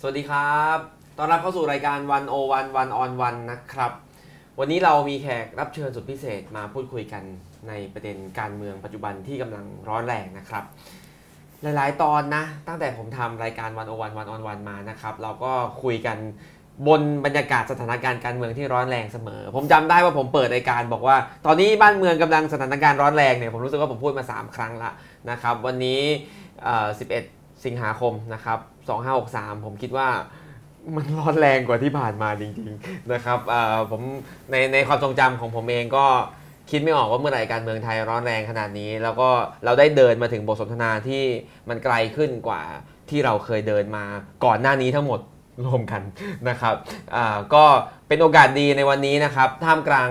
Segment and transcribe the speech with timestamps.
[0.00, 0.78] สวัสดีครับ
[1.18, 3.92] ตอนรับเข้าสู่รายการวันโอวันวันออนวันนะครับ
[4.58, 7.22] วันนี้เรามีแขกรับเชิญสุดพิเศษมาพูดคุยกัน
[7.68, 10.64] ในประเด็นการเมืองปัจจุบันที่กำลังร้อนแรงนะครับ
[11.62, 15.52] หลายๆ ตอนนะ ตั้งแต่ผมทำรายการวันโอวันวันออนวันมานะครับ เราก็
[15.82, 16.18] คุยกัน
[16.88, 21.16] บนบรรยากาศสถานการณ์การเมืองที่ร้อนแรงเสมอ ผมจำได้ว่าผมเปิดรายการบอกว่า
[21.46, 24.90] ตอนนี้บ้านเมืองกำลังสถานการณ์ร้อนแรงเนี่ยผมรู้สึกว่าผมพูดมา 3 ครั้งละ
[25.30, 26.00] นะครับ วันนี้
[26.64, 27.35] เอ่อ11
[27.66, 28.58] สิงหาคมนะครับ
[29.12, 30.08] 2563 ผมคิดว่า
[30.96, 34.02] มันร้อนแรงกว่าที่ผ่านมาจริงๆนะครับเอ่อผม
[34.50, 36.06] ในในความทรงจำของผมเองก็
[36.70, 39.28] คิดไม่ออกว่าเมื่อไหร่การเมืองไทยร้อนแรงขนาดนี้ แล้วก็
[39.64, 41.22] เราได้เดินมาถึงบทสนทนาที่
[41.68, 42.62] มันไกลขึ้นกว่า
[43.10, 44.04] ที่เราเคยเดินมา
[44.44, 45.20] ก่อนหน้านี้ทั้งหมด
[45.66, 46.02] รวมกัน
[46.48, 46.74] นะครับ
[47.16, 47.64] อ่าก็
[48.08, 50.10] เป็นโอกาสดีในวันนี้นะครับท่ามกลาง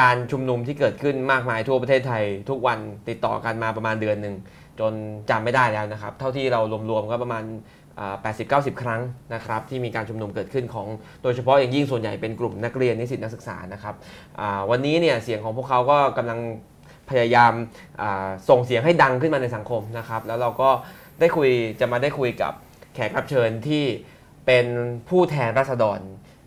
[0.00, 4.34] การชุมนุมที่เกิดขึ้นมากมายทั่วประเทศไทย ทุกวันติดต่อกันมาประมาณเดือนหนึ่ง
[4.80, 4.92] จน
[5.30, 6.60] จำไม่ได้แล้วนะครับ เท่าที่เรา
[6.90, 7.44] รวมๆก็ประมาณ
[8.12, 9.00] 80-90 ครั้ง
[9.34, 10.86] นะครับที่มีการชุมนุมเกิดขึ้นของ
[11.22, 13.94] โดยเฉพาะอย่างยิ่งส่วนใหญ่เป็นกลุ่มนักเรียนนิสิตนักศึกษานะครับ
[14.70, 16.40] วันนี้เนี่ยเสียงของพวกเขาก็กำลัง
[17.10, 17.52] พยายาม
[18.48, 20.70] ส่งเสียงให้ดังขึ้นมาในสังคมนะครับ แล้วเราก็
[21.20, 22.52] ได้คุยจะมาได้คุยกับ
[22.94, 23.84] แขกรับเชิญที่
[24.46, 24.66] เป็น
[25.08, 26.00] ผู้แทนราษฎร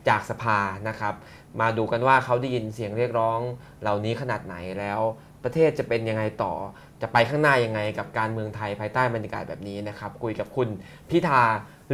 [0.09, 0.59] จากสภา
[0.89, 1.13] นะครับ
[1.61, 3.39] มาดูกันว่าเขาได้ยินเสียงเรียกร้อง
[3.81, 5.01] เหล่านี้ขนาดไหนแล้ว
[5.43, 6.53] ประเทศจะเป็นยังไงต่อ
[7.01, 10.67] จะไปข้างหน้ายังไงกับการเมืองไทยภายใต้บรรยากาศแบบนี้นะครับ คุยกับคุณ
[11.09, 11.41] พิธา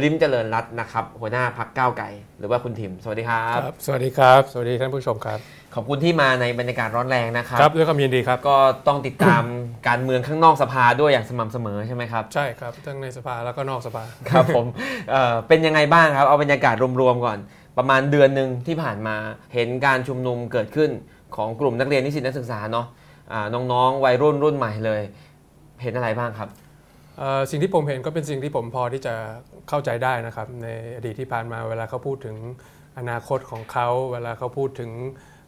[0.02, 5.38] ลิมเจริญรัตน์นะครับ หัวหน้าพักก้าวไก่ หรือว่าคุณถิม สวัสดีครับครับ สวัสดีครับ สวัสดีท่านผู้ชมครับ
[5.74, 8.56] ขอบคุณที่มาในบรรยากาศร้อนแรงนะครับ ครับด้วยความยินดีครับ ก็
[8.88, 9.42] ต้องติดตาม
[9.88, 14.66] การเมืองข้างนอกสภาด้วยอย่างสม่ำเสมอใช่ไหมครับ ใช่ครับ ทั้งในสภาแล้วก็นอกสภา ครับผม
[15.10, 17.38] เอ่อเป็นยังไงบ้างครับ เอาบรรยากาศรวมๆก่อน
[17.78, 19.16] ประมาณเดือนหนึ่งที่ผ่านมา
[19.54, 20.90] เห็นการชุมนุมเกิดขึ้น
[21.36, 23.03] ของกลุ่มนักเรียนนิสิตนักศึกษาเนาะอ่า
[23.54, 25.02] น้องๆวัยรุ่นรุ่นใหม่เลย
[25.82, 26.48] เห็นอะไรบ้างครับ
[27.18, 29.14] เอ่อสิ่งที่ผมเห็นก็เป็นสิ่งที่ผมพอที่จะ
[29.68, 32.36] เข้าใจได้นะครับ ในอดีตที่ผ่านมาเวลาเขาพูดถึง
[32.98, 34.90] อนาคตของเขาเวลาเขาพูดถึง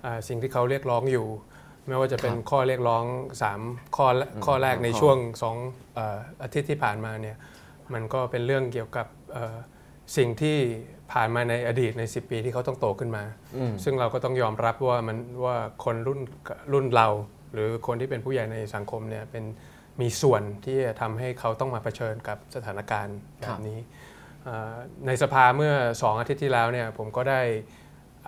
[0.03, 1.27] เอ่อสิ่งที่เขาเรียกร้องอยู่
[1.89, 3.05] ไม่ว่าจะเป็นครับข้อเรียกร้อง
[3.51, 5.57] 3 ข้อละข้อแรกในข้อช่วงสอง
[5.95, 7.37] เอ่ออาทิตย์ที่ผ่านมาเนี่ย
[7.93, 9.57] มันก็เป็นเรื่องเกี่ยวกับเอ่อ
[10.17, 10.57] สิ่งที่
[11.13, 13.25] ผ่านมาในอดีตใน 10 ปีที่เขาต้องโตขึ้นมา
[13.57, 16.21] อืมซึ่งเราก็ต้องยอมรับว่ามันว่าคนรุ่น
[16.73, 17.09] รุ่นเรา
[17.57, 19.45] หรือคนที่เป็นผู้ใหญ่ในสังคมเนี่ยเป็น
[20.01, 23.79] มีส่วนที่จะทำให้เขาต้องมาเผชิญกับสถานการณ์แบครับบนี้
[24.45, 24.75] เอ่อ
[25.07, 27.43] ในสภาเมื่อสองอาทิตย์ที่แล้วเนี่ยผมก็ได้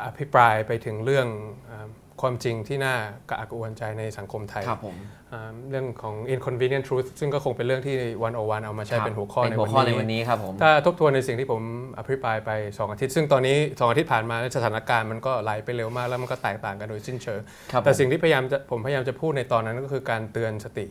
[0.05, 1.27] อภิปรายไปถึงเรื่อง
[1.67, 1.89] เอ่อ
[2.25, 2.95] ความจริงที่น่า
[3.29, 4.97] กระอักกระอ่วนใจในสังคมไทยครับผม
[5.31, 11.63] เอ่อเรื่องของ inconvenient truth ซึ่งก็คงเป็นเรื่องที่วันโอวันเอามาใช้ครับเป็นหัวข้อเป็นในหัววันข้อในนี้วันนี้ครับผมถ้าทบทวนในสิ่งที่ผม
[11.99, 17.41] อภิปรายไป 2 อาทิตย์ ซึ่งตอนนี้ 2 อาทิตย์ผ่านมาสถานการณ์มันก็ไหลไปเร็วมาก แล้วมันก็แตกต่างกันโดยสิ้นเชิง
[17.73, 20.87] ครับแต่ผมสิ่งที่พยายามจะผมพยายามจะพูดในตอนนั้นก็คือการเตือนสติ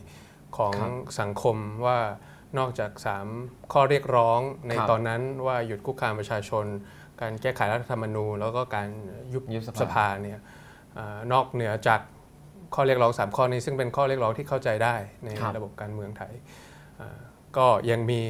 [0.56, 1.98] ของครับสังคมว่า
[2.58, 2.90] นอกจาก
[3.32, 6.66] 3 ข้อเรียกร้องในครับตอนนั้นว่าหยุดคุกคามประชาชน
[7.22, 8.88] การแก้ไขรัฐธรรมนูญ แล้วก็การ
[9.32, 10.40] ยุบยุบสภาสภาเนี่ย
[10.94, 12.00] เอ่อนอกเหนือจาก
[12.74, 16.32] ข้อเรียกร้อง 3 ข้อนี้ ซึ่งเป็นข้อเรียกร้องที่เข้าใจได้ในครับระบบการเมืองไทย
[17.00, 17.18] อ่า
[17.56, 18.22] ก็ยังมี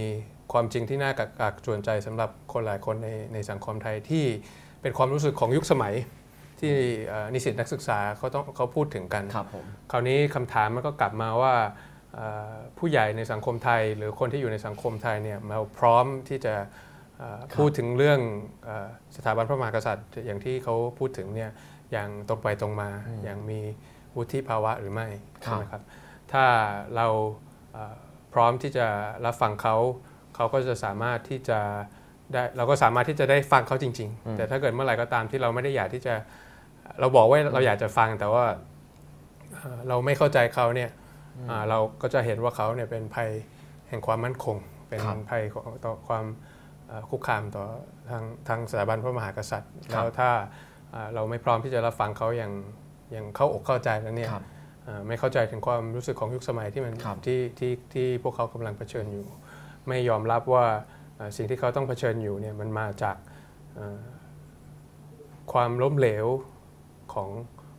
[0.53, 4.25] ความจริงที่น่ากักกักจวนใจสำหรับคนหลายคนในในสังคมไทยที่
[4.83, 5.95] เป็นความรู้สึกของยุคสมัย
[6.61, 6.75] ที่
[7.09, 11.55] เอ่อนิสิตนักศึกษาเขาต้องเขาพูดถึงกันครับผมคราวนี้คำถามมันก็กลับมาว่า
[12.15, 16.87] เอ่อผู้ใหญ่ในสังคมไทย หรือคนที่อยู่ในสังคมไทยเนี่ยเราพร้อมที่จะเอ่อ
[17.59, 18.21] พูดถึงเรื่อง
[18.65, 21.51] เอ่อสถาบันพระมหากษัตริย์ อย่างที่เขาพูดถึงเนี่ย
[21.93, 22.91] อย่างตรงไปตรงมา
[23.25, 23.61] อย่างมี
[24.17, 25.09] วุฒิภาวะหรือไม่
[25.47, 25.83] ครับใช่ไหมครับ
[26.33, 26.45] ถ้า
[26.97, 27.07] เรา
[27.73, 27.97] เอ่อ
[28.33, 28.87] พร้อมที่จะ
[29.25, 29.77] รับฟังเขา
[30.35, 31.61] เขาก็จะสามารถที่จะ
[32.33, 36.15] ได้เราก็สามารถที่จะได้ฟังเขาจริง ๆ แต่ถ้าเกิดเมื่อไหร่ก็ตามที่เราไม่ได้อยากที่จะ
[37.01, 38.45] เราบอกว่าเราอยากจะฟังแต่ว่า
[39.55, 40.91] เอ่อเราไม่เข้าใจเขาเนี่ย
[41.51, 43.31] อ่าเราก็จะเห็นว่าเขาเนี่ยเป็นภัย
[43.89, 44.57] แห่งความมั่นคง
[44.89, 46.48] เป็นครับภัยของต่อความเอ่อ
[47.11, 47.65] คุกคามต่อ
[48.11, 50.31] ทางทางสถาบันพระมหากษัตริย์ครับแล้วถ้า
[50.95, 52.53] อ่าเราไม่พร้อมที่จะรับฟังเขาอย่าง
[53.13, 54.45] อย่างเข้าอกเข้าใจแล้วเนี่ยครับ
[54.87, 59.27] อ่าไม่เข้าใจถึงความรู้สึกของยุคสมัยที่มันครับที่ที่ที่พวกเขากำลังเผชิญอยู่
[59.89, 60.67] ไม่ยอมรับว่า
[61.19, 63.17] อ่าสิ่งที่เขาต้องเผชิญอยู่เนี่ยมันมาจาก
[63.79, 64.01] อ่า
[65.53, 66.27] ความล้มเหลว
[67.15, 67.29] ของ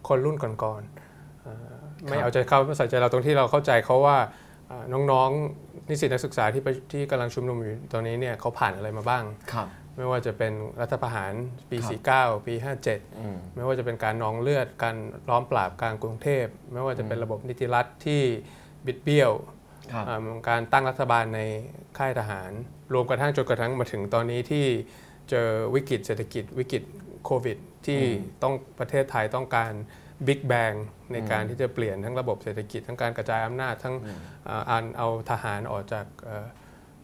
[0.07, 1.56] คนรุ่นก่อนๆอ่า
[2.10, 4.30] ไม่เอาใจเขาไม่ใส่ใจเราตรงที่เราเข้าใจเขาว่าอ่า
[5.12, 9.24] น้องๆนิสิตนักศึกษาที่ไปที่กำลังชุมนุมอยู่ตอนนี้เนี่ยเขาผ่านอะไรมาบ้าง
[9.54, 9.68] ครับ
[9.98, 11.33] ไม่ว่าจะเป็นรัฐประหาร
[11.69, 11.89] ปีครั
[12.31, 12.54] บ49 ปี
[12.86, 14.95] 57อืมไม่ว่าจะเป็นการนองเลือด การ
[15.30, 18.21] ล้อมปราบกลางกรุงเทพ ไม่ว่าจะเป็นระบบนิติรัฐที่
[18.86, 19.31] บิดเบี้ยว
[19.94, 20.19] ครับอ่า
[20.50, 21.42] การตั้งรัฐบาลใน
[21.98, 22.51] ค่ายทหาร
[22.94, 24.66] รวมกระทั่งจนกระทั่งมาถึงตอนนี้ที่
[25.30, 26.83] เจอวิกฤตเศรษฐกิจวิกฤต
[27.25, 28.01] โควิด ที่
[28.44, 29.71] ต้องประเทศไทยต้องการ
[30.27, 30.74] บิ๊กแบง
[31.13, 33.95] ในการที่จะเปลี่ยนทั้งระบบเศรษฐกิจ ทั้งการกระจายอำนาจทั้ง
[34.50, 36.45] อ่าอันเอาทหารออกจากเอ่อ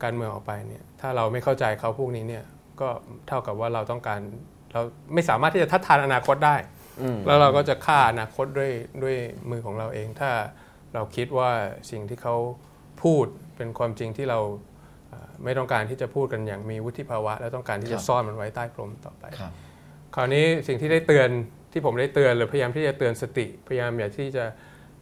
[0.03, 2.43] การเมืองออกไปเนี่ยถ้าเราไม่เข้าใจเขาพวกนี้เนี่ย
[2.81, 2.89] ก็
[3.27, 4.19] เท่ากับว่าเราต้องการ
[4.73, 4.81] เรา
[5.13, 6.55] ไม่สามารถที่จะทัดทานอนาคตได้
[7.01, 8.71] อืมแล้วเราก็จะฆ่าอนาคตด้วย
[9.03, 9.15] ด้วย
[9.49, 10.29] มือของเราเอง ถ้า
[10.93, 11.51] เราคิดว่า
[11.91, 12.35] สิ่งที่เขา
[13.03, 13.25] พูด
[13.57, 14.39] เป็นความจริงที่เรา
[15.09, 19.53] เอ่อไม่ต้องการที่จะพูดกันอย่างมีวุฒิภาวะ และต้องการที่จะครับซ่อนมันไว้ใต้พรมต่อไป ครับ
[20.15, 21.29] คราวนี้สิ่งที่ได้เตือน
[21.77, 24.45] ที่ผมได้เตือนหรือพยายามที่จะเตือนสติ พยายามอยากที่จะ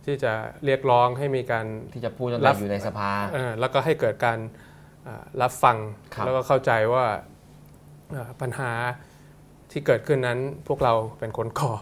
[0.06, 0.32] ที่จะ
[0.66, 4.40] เรียกร้องให้มีการที่จะพูดตั้งรัแต่บอยู่ในสภาเอ่อแล้วก็ให้เกิดการ
[5.08, 5.78] อ่ารับฟัง
[6.14, 7.06] ครับแล้วก็เข้าใจว่า
[8.16, 8.72] อ่าปัญหา
[9.72, 11.74] ที่เกิดขึ้นนั้นพวกเราเป็นคนก่อ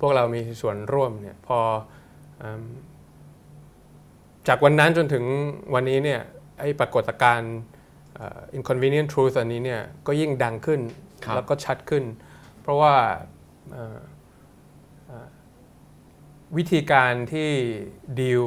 [0.00, 1.58] พวกเรามีส่วนร่วมเนี่ยพอ
[2.42, 2.64] อืม
[4.48, 5.24] จากวันนั้นจนถึง
[5.74, 6.20] วันนี้เนี่ย
[6.60, 7.54] ไอ้ปรากฏการณ์
[8.14, 10.80] เอ่อ inconvenient truth อันนี้เนี่ยก็ยิ่งดังขึ้น
[11.24, 12.04] ครับแล้วก็ชัดขึ้น
[12.62, 12.94] เพราะว่า
[13.72, 13.98] เอ่อเอ่อ
[16.56, 17.50] วิธีการที่
[18.20, 18.44] ดีล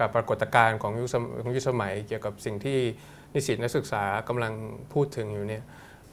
[0.00, 2.78] กับปรากฏการณ์ของยุคสมของยุคสมัย เกี่ยวกับสิ่งที่
[3.32, 4.52] นิสิตนักศึกษากำลัง
[4.92, 5.62] พูดถึงอยู่เนี่ย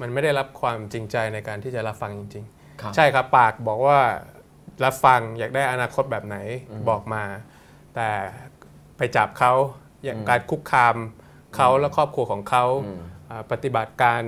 [0.02, 4.00] มันไม่ได้รับความจริงใจในการที่จะรับฟังจริงๆครับใช่ครับปากบอกว่า
[4.86, 6.38] รับฟังอยากได้อนาคตแบบไหน
[6.90, 7.24] บอกมา
[7.96, 8.10] แต่
[8.98, 9.54] ไปจับเขา
[10.04, 10.96] อย่างการคุกคาม
[11.56, 13.00] เขาและครอบครัวของเขาอืม
[13.30, 14.24] อ่าปฏิบัติการ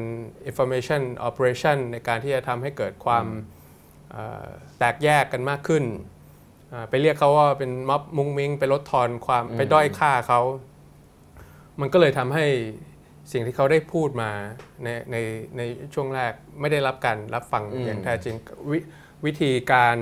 [0.50, 3.26] information operation ในการที่จะทำให้เกิดความ
[4.12, 4.48] เอ่อ
[4.78, 6.15] แตกแยกกันมากขึ้นอ่า
[6.90, 10.42] ไปเรียกเขาว่าเป็นม็อบมุงมิงไปลดทอนความไปด้อยค่าเขา
[11.80, 12.46] มันก็เลยทำให้
[13.32, 14.32] สิ่งที่เขาได้พูดมา
[14.84, 15.18] ในใน
[15.58, 15.62] ใน
[15.94, 18.36] ช่วงแรกไม่ได้รับการรับฟังอืมอย่างแท้จริง
[18.72, 18.74] ว
[19.26, 19.98] วิธีการ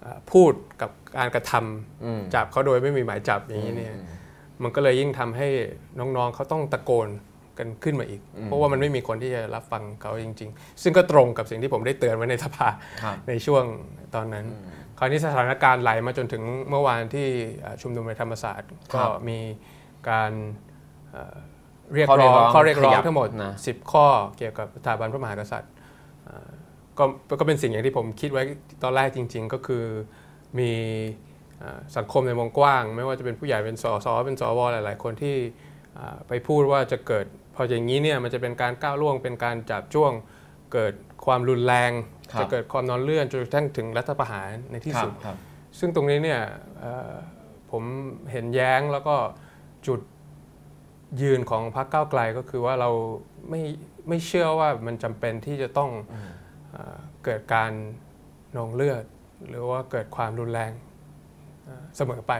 [0.00, 0.52] เอ่อพูด
[0.82, 3.96] กับการกระทำอืมจับเขาโดยไม่มีหมายจับอย่างนี้เนี่ย
[4.62, 5.48] มันก็เลยยิ่งทำให้
[5.98, 7.08] น้องๆเขาต้องตะโกน
[7.58, 12.68] กันขึ้นมาอีก เพราะว่ามันไม่มีคนที่จะรับฟังเขาจริง ๆ ซึ่งก็ตรงกับสิ่งที่ผมได้เตือนไว้ในสภา
[13.02, 13.64] ครับในช่วง
[14.14, 14.46] ตอนนั้น
[15.00, 17.28] คราวนี้สถานการณ์ไหลมาจนถึงเมื่อวานที่
[17.60, 19.38] เอ่อชุมนุมในธรรมศาสตร์ครัก็บมี
[20.10, 20.32] การ
[21.10, 21.36] เอ่อ
[21.94, 24.06] เรียกข้อเรีร้ยอกงร้องข้อเรียกร้อขงยับทั้งหมดนะ10 ข้อ
[24.38, 25.72] เกี่ยวกับสถาบันพระมหากษัตริย์
[26.24, 26.50] เอ่อ
[26.98, 27.04] ก็
[27.40, 28.42] ก็เป็นสิ่งอย่างที่ผมคิดไว้
[28.82, 29.84] ตอนแรกจริง ๆ ก็คือ
[30.58, 30.72] มี
[31.58, 35.36] เอ่อสังคมในวงกว้าง ไม่ว่าจะเป็นผู้ใหญ่เป็นสสเป็นสวหลาย ๆ คนที่
[35.94, 40.12] เอ่อไปพูดว่าจะเกิดพออย่างนี้เนี่ยมันจะเป็นการก้าวล่วงเป็นการจับจ้วง
[40.72, 40.92] เกิด
[41.26, 45.36] ความรุนแรงครับ จะเกิดความนอนเลื่อนจนกระทั่งถึงรัฐประหารในที่ครับสุดครับ
[45.78, 46.40] ซึ่งตรงนี้เนี่ย
[46.80, 47.14] เอ่อ
[47.70, 47.82] ผม
[48.32, 49.16] เห็นแย้งแล้วก็
[49.86, 50.00] จุด
[51.22, 52.90] ยืนของพรรคก้าวไกลก็คือว่าเรา
[53.50, 53.62] ไม่
[54.08, 55.90] ไม่เชื่อว่ามันจำเป็นที่จะต้อง
[56.72, 57.72] เอ่อเกิดการ
[58.56, 59.04] นองเลือด
[59.48, 60.72] หรือว่าเกิดความรุนแรง
[61.64, 62.34] เอ่อเสมอไป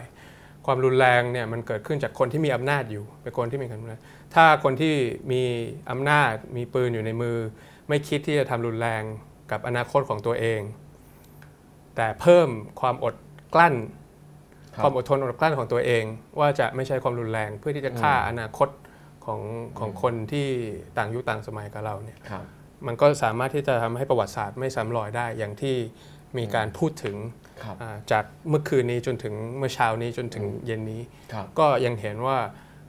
[0.67, 3.99] ความรุนแรงเนี่ยมันเกิดขึ้นจากคนที่มีอำนาจอยู่เป็นคนที่มีอำนาจ
[4.35, 4.95] ถ้าคนที่
[5.33, 5.43] มี
[5.91, 7.37] อำนาจมีปืนอยู่ในมือ
[7.89, 9.03] ไม่คิดที่จะทำรุนแรง
[9.51, 10.61] กับอนาคตของตัวเอง
[11.97, 12.49] แต่เพิ่ม
[12.81, 13.15] ความอด
[13.55, 13.75] กลั้น
[14.75, 16.05] ครับความอดทนอดกลั้นของตัวเอง
[16.39, 18.69] ว่าจะไม่ใช้ความรุนแรงเพื่อที่จะฆ่าอนาคต
[19.25, 19.41] ของ
[19.79, 20.49] ของคนที่
[20.99, 22.45] ต่างยุคต่างสมัยกับเราเนี่ยครับ
[22.87, 25.77] มันก็สามารถที่จะทำให้ประวัติศาสตร์ไม่ซ้ำรอยได้อย่างที่
[26.39, 27.17] มีการพูดถึง
[27.63, 32.39] ครับอ่าจากเมื่อคืนนี้จนถึงเมื่อเช้านี้จนถึงเย็นนี้ครับก็ยังเห็นว่า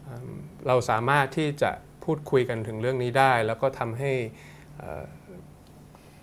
[0.07, 0.31] อืม
[0.67, 1.71] เราสามารถที่จะ
[2.03, 4.11] พูดคุยกันถึงเรื่องนี้ได้ แล้วก็ทำให้
[4.77, 5.03] เอ่อ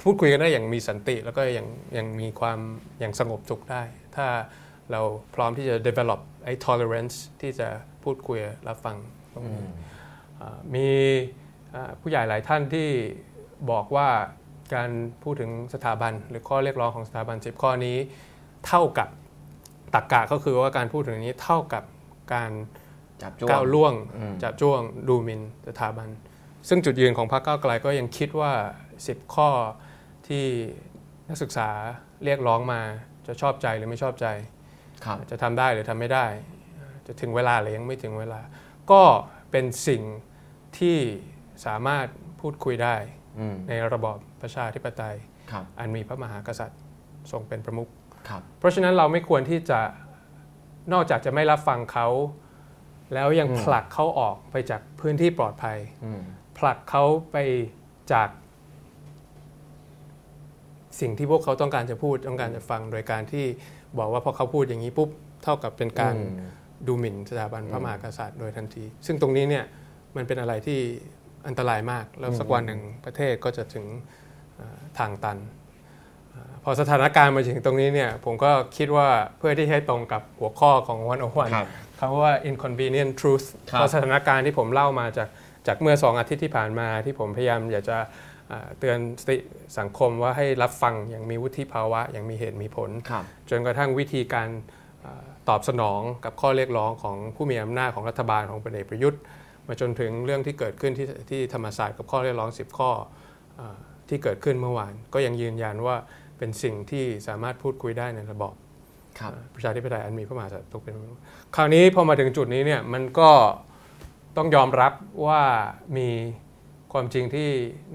[0.02, 1.66] พูดคุยกันได้อย่างมีสันติ แล้วก็ยัง
[1.96, 2.58] ยังมีความ
[3.00, 3.82] อย่างสงบสุขได้
[4.16, 4.26] ถ้า
[4.92, 5.00] เรา
[5.34, 7.68] พร้อมที่จะ develop ไอ้ tolerance ที่จะ
[8.04, 8.96] พูดคุยรับฟัง
[9.34, 9.64] ตรงนี้
[10.40, 10.88] อ่ามี
[11.74, 12.88] อ่าผู้ใหญ่หลายท่านที่
[13.70, 14.08] บอกว่า
[14.74, 14.90] การ
[15.22, 17.96] พูดถึงสถาบัน หรือข้อเรียกร้องของสถาบัน10ข้อนี้
[18.66, 19.08] เท่ากับ
[19.94, 21.84] ตักกะก็คือว่าการพูดถึงนี้เท่ากับ
[22.34, 22.50] การ
[23.22, 26.08] จับจ้วงก้าวล่วงอืมจับจ้วงดูหมินสถาบัน
[26.68, 28.52] ซึ่งจุดยืนของพรรคก้าวไกลก็ยังคิดว่า
[28.94, 29.48] 10 ข้อ
[30.28, 30.46] ที่
[31.28, 31.68] นักศึกษา
[32.24, 32.80] เรียกร้องมา
[33.26, 34.26] จะชอบใจหรือไม่ชอบใจ
[35.04, 36.26] ครับจะทำได้หรือทำไม่ได้
[37.06, 38.40] จะถึงเวลาหรือยังไม่ถึงเวลา
[38.90, 39.02] ก็
[39.50, 40.02] เป็นสิ่ง
[40.78, 40.98] ที่
[41.66, 42.06] สามารถ
[42.40, 42.96] พูดคุยได้
[43.38, 45.16] อืมในระบอบประชาธิปไตย
[45.52, 46.80] ครับอันมีพระมหากษัตริย์
[47.32, 47.88] ทรงเป็นประมุข
[48.28, 49.80] ครับเพราะฉะนั้นเราไม่ควรที่จะ
[50.92, 52.08] นอกจากจะไม่รับฟังเขา
[53.14, 56.22] แล้วยังอืมผลักเขาออกไปจากพื้นที่ปลอดภัยอืม
[56.58, 57.36] ผลักเขาไป
[58.12, 58.28] จาก
[61.00, 63.44] สิ่งที่พวกเขาต้องการจะพูดต้องการจะฟัง โดยการที่
[63.98, 65.10] บอกว่าพอเขาพูดอย่างนี้ปุ๊บ
[65.44, 69.64] เท่ากับเป็นการอืมดูหมิ่นสถาบันพระมหากษัตริย์โดยทันที ซึ่งตรงนี้เนี่ย
[70.16, 70.78] มันเป็นอะไรที่
[71.46, 73.84] อันตรายมาก แล้วสักวันหนึ่งประเทศก็จะถึง
[74.56, 75.38] เอ่อทางตัน
[76.30, 85.28] เอ่อพอสถานการณ์มาถึงตรงนี้เนี่ยผมก็คิดว่าเพื่อที่ให้ตรงกับหัวข้อของวันโอวันครับคำว่า inconvenient truth ครับเพราะสถานการณ์ที่ผมเล่ามาจาก
[85.66, 87.98] จากเมื่อสองอาทิตย์ที่ผ่านมาที่ผมพยายามอยากจะ
[88.48, 89.36] เอ่อเตือนสติ
[89.78, 94.48] สังคมว่าให้รับฟังอย่างมีวุฒิภาวะอย่างมีเหตุมีผลครับจนกระทั่งวิธีการ
[95.00, 99.20] เออตอบสนองกับข้อเรียกร้องของผู้มีอำนาจของรัฐบาลของพลเอกประยุทธ์
[99.66, 103.78] มาจนถึงเรื่องที่เกิดขึ้นที่ที่ธรรมศาสตร์กับข้อเรียกร้อง 10 ข้อเเอ่อ
[104.08, 105.96] ที่เกิดขึ้นเมื่อวาน ก็ยังยืนยันว่า
[106.38, 108.54] เป็นสิ่งที่สามารถพูดคุยได้ในระบอบ
[109.18, 111.18] ครับประชาธิปไตยอันมีพระมหากษัตริย์ทรงเป็นประมุข
[111.56, 113.30] คราวนี้พอมาถึงจุดนี้เนี่ยมันก็
[114.36, 114.92] ต้องยอมรับ
[115.26, 115.42] ว่า
[115.96, 116.08] มี
[116.92, 117.48] ความจริงที่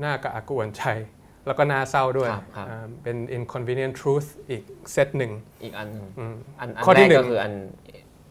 [0.03, 0.83] น่ากระอักกระอ่วนใจ
[1.45, 5.31] แล้วก็น่าเศร้าด้วยครับครับอ่าเป็น inconvenient truth อีกเซตหนึ่ง
[5.63, 7.53] อีกอันหนึ่งอืมอันอันข้อที่แรกหนึ่ก็งคืออัน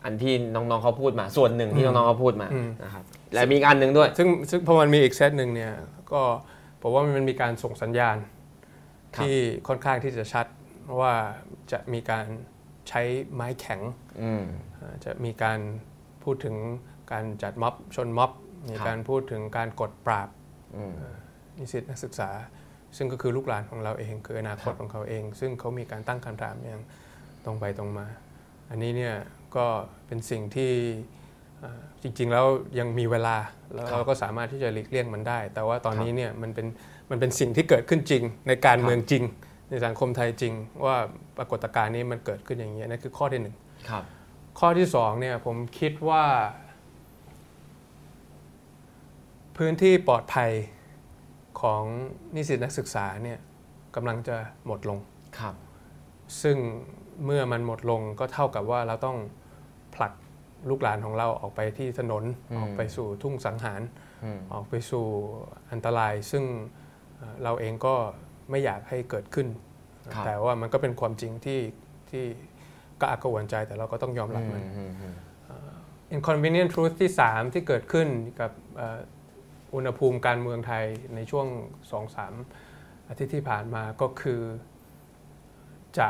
[0.04, 3.04] อันที่น้องๆเขาพูดมา ส่วนหนึ่งที่อืมน้องๆเขาพูดมาอืมนะครับ
[3.34, 5.72] และมีอีกอันหนึ่งด้วย ซึ่งซึ่งพอมันมีอีกเซตหนึ่งเนี่ย
[6.12, 6.22] ก็
[6.82, 8.16] ผมว่ามันมีการส่งสัญญาณ
[9.16, 9.36] ครับที่
[9.68, 10.46] ค่อนข้างที่จะชัด
[11.00, 11.14] ว่า
[11.72, 12.26] จะมีการ
[12.88, 13.02] ใช้
[13.34, 13.80] ไม้แข็ง
[14.22, 14.42] อืม
[14.80, 15.58] อ่าจะมีการ
[16.22, 16.56] พูดถึง
[17.12, 18.30] การจัดม็อบชนม็อบ
[18.68, 20.41] มีครับการพูดถึงการกดปราบอืม
[21.58, 22.30] นิสิตนักศึกษา
[22.96, 26.82] ซึ่งก็คือลูกหลานของเราเอง คืออนาคตครับของเขาเอง ซึ่งเขามีการตั้งคำถามอย่าง
[27.44, 28.06] ตรงไปตรงมา
[28.70, 29.14] อันนี้เนี่ย
[29.56, 29.66] ก็
[30.06, 30.72] เป็นสิ่งที่
[31.64, 32.46] อ่าจริงๆแล้ว
[32.78, 33.36] ยังมีเวลา
[33.74, 36.66] แล้วเราก็สามารถที่จะหลีกเลี่ยงมันได้ แต่ว่าตอนนี้เนี่ยมันเป็น
[37.10, 39.24] มันเป็นสิ่งที่เกิดขึ้นจริง ในการเมืองจริง
[39.70, 40.96] ในสังคมไทยจริง ว่า
[41.36, 43.54] ปรากฏการณ์นี้มันเกิดขึ้นอย่างนี้ยนั่นคือข้อที่หนึ่ง
[43.88, 44.04] ครับ
[44.58, 46.24] ข้อที่สองเนี่ยผมคิดว่า
[49.56, 50.50] พื้นที่ปลอดภัย
[51.60, 51.82] ของ
[52.36, 53.38] นิสิตนักศึกษาเนี่ย
[53.94, 54.98] กำลังจะหมดลง
[55.38, 55.54] ครับ
[56.42, 56.56] ซึ่ง
[57.24, 59.18] เมื่อมันหมดลงก็เท่ากับว่าเราต้อง
[59.94, 60.12] ผลัก
[60.70, 63.80] ลูกหลานของเราออกไปที่ถนนอืมออกไปสู่ทุ่งสังหาร
[64.24, 65.06] อืมออกไปสู่
[65.70, 66.44] อันตราย ซึ่ง
[67.16, 67.94] เอ่อเราเองก็
[68.50, 69.48] ไม่อยากให้เกิดขึ้น
[70.14, 71.60] ครับแต่ว่ามันก็เป็นความจริงที่
[72.10, 72.24] ที่
[73.00, 75.14] ก็อักกระวนใจแต่เราก็ต้องยอมรับมันอืมอืม
[76.16, 78.08] inconvenient truth ที่ 3 ที่เกิดขึ้น
[78.40, 78.98] กับเอ่อ
[79.74, 81.46] อุณหภูมิการเมืองไทยในช่วง
[82.28, 84.42] 2-3อาทิตย์ที่ผ่านมาก็คือ
[85.98, 86.08] จะ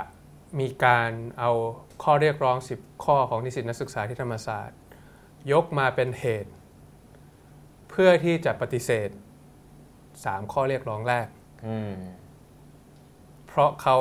[0.60, 1.50] มีการเอา
[2.02, 4.78] ข้อเรียกร้อง 10 ข้อของนิสิตนักศึกษาที่ธรรมศาสตร์
[5.52, 6.52] ยกมาเป็นเหตุ
[7.90, 9.08] เพื่อที่จะปฏิเสธ
[9.80, 11.26] 3 ข้อเรียกร้องแรก
[11.66, 11.94] อืม
[13.46, 13.96] เพราะเขา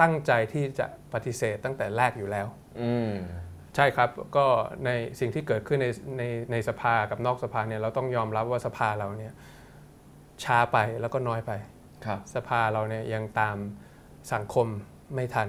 [0.00, 2.46] ตั้งใจที่จะปฏิเสธตั้งแต่แรกอยู่แล้ว
[2.82, 3.12] อืม
[3.76, 4.46] ใช่ครับก็
[4.84, 5.86] ในสิ่งที่เกิดขึ้นใน
[6.18, 6.22] ใน
[6.52, 9.32] ในสภากับนอกสภาเนี่ยเราต้องยอมรับว่าสภาเราเนี่ย
[10.44, 11.52] ช้าไปแล้วก็น้อยไป
[12.04, 13.56] ครับสภาเราเนี่ยยังตาม
[14.32, 14.66] สังคม
[15.14, 15.48] ไม่ทัน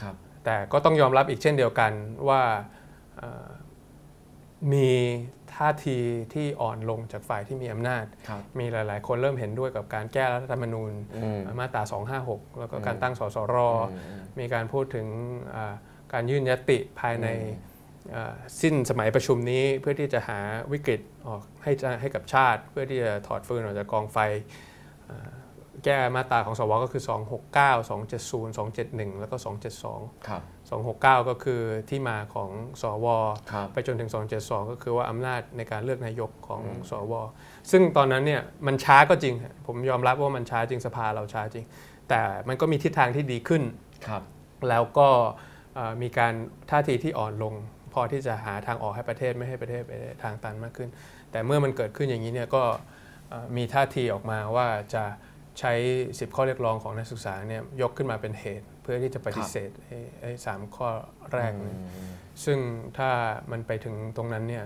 [0.00, 1.92] ครับแต่ก็ต้องยอมรับอีกเช่นเดียวกัน
[2.28, 2.42] ว่า
[3.16, 3.48] เอ่อ
[4.72, 4.90] มี
[5.54, 5.98] ท่าที
[6.34, 11.82] ที่อ่อนลงจากฝ่ายที่มีอำนาจครับมีหลาย ๆ คนเริ่มเห็นด้วยกับการแก้รัฐธรรมนูญอืมมาตรา
[12.20, 13.56] 256 แล้วก็การอืมตั้งสสร
[13.90, 15.06] อืมอืมมีการพูดถึง
[15.54, 15.74] อ่า
[16.12, 17.68] การยื่นยติภายในอืม
[18.14, 20.40] อ่าสิ้นสมัยประชุมนี้เพื่อที่จะหา
[20.72, 24.18] วิกฤตออกให้จะให้กับชาติ เพื่อที่จะถอดฟืนออกจากกองไฟ
[25.10, 25.30] อ่า
[25.84, 29.36] แก้มาตราของสวก็คือ 269 270 271 แล้วก็
[29.82, 30.42] 272ครับ
[30.90, 32.50] 269 ก็คือที่มาของ
[32.82, 33.06] สว
[33.52, 37.12] ครับไปจนถึง 272 ก็คือว่าอำนาจในการเลือกนายกของอืมสว
[37.70, 41.64] ซึ่งตอนนั้นเนี่ยมันช้าก็จริงฮะผมยอมรับว่ามันช้าจริงสภาเราช้าจริง
[42.08, 43.62] แต่มันก็มีทิศทางที่ดีขึ้น
[44.06, 44.22] ครับ
[44.68, 45.59] แล้วก็เอ่อ
[46.02, 46.34] มีการ
[46.70, 47.54] ท่าทีที่อ่อนลง
[47.94, 50.88] พอที่จะหาทางออกให้ประเทศไม่ให้ประเทศไปทางตันมากขึ้น
[51.30, 52.62] แต่เมื่อมันเกิดขึ้นอย่างนี้เนี่ยก็
[53.28, 55.04] เอ่อมีท่าทีออกมาว่าจะ
[55.60, 55.72] ใช้
[56.04, 60.88] 10 ข้อเรียกร้องของนักศึกษาเนี่ยยกขึ้นมาเป็นเหตุ เพื่อที่จะปฏิเสธไอ้ไอ้สามข้อ
[61.34, 62.10] แรกเนี่ยอืม
[62.44, 62.58] ซึ่ง
[62.98, 63.10] ถ้า
[63.50, 64.64] มันไปถึงตรงนั้นเนี่ย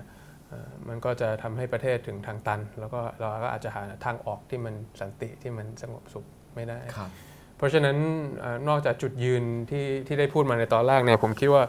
[0.49, 7.11] เอ่อมันก็จะทำให้ประเทศถึงทางตัน แล้วก็เราก็อาจจะหาทางออกที่มันสันติที่มันสงบสุขไม่ได้ครับ
[7.57, 7.97] เพราะฉะนั้น
[8.41, 11.63] เออนอกจากจุดยืนที่ที่ได้พูดมาในตอนแรกเนี่ยผมคิดว่า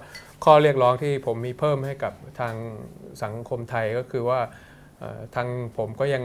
[0.44, 2.56] ข้อเรียกร้องที่ผมมีเพิ่มให้กับทาง
[3.24, 4.40] สังคมไทยก็คือว่า
[5.00, 6.24] เอ่อทางผมก็ยัง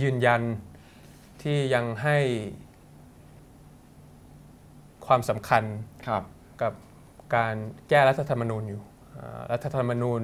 [0.00, 0.42] ยืนยัน
[1.42, 2.18] ที่ยังให้
[5.06, 5.64] ความสำคัญ
[6.06, 6.22] ครับ
[6.62, 6.72] กับ
[7.36, 7.54] การ
[7.88, 8.82] แก้รัฐธรรมนูญอยู่
[9.18, 10.22] อ่ารัฐธรรมนูญ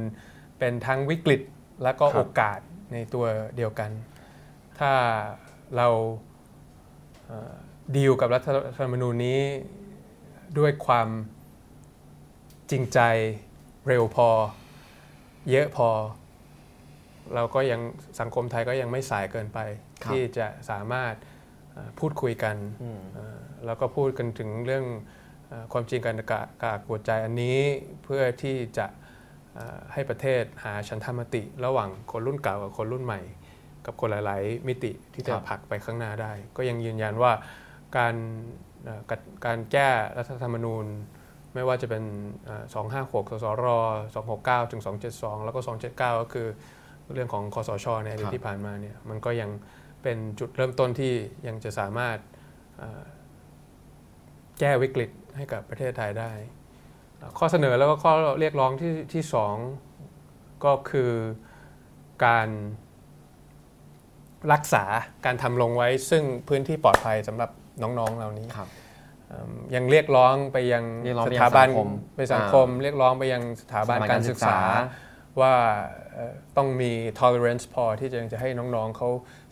[0.58, 1.40] เป็นทั้งวิกฤต
[1.82, 2.60] และก็ครับโอกาส
[2.92, 3.24] ในตัว
[3.56, 3.90] เดียวกัน
[4.78, 4.92] ถ้า
[5.76, 5.88] เรา
[7.26, 7.56] เอ่อ
[7.96, 9.40] ดีลกับรัฐธรรมนูญนี้
[10.58, 11.08] ด้วยความ
[12.70, 13.00] จริงใจ
[13.88, 14.28] เร็วพอ
[15.50, 15.88] เยอะพอ
[17.34, 17.80] เราก็ยัง
[18.20, 19.58] สังคมไทยก็ยังไม่สายเกินไป
[20.02, 21.14] ครับที่จะสามารถ
[21.72, 24.84] เอ่อพูดคุยกันอืมเอ่อแล้วก็พูดกันถึงเรื่อง
[25.48, 27.58] เออความจริงการกะกากวดใจอันนี้
[28.04, 28.86] เพื่อที่จะ
[29.54, 33.20] เอ่อให้ประเทศหาชันธรรมติ ระหว่างคนรุ่นเก่ากับคนรุ่นใหม่
[33.86, 37.32] กับคนหลาย ๆ มิติที่จะครับผลักไปข้างหน้าได้ ก็ยังยืนยันว่า
[37.96, 38.14] การ
[39.46, 40.86] การแก้รัฐธรรมนูญ
[41.54, 42.04] ไม่ว่าจะเป็น
[42.46, 42.64] เอ่อ
[43.12, 43.66] 256 สสร
[44.64, 46.48] 269 ถึง 272 แล้วก็ 279 ก็คือ
[47.12, 49.50] เรื่องของคอสช ในอดีตที่ผ่านมาเนี่ยมันก็ยัง
[50.02, 51.14] เป็นจุดเริ่มต้นที่
[51.46, 52.18] ยังจะสามารถ
[54.60, 56.32] แก้วิกฤตให้กับประเทศไทยได้
[57.38, 59.56] ข้อเสนอแล้วก็ข้อเรียกร้องที่ที่สอง
[60.64, 61.12] ก็คือ
[62.26, 62.48] การ
[64.52, 64.84] รักษา
[65.26, 67.50] การทำลงไว้ซึ่งพื้นที่ปลอดภัยสำหรับ
[67.82, 68.68] น้องๆเหล่านี้ครับ
[69.28, 74.58] เอิ่มยังเรียกร้องไปยังเรียกร้องสไปยังถาบันสังคมไปสังคม เรียกร้องไปยังสถาบันสถาบันการการศึศึกกษาษา
[75.40, 75.54] ว่า
[76.14, 79.08] เอ่อต้องมี tolerance พอที่จะจะให้น้องๆเขา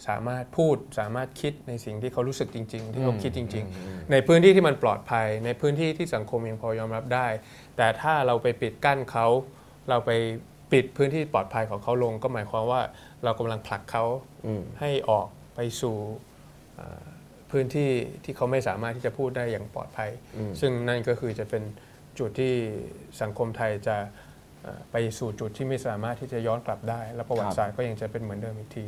[0.09, 7.29] สามารถพูดสามารถคิดในสิ่งที่เขารู้สึกจริง ๆ ที่เขาคิดจริง ๆ ในพื้นที่ที่มันปลอดภัย ในพื้นที่ที่สังคมยังพอยอมรับได้
[7.77, 9.27] แต่ถ้าเราไปปิดกั้นเขา
[9.91, 10.11] เราไป
[10.73, 12.81] ปิดพื้นที่ปลอดภัยของเขาลง ก็หมายความว่า
[13.25, 14.05] เรากำลังผลักเขา
[14.47, 15.97] อืมให้ออกไปสู่
[16.77, 17.07] เอ่อ
[17.51, 17.91] พื้นที่
[18.25, 21.63] ที่เขาไม่สามารถที่จะพูดได้อย่างปลอดภัยอืมซึ่งนั่นก็คือจะเป็น
[22.19, 22.55] จุดที่
[23.21, 23.97] สังคมไทยจะ
[24.63, 28.87] เอ่อไปสู่จุดที่ไม่สามารถที่จะย้อนกลับได้ และประวัติศาสตร์ก็ยังจะเป็นเหมือนเดิมอีกที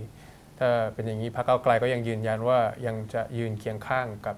[0.58, 4.36] ถ้าเป็นอย่างนี้พรรคก้าวไกลก็ยังยืนยันว่ายังจะยืนเคียงข้างกับ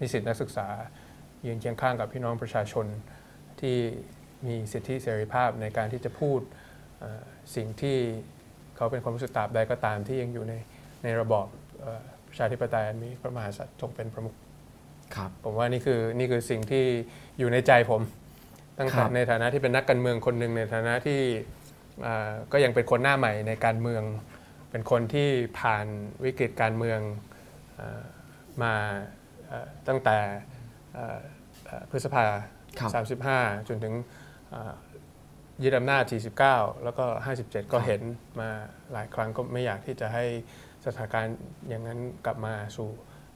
[0.00, 0.68] นิสิตนักศึกษา
[1.46, 2.86] ยืนเคียงข้างกับพี่น้องประชาชน
[3.60, 3.76] ที่
[4.46, 6.40] มีสิทธิเสรีภาพในการที่จะพูด
[6.98, 7.22] เอ่อ
[7.54, 7.98] สิ่งที่
[8.76, 10.54] เขาเป็นความรู้สึกตราบใดก็ตามที่ยังอยู่ใน
[11.04, 11.46] ในระบอบ
[11.80, 12.04] เอ่อ
[12.38, 14.34] ประชาธิปไตยอันมีพระมหากษัตริย์ทรงเป็นประมุข
[15.14, 16.84] ครับผมว่านี่คือนี่คือสิ่งที่
[17.38, 18.02] อยู่ในใจผม
[18.78, 21.20] ตั้งครัแต่บในฐานะที่เป็นนักการเมืองคนหนึ่งในฐานะที่
[22.06, 24.02] อ่าก็ยังเป็นคนหน้าใหม่ในการเมือง
[24.70, 25.28] เป็นคนที่
[25.60, 25.86] ผ่าน
[26.24, 27.00] วิกฤตการเมือง
[27.78, 28.04] อา
[28.62, 28.74] มา
[29.46, 30.18] เอ่อตั้งแต่
[30.94, 31.20] เอ่อ
[31.66, 32.24] เอ่อพฤษภา
[32.78, 32.90] ครับ
[33.28, 33.94] 35 จนถึง
[34.54, 34.74] อ่า
[35.62, 36.02] ยึดอำนาจ
[36.44, 37.04] 49 แล้วก็
[37.38, 38.00] 57 ก็เห็น
[38.40, 38.48] มา
[38.92, 40.24] หลายครั้งก็ไม่อยากที่จะให้
[40.84, 41.36] สถานการณ์
[41.68, 42.88] อย่างนั้นกลับมาสู่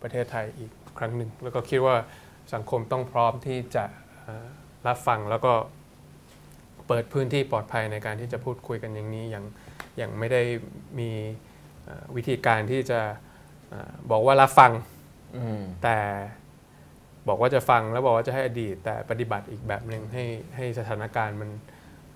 [0.03, 1.97] ประเทศไทยอีกครั้งหนึ่ง แล้วก็คิดว่า
[2.55, 3.85] สังคมต้องพร้อมที่จะ
[4.27, 4.47] อ่า
[4.87, 5.53] รับฟังแล้วก็
[6.87, 9.45] เปิดพื้นที่ปลอดภัยในการที่จะพูดคุยกันอย่างนี้อย่าง
[9.97, 10.43] อย่างไม่ได้
[10.99, 11.11] มี
[11.87, 13.01] อ่าวิธีการที่จะ
[13.73, 14.73] อาบอกว่ารับฟัง
[15.37, 15.99] อืมแต่
[17.29, 20.25] บอกว่าจะฟังแล้วบอกว่าจะให้อดีต แต่ปฏิบัติอีกแบบหนึ่งให้
[20.57, 21.51] ให้สถานการณ์มัน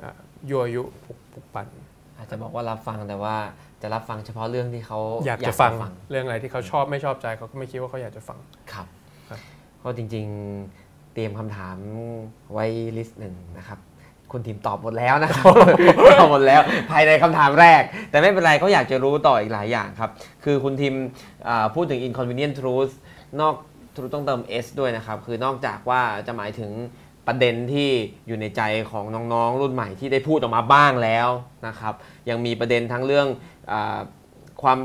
[0.02, 0.10] อะ
[0.50, 1.68] ยั่วยุปลุกปลุกปั่น
[2.16, 3.36] อาจจะบอกว่ารับฟังแต่ว่า
[3.82, 5.72] จะรับฟังเฉพาะเรื่องที่เขาอยากจะฟัง
[6.10, 8.38] เรื่องอะไรที่เขาชอบไม่ชอบใจเขาก็ไม่คิดว่าเขาอยากจะฟัง
[8.72, 8.86] ครับ
[9.28, 9.40] ครับ
[9.82, 11.76] ก็จริงๆเตรียมคำถาม
[12.52, 13.78] ไว้ลิสต์หนึ่งนะครับ
[14.32, 15.44] คุณทีมตอบหมดแล้วนะครับ
[16.20, 16.60] ตอบหมดแล้ว
[16.90, 20.10] ภายในคำถามแรก แต่ไม่เป็นไรเขาอยากจะรู้ต่ออีกหลายอย่างครับ
[20.44, 20.94] คือคุณทีม
[21.48, 22.92] อ่าพูดถึง inconvenient truth
[23.40, 23.54] นอก
[23.94, 26.72] truth ต้องเติม s ด้วยนะครับ คือนอกจากว่าจะหมายถึง
[27.26, 27.90] ประเด็นที่
[28.26, 31.28] อยู่ในใจของน้องๆ รุ่นใหม่ที่ได้พูดออกมาบ้างแล้ว
[31.66, 31.94] นะครับ
[32.28, 33.55] ยังมีประเด็นทั้งเรื่องอา
[34.62, 34.78] ความ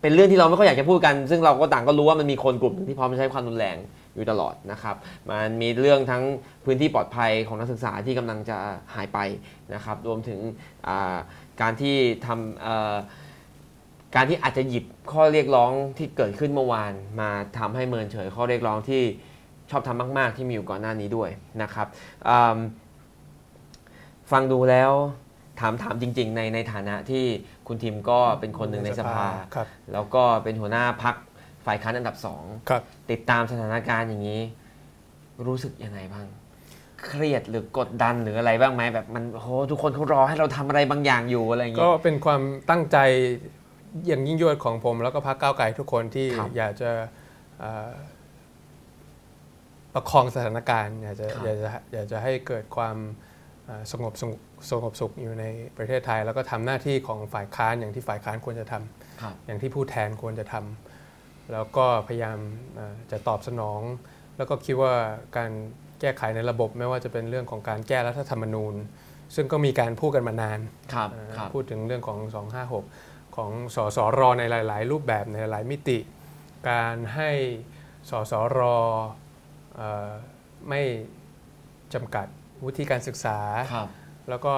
[0.00, 3.76] เป็นเรื่องที่เราไม่ค่อยอยากจะพูดกัน ซึ่งเราก็ต่างก็รู้ว่ามันมีคนกลุ่มหนึ่งที่พร้อมใช้ความรุนแรง
[4.14, 4.96] อยู่ตลอดนะครับ
[5.30, 6.22] มันมีเรื่องทั้ง
[6.64, 8.58] พื้นที่ปลอดภัยของนักศึกษาที่กำลังจะ
[8.94, 9.18] หายไป
[9.74, 10.40] นะครับ รวมถึง
[11.60, 19.02] การที่ทำการที่อาจจะหยิบข้อเรียกร้องที่เกิดขึ้นเมื่อวาน มาทำให้เมินเฉยข้อเรียกร้องที่
[19.70, 21.30] ชอบทำมาก ๆ ที่มีอยู่ก่อนหน้านี้ด้วย
[21.62, 21.86] นะครับ
[24.30, 24.92] ฟังดูแล้ว
[25.60, 27.24] ถามถามจริง ๆ ในในฐานะที่
[27.66, 31.14] คุณทีมก็เป็นคนหนึ่งในสภา ครับ แล้วก็เป็นหัวหน้าพัก
[31.66, 34.42] ฝ่ายค้านอันดับสองครับ ติดตามสถานการณ์อย่างนี้
[35.46, 36.26] รู้สึกยังไงบ้าง
[37.06, 42.98] เครียดหรือกดดันหรืออะไรบ้างไหมแบบมันโหทุกคนเขารอให้เราทำอะไรบางอย่างอยู่อะไรอย่างก็เงี้ยเป็นความตั้งใจ
[44.06, 46.90] อย่างยิ่งยวดของผม แล้วก็พรรคก้าวไกลทุกคนที่ครับอยากจะ
[47.60, 47.90] เอ่อ
[49.94, 53.29] ประคองสถานการณ์อยากจะครับ อยากจะอยากจะให้เกิดความเอ่อ
[53.92, 55.44] สงบสงบสงบสุขอยู่ใน
[55.76, 62.38] ประเทศไทย แล้วก็ทำหน้าที่ของฝ่ายค้านอย่างที่ฝ่ายค้านควรจะทำครับอย่างที่ผู้แทนควรจะทำแล้วก็พยายาม
[62.74, 63.80] เอ่อจะตอบสนอง
[64.36, 64.94] แล้วก็คิดว่า
[65.36, 65.50] การ
[66.00, 68.74] แก้ไขในระบบไม่ว่าจะเป็นเรื่องของการแก้รัฐธรรมนูญ
[69.34, 70.60] ซึ่งก็มีการพูดกันมานาน
[70.94, 72.18] ครับเอ่อครับพูดถึงเรื่องของ
[72.78, 75.98] 256 ของสสรในหลาย ๆ รูปแบบในหลายมิติ
[76.70, 77.30] การให้
[78.10, 78.60] สสร
[79.76, 80.10] เอ่อ
[80.68, 80.82] ไม่
[81.94, 82.26] จำกัด
[82.64, 83.38] วุฒิการศึกษา
[83.72, 83.88] ครับ
[84.28, 84.54] แล้วก็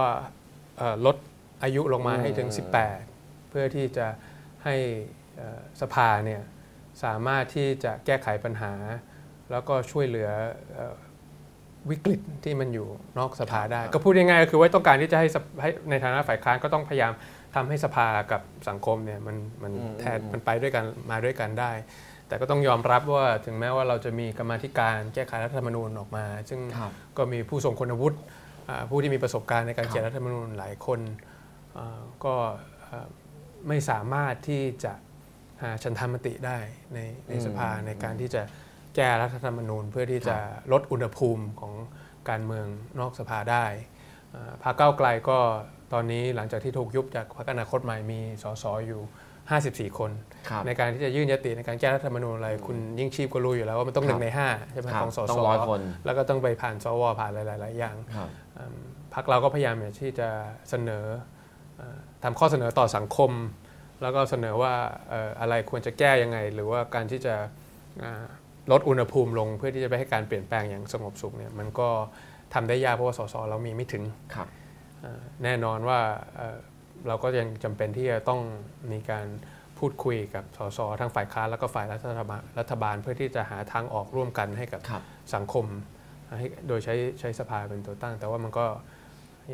[0.78, 1.16] เอ่อลด
[1.62, 2.48] อายุลงมาอืมให้ถึง
[2.98, 4.06] 18 เพื่อที่จะ
[4.64, 4.76] ให้
[5.36, 6.42] เอ่อสภาเนี่ย
[7.04, 8.72] สามารถที่จะแก้ไขปัญหา
[9.50, 10.30] แล้วก็ช่วยเหลือ
[10.74, 10.94] เอ่อ
[11.90, 12.88] วิกฤตที่มันอยู่
[13.18, 17.12] นอกสภาได้ ก็พูดง่ายๆก็คือว่าต้องการที่จะให้สภให้ในฐานะฝ่ายค้านก็ต้องพยายาม
[17.54, 21.70] ทำให้สภากับสังคมเนี่ยมันมันอืมแทนอืมมันไปด้วยกันมาด้วยกันได้
[22.32, 28.18] แต่ก็ต้องยอมรับว่าถึงแม้ว่าเราจะมีกรรมาธิการแก้ไขรัฐธรรมนูญออกมา ซึ่งครับก็มีผู้ทรงคุณวุฒิ
[28.68, 31.00] อ่าผู้ที่มีประสบการณ์ในการครับเขียนรัฐธรรมนูญหลายคน
[31.78, 32.34] อ่าก็
[32.90, 33.08] อ่า
[33.68, 34.92] ไม่สามารถที่จะ
[35.62, 36.58] หาชันธรรมติได้
[36.94, 38.42] ในในสภาในการที่จะ
[38.96, 40.36] แก้รัฐธรรมนูญ เพื่อที่จะ
[40.72, 41.72] ลดอุณหภูมิของ
[42.28, 42.66] การเมือง
[43.00, 43.66] นอกสภาได้
[44.34, 45.38] อ่าพรรคก้าวไกลก็
[45.92, 49.02] ตอนนี้หลังจากที่ถูกยุบจากพรรคอนาคตใหม่มีสสอยู่
[49.50, 50.10] 54 คน
[50.48, 58.28] ครับในการที่จะยื่นยติในการแก้รัฐธรรมนูญอะไร คุณยิ่งชีพก็รู้อยู่แล้วว่ามันต้องหนึ่ครังบในห้าใช่ไหมครับของสต้อสงร้อยคนแล้วก็ต้องไปผ่านสวผ่านหลาย ๆ อย่างครับ
[58.58, 58.78] อืม
[59.14, 60.28] พรรคเราก็พยายามที่จะ
[60.70, 61.04] เสนอ
[61.76, 63.30] เอ่อทำข้อเสนอต่อสังคม
[64.02, 64.74] แล้วก็เสนอว่า
[65.10, 67.34] เอ่ออะไรควรจะแก้ยังไง หรือว่าการที่จะ
[68.04, 68.22] อ่า
[68.72, 71.88] ลดอุณหภูมิลงเพื่อที่จะไปให้การเปลี่ยนแปลงอย่างสงบสุขเนี่ยมันก็
[72.54, 74.48] ทำได้ยากเพราะว่าสสเรามีไม่ถึงครับ
[75.00, 75.98] เอ่อแน่นอนว่า
[77.02, 78.40] เอ่อเราก็ยังจำเป็นที่จะต้อง
[78.92, 79.26] มีการ
[79.78, 85.02] พูดคุยกับสสทั้งฝ่ายค้านแล้วก็ฝ่ายรัฐบาลรัฐบาลเพื่อที่จะหาทางออกร่วมกันให้กับครับ
[85.34, 85.66] สังคม
[86.38, 88.66] ให้โดยใช้ใช้สภาเป็นตัวตั้ง แต่ว่ามันก็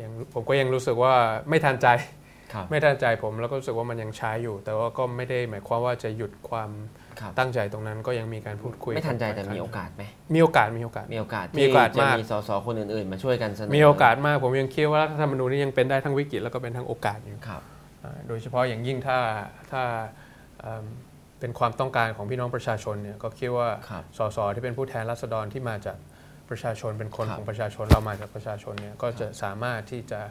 [0.01, 1.13] ยังผมก็ยังรู้สึกว่า
[1.49, 1.87] ไม่ทันใจ
[2.53, 6.98] ครับไม่ทันใจผมแล้วก็รู้สึกว่ามันยังช้าอยู่ แต่ว่าก็ไม่ได้หมายความว่าจะหยุดความครับ
[7.39, 10.03] ตั้งใจตรงนั้นก็ยังมีการพูดคุย ไม่ทันใจบแต่ฝ่ยค้มีโอกาสไหม
[10.35, 17.61] มีโอกาสมีโอกาสมีโอกาสมีโอกาสที่จะมากมีสสคนอื่นๆ มาช่วยกันเสนอมีโอกาสมากผมยังคิดว่ารัฐธรรมนูญนี่ยังเป็นได้ทั้งวิกฤตแล้วก็เป็นทั้งโอกาสอยู่ครับ
[18.03, 19.17] อ่าโดยเฉพาะอย่างยิ่งถ้า
[19.71, 19.81] ถ้า
[20.61, 20.85] เอิ่ม
[21.39, 25.97] เป็นความต้องการของพี่น้องประชาชนเนี่ยก็คิดว่าครับสสที่เป็นผู้แทนราษฎรที่มาจาก
[26.49, 30.21] ประชาชนเป็นคนครับของประชาชนเรามาจากประชาชนเนี่ยก็จะสามารถที่จะ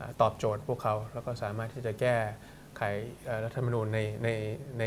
[0.00, 2.16] อ่าตอบโจทย์พวกเขา แล้วก็สามารถที่จะแก้
[2.76, 2.82] ไข
[3.24, 4.28] เอ่อรัฐธรรมนูญในใน
[4.80, 4.84] ใน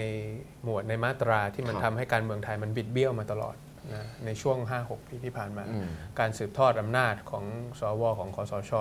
[0.64, 3.56] หมวดในมาตราที่มันครับทำให้การเมืองไทยมันบิดเบี้ยวมาตลอด
[3.94, 5.88] นะในช่วง 5-6 ปีที่ผ่านมาอืม
[6.20, 7.46] การสืบทอดอำนาจของ
[7.80, 8.72] สวของคอสช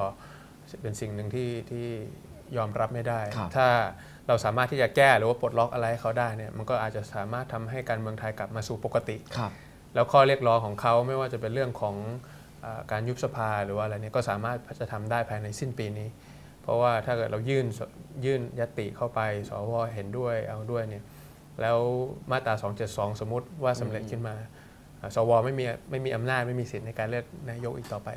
[0.82, 1.86] เป็นสิ่งหนึ่งที่ที่
[2.56, 3.68] ยอมรับไม่ได้ครับถ้า
[4.28, 9.52] เราสามารถที่จะแก้หรือว่าปลดล็อกอะไรให้เขาได้เนี่ยมันก็อาจจะสามารถทำให้การเมืองไทยกลับมาสู่ปกติครับ
[9.94, 11.96] แล้วข้อเรียกร้องของเขาไม่ว่าจะเป็นเรื่องของ
[12.64, 16.27] อาการยุบสภาหรือว่าอะไรเนี่ยก็สามารถจะทำได้ภายในสิ้นปีนี้เพ
[16.68, 17.66] ราะว่าถ้าเกิดเรายื่น
[18.24, 21.04] ยื่นยติเข้าไปสวเห็นด้วยเอาด้วยเนี่ย
[21.60, 21.78] แล้ว
[22.30, 22.54] มาตรา
[22.88, 24.34] 272 สมมติว่าสำเร็จขึ้นมา
[25.00, 28.08] อ่าสวไม่มีไม่มีอำนาจไม่มีสิทธิ์ในการเลือกนายกอีกต่อไป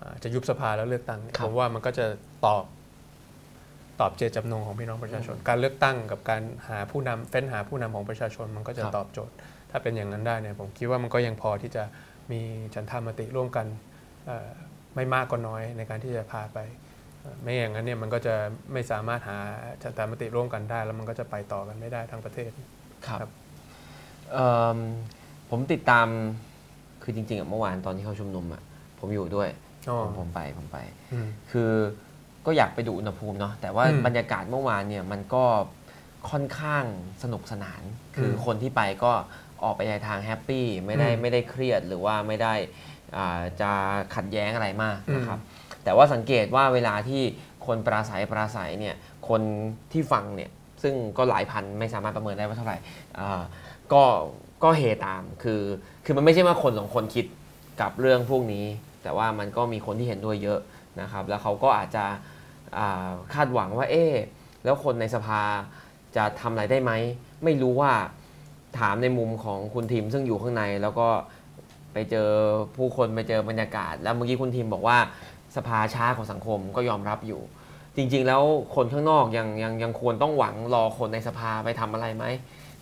[0.00, 2.06] อ่าจะยุบสภาแล้วเลือกตั้งเนี่ยครับผมว่ามันก็จะ
[2.46, 2.64] ตอบ
[4.00, 9.34] ตอบเจตจำนงของพี่น้องประชาชน การเลือกตั้งกับการหาผู้นำเฟ้นหาผู้นำของประชาชนมันก็จะครับตอบโจทย์
[9.70, 11.84] ถ้าเป็นอย่างนั้นได้เนี่ยผมคิดว่ามันก็ยังพอที่จะ
[12.32, 12.40] มี
[12.74, 13.66] ฉันทามติร่วมกัน
[14.26, 14.48] เอ่อ
[14.94, 16.87] ไม่มากก็น้อยในการที่จะพาไปเอ่อ
[17.42, 18.34] ไม่อย่างนั้นเนี่ยมันก็จะ
[18.72, 19.38] ไม่สามารถหา
[19.82, 22.50] ฉันทามติร่วมกันได้ แล้วมันก็จะไปต่อกันไม่ได้ทั้งประเทศ
[23.06, 23.30] ครับครับ
[24.32, 24.78] เอิ่ม
[25.50, 26.06] ผมติดตาม
[27.02, 28.62] คือจริงๆอะเมื่อวานตอนที่เขาชุมนุมอะ
[28.98, 29.48] ผมอยู่ด้วย
[29.88, 30.78] อ๋อ ผมผมไปผมไป
[31.12, 31.70] อืม คือ
[32.46, 35.44] ก็อยากไปดูอุณหภูมิเนาะแต่ว่าอืมบรรยากาศเมื่อวานเนี่ยมันก็
[36.30, 36.84] ค่อนข้าง
[37.22, 37.82] สนุกสนาน
[38.16, 39.12] คืออมคนที่ไปก็
[39.64, 42.54] ออกไปในทางแฮปปี้ไม่ได้อืมไม่ได้เครียดหรือว่าไม่ได้
[43.16, 43.70] อ่าจะ
[44.14, 45.38] ขัดแย้งอะไรมากอืมนะครับ
[45.84, 47.22] แต่ว่าสังเกตว่าเวลาที่
[47.66, 48.94] คนปราศัยปราศัยเนี่ย
[49.28, 49.40] คน
[49.92, 50.50] ที่ฟังเนี่ย
[50.82, 52.78] ซึ่งก็หลายพันไม่สามารถประเมินได้ว่าเท่าไหร่
[53.92, 54.02] ก็
[54.62, 55.62] ก็เฮตามคือ
[56.04, 57.26] คือมันไม่ใช่ว่าคนสองคนคิด
[57.80, 58.64] กับเรื่องพวกนี้
[59.02, 60.60] แต่ว่ามันก็มีคนที่เห็นด้วยเยอะ
[61.00, 62.04] นะครับ แล้วเขาก็อาจจะ
[63.34, 64.04] คาดหวังว่าเอ๊
[64.64, 65.40] แล้วคนในสภา
[66.16, 66.92] จะทำอะไรได้ไหม
[67.44, 67.92] ไม่รู้ว่า
[68.78, 71.08] ถามในมุมของคุณทีมซึ่งอยู่ข้างในแล้วก็
[71.92, 72.28] ไปเจอ
[72.76, 74.98] ผู้คนไปเจอบรรยากาศ แล้วเมื่อกี้คุณทีมบอกว่า
[75.56, 77.40] สภาพช้าของสังคมก็ยอมรับอยู่
[77.96, 78.42] จริง ๆ แล้ว
[78.74, 82.24] คนข้างนอกยังยังยังควรต้องหวังรอคนในสภาไปทำอะไรไหม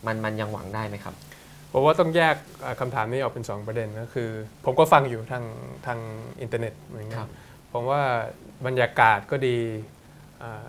[0.06, 1.14] มันมันยังหวังได้ไหมครับ
[1.72, 4.30] ผมว่าต้องแยกเอ่อคำถามนี้ออกเป็น 2 ประเด็นก็คือ
[4.64, 5.44] ผมก็ฟังอยู่ทาง
[5.86, 5.98] ทาง
[6.40, 7.28] อินเทอร์เน็ตเหมือนคกัรับ
[7.72, 8.02] ผมว่า
[8.66, 9.58] บรรยากาศก็ดี
[10.42, 10.68] อ่า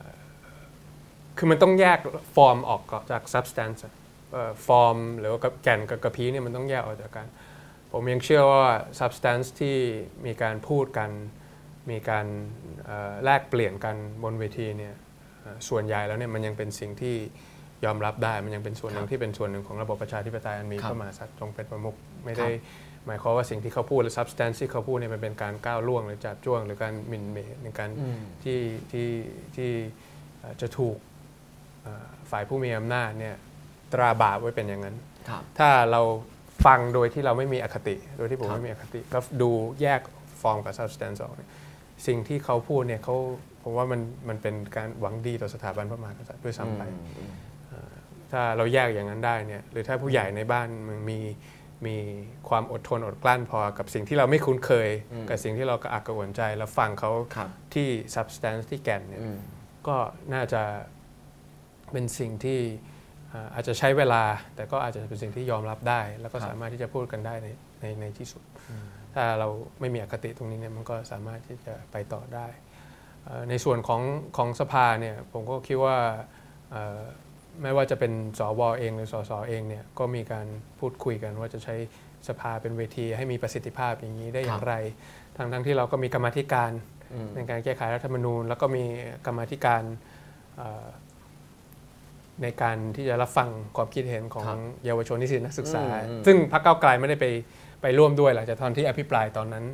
[1.37, 1.99] คือมันต้องแยก
[2.35, 2.81] ฟอร์มออก
[3.11, 3.93] จาก substance อะ
[4.33, 7.27] เอ่อฟอร์มหรือว่ากับแก่นกับกระพี้เนี่ยมันต้องแยกออกจากกัน
[7.91, 8.65] ผมยังเชื่อว่า
[8.99, 9.75] substance ที่
[10.25, 11.09] มีการพูดกัน
[11.89, 12.25] มีการ
[12.85, 14.95] เอ่อแลกเปลี่ยนกันบนเวทีเนี่ย
[15.41, 17.15] เอ่อส่วนใหญ่แล้วเนี่ยมันยังเป็นสิ่งที่
[17.85, 21.95] ยอมรับได้มันยังเป็นส่วนหนึ่งที่เป็นส่วนหนึ่งของระบบประชาธิปไตยอันมีครับพระมหากษัตริย์ทรงเป็นประมุข
[22.25, 22.49] ไม่ได้
[23.05, 28.59] หมายความว่าสิ่งที่เขาพูดหรือ substance ที่เขาพูดเนี่ยมันเป็นการก้าวล่วงหรือจับจ้วง หรือการหมิ่นเหมในการอืมที่
[28.91, 29.09] ที่
[29.55, 29.71] ที่
[30.39, 30.97] เอ่อจะถูก
[31.83, 33.35] เอ่อฝ่ายผู้มีอำนาจเนี่ย
[33.93, 34.95] ตราบาปไว้เป็นอย่างนั้น
[35.29, 36.01] ครับถ้าเรา
[36.65, 39.49] ฟังโดยที่เราไม่มีอคติ โดยที่ผมครับไม่มีอคติ ก็ดู
[39.81, 40.01] แยก
[40.41, 41.49] ฟอร์มกับ substance ออกเนี่ย
[42.07, 43.15] สิ่งที่เขาพูดเนี่ยเขา
[43.63, 46.83] ผมว่ามันมันเป็นการหวังดีต่อสถาบันพระมหากษัตริย์ด้วยซ้ำไป
[47.17, 47.31] อืม
[48.31, 51.19] ถ้าเราแยกอย่างนั้นได้เนี่ยหรือถ้าผู้ใหญ่ในบ้านมันมี
[51.85, 51.97] มี
[52.49, 59.37] ความอดทนอดกลั้นพอกับสิ่งที่เราไม่คุ้นเคยอืมกับสิ่งที่เรากระอักกระอ่วนใจ แล้วฟังเขาครับที่ substance ที่แก่นเนี่ยอืม
[59.87, 59.97] ก็
[60.33, 60.61] น่าจะ
[61.91, 62.59] เป็นสิ่งที่
[63.33, 64.23] อ่าอาจจะใช้เวลา
[64.55, 67.47] แต่ก็อาจจะเป็นสิ่งที่ยอมรับได้ แล้วก็ครับสามารถที่จะพูดกันได้ใน
[67.81, 68.43] ในในที่สุด
[69.15, 69.47] ถ้าเรา
[69.79, 72.47] ไม่มีอคติตรงนี้เนี่ยมันก็สามารถที่จะไปต่อได้
[73.25, 74.01] เอ่อในส่วนของ
[74.37, 75.97] ของสภาเนี่ยผมก็คิดว่า
[76.71, 77.01] เอ่อ
[77.63, 80.47] ไม่ว่าจะเป็นสวเองหรือสสเองเนี่ยก็มีการ
[80.79, 81.75] พูดคุยกันว่าจะใช้
[82.27, 84.75] สภาเป็นเวทีให้มีประสิทธิภาพอย่างนี้ได้อย่าคงรับไร
[85.37, 86.71] ทั้งทั้งที่เราก็มีกรรมาธิการ
[87.13, 88.85] อืมในการแก้ไขรัฐธรรมนูญ แล้วก็มี
[89.25, 89.83] กรรมาธิการ
[90.57, 90.87] เอ่อ
[92.43, 97.25] ในการที่จะรับฟังความคิดเห็นของครับเยาวชนนิสิตนักศึกษาอืมอืมซึ่งพรรคเก้าวไกลไม่ได้ไป
[97.81, 99.65] ไปร่วมด้วยหลังจากตอนที่อภิปรายตอนนั้น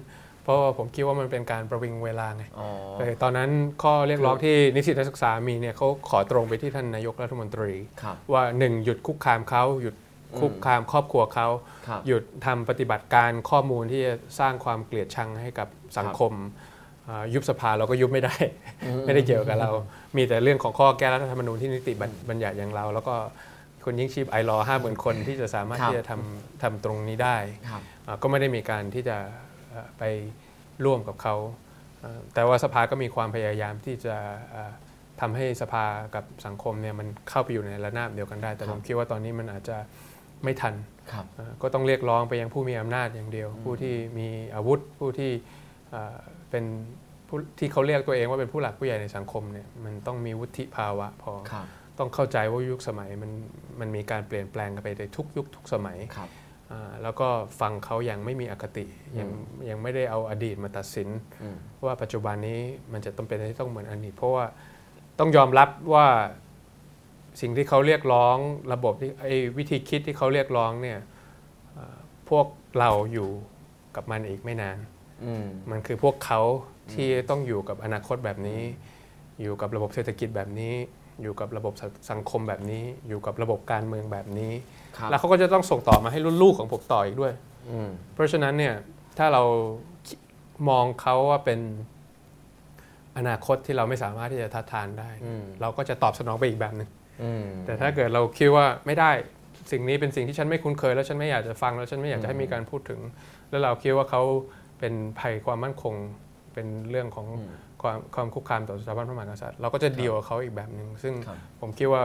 [0.43, 2.67] เพราะว่าผมคิดว่ามันเป็นการประวิงเวลาไงอ๋อ
[2.99, 3.49] เออตอนนั้น
[3.83, 9.95] ข้อเรียกร้องที่นิสิตนักศึกษามีเนี่ยเขาขอตรงไปที่ท่านนายกรัฐมนตรีครับว่าหนึ่งหยุดคุกคามเขาหยุด
[10.39, 11.47] คุกคามครอบครัวเขา
[11.87, 16.31] ครับหยุดทำปฏิบัติการข้อมูลที่จะสร้างความเกลียดชังให้กับสังคม
[17.09, 18.35] อ่ายุบสภาเราก็ยุบไม่ได้
[19.05, 19.71] ไม่ได้เกี่ยวกับเรา
[20.17, 23.15] มีแต่เรื่องของข้อแก้รัฐธรรมนูญที่นิติบัญบัญญัติอย่างเรา แล้วก็
[23.85, 27.37] คนยิ่งชีพไอรอห้าหมื่นคนที่จะสามารถครับที่จะทำทำตรงนี้ได้
[27.69, 29.17] ครับอ่า ก็ไม่ได้มีการที่จะ
[29.69, 30.03] เอ่อไป
[30.85, 31.35] ร่วมกับเขา
[32.01, 34.15] เอ่อแต่ว่าสภาก็มีความพยายามที่จะ
[34.51, 34.71] เอ่อ
[35.21, 35.85] ทำให้สภา
[36.15, 39.77] กับสังคมเนี่ยมันเข้าไปอยู่ในระนาบเดียวกันได้ แต่ครัผบมคิดว่าตอนนี้มันอาจจะ
[40.43, 40.73] ไม่ทัน
[41.11, 45.31] ครับเอ่อก็ต้องเรียกร้องไปยังผู้มีอำนาจอย่างเดียว ผู้ที่มีอาวุธผู้ที่
[45.91, 46.17] เอ่อ
[46.49, 46.63] เป็น
[47.27, 51.67] ผู้ที่เขาเรียกตัวเองว่าเป็นผู้หลักผู้ใหญ่ในสังคมเนี่ยมันต้องมีวุฒิภาวะพอครับ
[51.99, 53.31] ต้องเข้าใจว่ายุคสมัยมัน
[53.79, 56.42] มันมีการเปลี่ยนแปลงกันไปในทุกยุคทุกสมัยครับอ่า
[57.04, 57.28] แล้วก็
[57.60, 58.86] ฟังเขาอย่างไม่มีอคติ
[59.19, 59.30] ยัง
[59.69, 61.10] ยังไม่ได้เอาอดีตมาตัดสิน
[61.41, 62.60] อืมว่าปัจจุบันนี้
[62.93, 64.45] มันจะต้องเป็นที่ต้องเหมือนอดีตเพราะว่า
[65.19, 66.08] ต้องยอมรับว่า
[67.41, 68.38] สิ่งที่เขาเรียกร้อง
[68.73, 70.99] ระบบที่ไอ้วิธีคิดที่เขาเรียกร้องเนี่ย
[71.73, 71.97] เอ่อ
[72.30, 72.45] พวก
[72.80, 73.30] เราอยู่
[73.95, 74.78] กับมันอีกไม่นาน
[75.26, 76.41] อืมมันคือพวกเขา
[76.93, 78.62] ที่ต้องอยู่กับอนาคตแบบนี้
[79.41, 80.76] อยู่กับระบบเศรษฐกิจแบบนี้
[81.21, 87.34] อยู่กับระบบสสังคมแบบนี้ อยู่กับระบบการเมืองแบบนี้ครับ แล้วเขาก็จะต้องส่งต่อมาให้รุ่นลูกของผมต่ออีกด้วย
[87.71, 88.73] อืมเพราะฉะนั้นเนี่ย
[89.17, 89.43] ถ้าเรา
[90.08, 90.19] คิด
[90.69, 91.60] มองเขาว่าเป็น
[93.17, 96.89] อนาคตที่เราไม่สามารถที่จะทัดทานได้อืมเราก็จะตอบสนองไปอีกแบบหนึ่ง
[97.23, 99.12] อืมแต่ถ้าเกิดเราคิดว่าไม่ได้
[99.71, 102.99] สิ่งนี้เป็นสิ่งที่ฉันไม่คุ้นเคย แล้วฉันไม่อยากจะฟังแล้วฉันไม่อยากจะให้มีการพูดถึง
[103.49, 104.21] แล้วเราคิดว่าเขา
[104.79, 105.95] เป็นภัยความมั่นคง
[106.53, 107.53] เป็นเรื่องของอืม
[107.84, 112.01] ความความคุกคามต่อสถาบันพระมหากษัตริย์เราก็จะดีลกับเขาอีกแบบหนึ่งซึ่งครับผมคิดว่า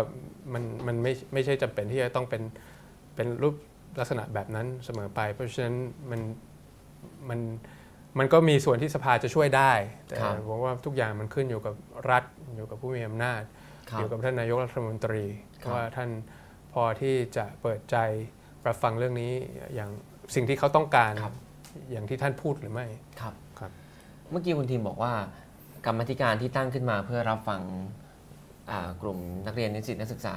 [0.52, 2.42] มันมันไม่ไม่ใช่จำเป็นที่จะต้องเป็น
[3.18, 3.54] เป็นรูป
[3.98, 5.76] ลักษณะแบบนั้นเสมอไป เพราะฉะนั้น
[6.10, 6.20] มัน
[7.28, 7.40] มัน
[8.18, 9.72] มันก็มีส่วนที่สภาจะช่วยได้
[10.06, 11.74] แต่ครับผมว่าทุกอย่างมันขึ้นอยู่กับ
[12.10, 12.24] รัฐ
[12.56, 13.42] อยู่กับผู้มีอำนาจ
[13.90, 15.24] ครัอบยู่กับท่านนายกรัฐมนตรี
[15.62, 16.10] ครับว่าท่าน
[16.72, 17.96] พอที่จะเปิดใจ
[18.66, 19.32] รับฟังเรื่องนี้
[19.74, 19.90] อย่าง
[20.34, 21.34] สิ่งที่เขาต้องการครับ
[21.90, 22.86] อย่างที่ท่านพูดหรือไม่
[23.20, 23.70] ครับครับ
[24.30, 25.12] เมื่อกี้คุณทีมบอกว่า
[25.86, 27.62] กรรมธิการที่ตั้งขึ้นมาเพื่อรับฟัง
[28.70, 30.36] อ่ากลุ่มนักเรียนนิสิตนักศึกษา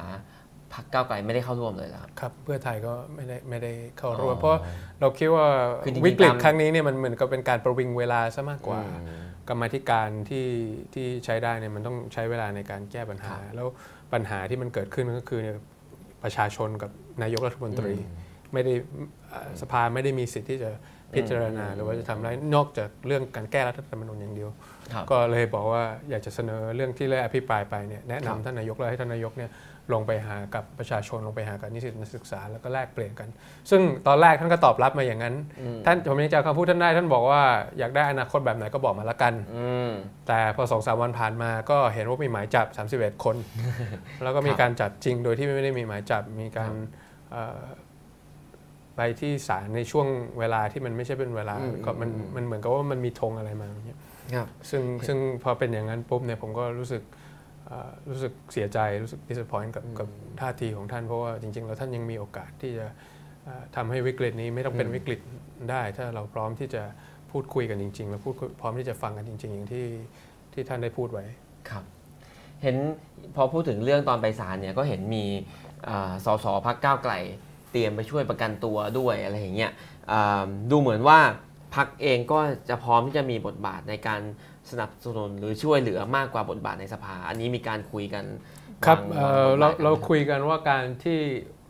[0.74, 4.60] พรรคก้าวไกลไม่ได้เข้าร่วมเลยเหรอครับครับ เพื่อไทยก็ไม่ได้ไม่ได้เข้าร่วมอ๋อเพราะ
[5.02, 5.46] เราคิดว่า
[5.84, 10.48] คือจริงๆวิกฤตตามครั้งนี้เนี่ยมันเหมือนกับเป็นการประวิงเวลาซะมากกว่าอืมกรรมาธิการที่
[10.94, 13.68] ที่ใช้ได้เนี่ยมันต้องใช้เวลาในการแก้ปัญหาครับแล้ว
[14.14, 15.56] ปัญหาที่มันเกิดขึ้นก็คือเนี่ย
[16.24, 16.92] ประชาชนกับ
[17.24, 17.94] นายกรัฐมนตรี
[18.54, 18.74] ไม่ได้
[19.30, 20.72] เอ่อสภาไม่ได้มีสิทธิ์ที่จะ
[21.16, 24.50] พิจารณาหรือว่าจะทำอะไรนอกจากเรื่องการแก้รัฐธรรมนูญอย่างเดียว
[24.94, 29.50] ครับก็เลยบอกว่าอยากจะเสนอเรื่องที่ได้อภิปรายไปเนี่ยแนะครับนำท่านนายกและให้ท่านนายกเนี่ย
[29.94, 33.30] ลงไปหากับประชาชนลงไปหากับนิสิตนักศึกษาแล้วก็แลกเปลี่ยนกัน
[33.70, 37.42] ซึ่งตอนแรกท่านก็ตอบรับมาอย่างนั้นอืมท่านผมยังจำคำพูดท่านได้ ท่านบอกว่า
[37.80, 39.92] อยากได้อนาคตแบบไหนก็บอกมาละกันอืม
[40.28, 43.36] แต่พอสองสามวันผ่านมาก็เห็นว่ามีหมายจับ 31 คน
[44.24, 46.90] แล้วก็มีครับการจับจริงโดยที่ไม่ได้มีหมายจับมีการครับ
[47.32, 47.62] เอ่อ
[48.96, 50.08] ไปที่ศาลในช่วง
[50.40, 54.00] เวลาที่มันไม่ใช่เป็นเวลาอืมก็มันอืมมันเหมือนกับว่ามันมีธงอะไรมาอย่างเงี้ย
[54.36, 57.21] ครับซึ่งซึ่งพอเป็นอย่างนั้นปุ๊บเนี่ยผมก็รู้สึกเอ่อ
[58.10, 60.08] รู้สึกเสียใจรู้สึก disappoint กับกับ
[60.42, 62.88] ท่าทีของท่านเพราะว่าจริงๆ แล้วท่านยังมีโอกาสที่จะ
[63.44, 65.20] เอ่อทำให้วิกฤตนี้ไม่ต้องเป็นอืมวิกฤต
[65.72, 66.84] ได้ ถ้าเราพร้อมที่จะ
[67.32, 69.88] พูดคุยกันจริง ๆ แล้วพูดคุยพร้อมที่จะฟังกันจริง ๆ อย่างที่
[70.54, 71.26] ที่ท่านได้พูดไว้
[71.70, 71.84] ครับ
[72.64, 72.76] เห็น
[73.36, 75.26] พอพูดถึงเรื่องตอนไปศาลเนี่ยก็เห็นมี
[75.90, 77.14] อ่าสสพักก้าวไกล
[77.72, 79.72] เตรียมไปช่วยประกันตัวด้วยอะไรอย่างเงี้ย
[80.12, 81.20] อ่าดูเหมือนว่า
[81.76, 84.22] พักเองก็จะพร้อมที่จะมีบทบาทในการ
[84.72, 88.26] สนับสนุนหรือช่วยเหลือมากกว่าบทบาทในสภา อันนี้มีการคุยกัน
[88.86, 89.28] ครับวางเอ่
[89.62, 91.20] วางอบเราทบทกันเราไหมคุยกันว่าการที่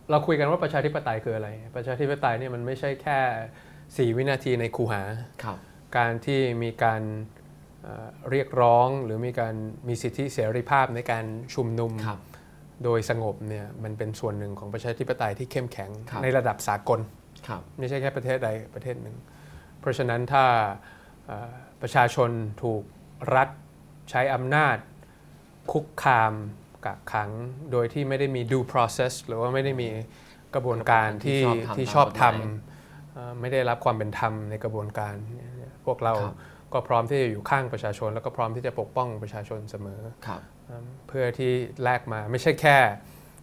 [0.09, 5.01] เราคุยกันว่าประชาธิปไตยคืออะไร ประชาธิปไตยเนี่ยมันไม่ใช่แค่ 4 วินาทีในคูหา
[5.43, 5.57] ครับ
[5.97, 7.01] การที่มีการ
[7.83, 9.55] เอ่อเรียกร้องหรือมีการ
[9.87, 12.19] มีสิทธิเสรีภาพในการชุมนุมครับ
[12.83, 16.99] โดยสงบเนี่ยมันเป็นส่วนหนึ่งของประชาธิปไตยที่เข้มแข็งครับในระดับสากล
[17.47, 19.15] ครับไม่ใช่แค่ประเทศใดประเทศหนึ่ง
[19.79, 20.45] เพราะฉะนั้นถ้า
[21.25, 22.29] เอ่อ ประชาชน
[22.63, 22.83] ถูก
[23.35, 23.49] รัฐ
[24.09, 24.77] ใช้อำนาจ
[25.71, 26.33] คุกคาม
[26.85, 27.29] กักขัง
[27.71, 29.89] โดยที่ไม่ได้มี due process หรือว่าไม่ได้มี
[30.53, 32.37] กระบวนการที่ที่ที่ชชออบบธธรรรรมม
[33.13, 36.35] เอ่อไม่ได้รับความเป็นธรรมในกระบวนการเนี่ยพวกเราครับ
[36.73, 40.41] ก็พร้อมที่จะอยู่ข้างประชาชน แล้วก็พร้อมที่จะปกป้องประชาชนเสมอครับ
[41.07, 41.51] เพื่อที่
[41.83, 42.77] แลกมาไม่ใช่แค่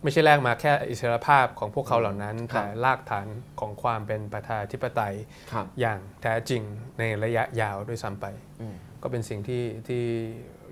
[0.03, 3.27] ไม่ใช่แลกมาแค่อิสรภาพของพวกเขาเหล่านั้นครับแต่รากฐาน
[3.61, 5.15] ของความเป็นประชาธิปไตย
[5.53, 6.63] ครับอย่างแท้จริง
[6.99, 8.27] ในระยะยาวด้วยซ้ำไป
[8.61, 10.05] อืมก็เป็นสิ่งที่ที่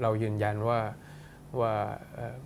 [0.03, 0.81] เรายืนยันว่า
[1.61, 1.75] ว่า
[2.15, 2.37] เอ่อ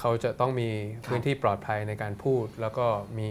[0.00, 0.68] เขาจะต้องมี
[1.06, 2.86] พื้นที่ปลอดภัยในการพูด แล้วก็
[3.18, 3.28] มี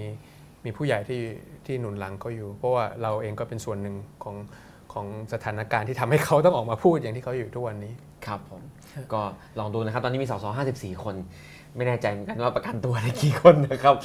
[0.66, 1.22] มีผู้ใหญ่ที่
[1.66, 4.36] ที่หนุนหลังเขาอยู่ เพราะว่าเราเองก็เป็นส่วนหนึ่งของ
[4.94, 7.94] ขของสถานการณ์ที่ทำให้เขาต้องออกมาพูดอย่างที่เขาอยู่ทุกวันนี้
[8.26, 8.62] ครับผม
[9.14, 9.22] ก็
[9.60, 11.16] ลองดูนะครับ ตอนนี้มีสส54 คน
[11.76, 13.96] ไม่แน่ใจเหมือนกันว่าประกันตัวได้กี่คนนะครับ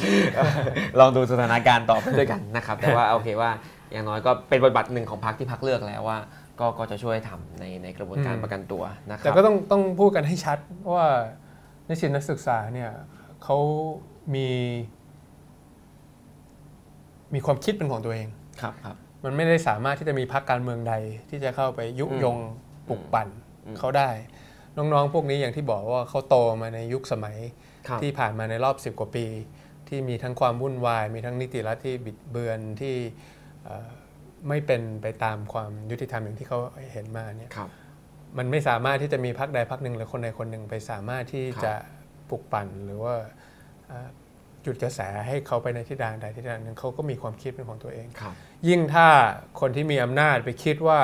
[0.99, 3.51] ลองดูสถานการณ์ต่อไปด้วยกันนะครับ แต่ว่าโอเคว่า
[3.93, 6.19] อย่างน้อยก็เป็นบทบาทหนึ่งของพรรคที่พรรคเลือกแล้วว่า
[6.61, 10.59] ก็ก็จะช่วยทำในในกระบวนการอืมประกันตัวนะคแต่รับก็ต้องต้องพูดกันให้ชัด
[10.95, 11.07] ว่า
[11.89, 12.91] นิสิตนักศึกษาเนี่ย
[13.45, 13.59] เขา
[14.35, 14.49] มี
[17.35, 18.29] มีความคิดเป็นของตัวเอง
[18.63, 20.95] ครับครับ มันไม่ได้สามารถที่จะมีพรรคการเมืองใด
[21.31, 22.39] ที่จะเข้าไปยุยง
[22.89, 23.29] ปลุกปั่น
[23.67, 24.11] อืมเขาได้
[24.77, 27.37] น้องๆ พวกนี้อย่างที่บอกว่าเขาโตมาในยุคสมัย
[27.89, 29.27] ครับที่ผ่านมาในรอบ 10 กว่าปี
[29.89, 32.95] ที่มีทั้งความวุ่นวาย มีทั้งนิติรัฐที่บิดเบือนที่
[33.65, 33.89] เอ่อ
[34.49, 36.59] ไม่เป็นไปตามความยุติธรรมอย่างที่เขา
[36.93, 37.71] เห็นมาเนี่ยครับ
[38.39, 41.75] มันไม่สามารถที่จะมีพรรคใดพรรคหนึ่งหรือคนใดคนหนึ่งไปสามารถที่ครับจะ
[42.31, 43.15] ปลุกปั่นหรือว่า
[43.87, 44.09] เอ่อ
[44.67, 48.35] จุดกระแสให้เขาไปในทิศทางใดทิศทางหนึ่งเขาก็มีความคิดเป็นของตัวเองครับ
[48.69, 49.07] ยิ่งถ้า
[49.61, 51.01] คนที่มีอำนาจไปคิดว่า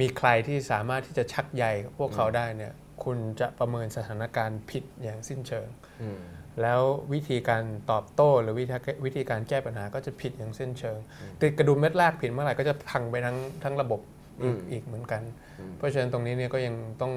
[0.00, 1.64] มีใครที่สามารถที่จะชักใย
[1.98, 5.66] พวกเขาได้เนี่ย คุณจะประเมินสถานการณ์ผิดอย่างสิ้นเชิง
[6.02, 6.20] อืม
[6.62, 6.80] แล้ว
[7.12, 10.98] วิธีการตอบโต้หรือวิธีวิธีการแก้ปัญหาก็จะผิดอย่างสิ้นเชิง
[11.42, 14.00] ติดกระดุมเม็ดแรกผิดเมื่อไหร่ก็จะพังไปทั้งทั้งระบบ
[14.42, 15.22] อีกอืมอีกเหมือนกัน
[15.58, 17.12] อืมเพราะฉะนั้นตรงนี้เนี่ยก็ยังต้อง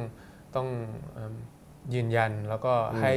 [0.55, 0.67] ต้อง
[1.13, 1.35] เอิ่ม
[1.93, 3.13] ยืนยันแล้วก็อืมให้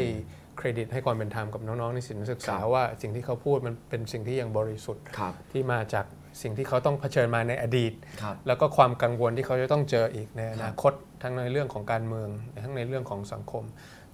[0.59, 6.07] เครดิตให้ความเป็นธรรมกับน้องๆนิสิตนักศึกษาครับว่าสิ่งที่เขาพูดมันเป็นสิ่งที่ยังบริสุทธิ์ครับที่มาจาก
[6.43, 7.93] สิ่งที่เขาต้องเผชิญมาในอดีต
[8.23, 12.29] ครับแล้วก็ความกังวลที่เขาจะต้องเจออีกในอครันาบคต ทั้งในเรื่องของการเมือง
[12.65, 13.65] ทั้งในเรื่องของสังคม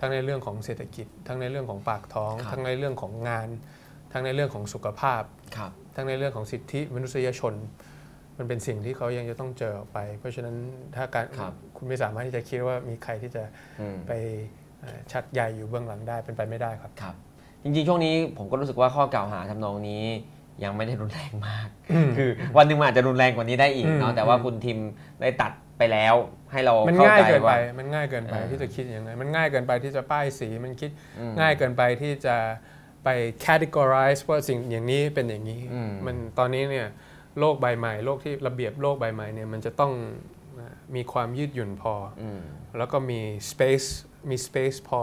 [0.01, 3.49] ทั้งในเรื่องของเศรษฐกิจ ทั้งในเรื่องของปากท้องครับทั้งในเรื่องของงาน
[4.13, 5.23] ทั้งในเรื่องของสุขภาพ
[5.57, 7.55] ครับทั้งในเรื่องของสิทธิมนุษยชน
[8.39, 10.57] มันเป็นสิ่งที่เขายังจะต้องเจอออกไป เพราะฉะนั้น
[10.97, 13.43] ถ้าการครับคุณไม่สามารถที่จะคิดว่ามีใครที่จะ
[13.81, 14.13] อืมไป
[14.81, 17.15] เอ่อชักใยอยู่เบื้องหลังได้เป็นไปไม่ได้ครับครับ
[17.63, 20.05] จริงๆช่วงนี้ผมก็รู้สึกว่าข้อกล่าวหาทำนองนี้
[20.65, 21.69] ยังไม่ได้รุนแรงมาก
[22.17, 24.79] คือวันหนึ่งมันอาจจะรุนแรงกว่านี้ได้อีกเนาะอืมแต่ว่าคุณทิม
[25.21, 26.15] ได้ตัดไปแล้ว
[26.53, 32.37] ให้เรามันเข้าง่ายใจเกินไปว่ามันง่ายเกินไปเออที่จะคิดอย่างไรมันง่ายเกินไปที่จะป้ายสีมันคิดอืมง่ายเกินไปที่จะ
[33.05, 33.09] ไป
[33.47, 36.87] categorize ว่าสิ่งอย่างนี้เป็นอย่างนี้อืมมันตอนนี้เนี่ย
[37.39, 39.93] โลกใบใหม่โลกที่ระเบียบโลกใบใหม่เนี่ยมันจะต้อง
[40.55, 42.41] เอ่อมีความยืดหยุ่นพออืม
[42.79, 43.89] แล้วก็มี space
[44.31, 45.03] มี space พอ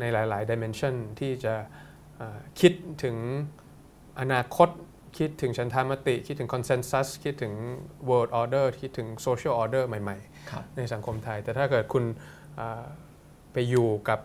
[0.00, 1.54] ในหลาย ๆ dimension ที่จะ
[2.16, 2.72] เอ่อคิด
[3.04, 3.16] ถึง
[4.20, 4.68] อนาคต
[5.18, 7.52] คิดถึงฉันทามติ คิดถึง consensus คิดถึง
[8.08, 12.04] world order คิดถึง social order ใหม่ๆครับในสังคมไทย แต่ถ้าเกิดคุณ
[12.58, 12.84] อ่า
[13.52, 14.20] ไปอยู่กับ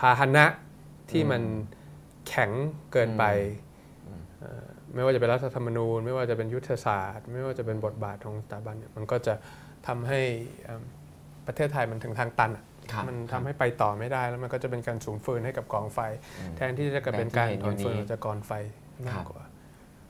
[0.00, 0.46] พาหนะ
[1.10, 1.42] ที่มัน
[2.28, 2.50] แข็ง
[2.92, 3.24] เกินไป
[4.38, 9.34] เอ่อไม่ว่าจะเป็นรัฐธรรมนูญ ไม่ว่าจะเป็นยุทธศาสตร์ ไม่ว่าจะเป็นบทบาทของสถาบันเนี่ยมันก็จะ
[9.86, 10.20] ทำให้
[10.64, 10.82] เอิ่ม
[11.46, 12.69] ประเทศไทยมันถึงทางตันอะครับ
[13.08, 15.98] มันทำให้ไปต่อไม่ได้ แล้วมันก็จะเป็นการสูญฟืนให้กับกองไฟ
[16.56, 18.52] แทนที่จะเป็นการถอนฟืนออกจากกองไฟ
[19.08, 19.42] มากกว่า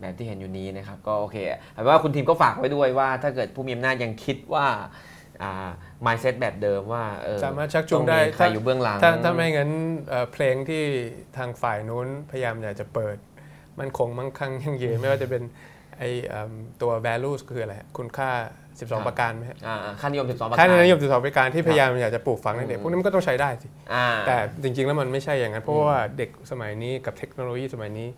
[0.01, 1.37] แบบที่เห็นอยู่นี้นะครับก็โอเค
[1.73, 4.67] เอาเป็นว่าคุณทีมก็ฝากไว้ด้วยว่า ถ้าเกิดผู้มีอำนาจยังคิดว่า
[5.43, 5.71] อ่า
[6.07, 9.71] mindset แบบเดิมว่าเออสามารถชักจูงต้องได้มีใครอยู่เบื้องหลังถ้าถ้าไม่งั้น
[10.09, 10.85] เอ่อเพลงที่
[11.37, 13.17] ทางฝ่ายนู้นพยายามอยากจะเปิด
[13.79, 15.43] มันคงมั่งคั่งยั่งยืนไม่ว่าจะเป็น
[15.99, 18.31] ไอเอิ่มตัว values คืออะไรคุณค่า
[18.89, 28.09] 12 ประการไหมฮะอ่าค่านิยม 12 ประค่าการนิยม 12 ประการที่พยายามอยากจะปลูกฝังในเด็กพวกนี้มันก็ต้องใช้ได้สิอ่าแต่จริง ๆ แล้วมันไม่ใช่อย่างนั้น เพราะว่าเด็กสมัยนี้กับเทคโนโลยีสมัยนี้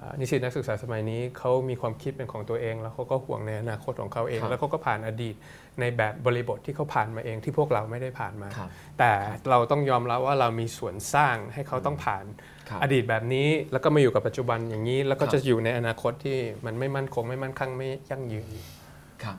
[0.00, 5.34] อ่านิสิตนักศึกษาสมัยนี้เขามีความคิดเป็นของตัวเอง แล้วเขาก็ห่วงในอนาคตของเขาเองครับแล้วเขาก็ผ่านอดีต
[5.80, 9.10] ในแบบบริบทที่เขาผ่านมาเองที่พวกเราไม่ได้ผ่านมาครับแต่
[9.50, 12.24] เราต้องยอมรับว่าเรามีส่วนสร้างให้เขาต้องผ่าน
[12.68, 18.81] ครับอดีตแบบนี้ แล้วก็มาอยู่กับปัจจุบันอย่างนี้ แล้วก็ครับจะอยู่ในอนาคตที่มันไม่มั่นคงไม่มั่นคงไม่ยั่งยืนครับ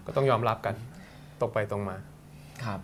[0.07, 0.75] ก็ต้องยอมรับกัน
[1.39, 1.97] ตรงไปตรงมา
[2.63, 2.79] ครับ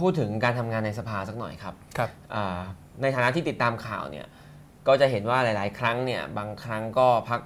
[0.00, 2.60] พูดถึงการทำงานในสภาสักหน่อยครับครับอ่า
[3.02, 4.26] ในฐานะที่ติดตามข่าวเนี่ย
[4.88, 7.40] ก็จะเห็นว่าหลาย ๆ ครั้งเนี่ยบางครั้งก็พัก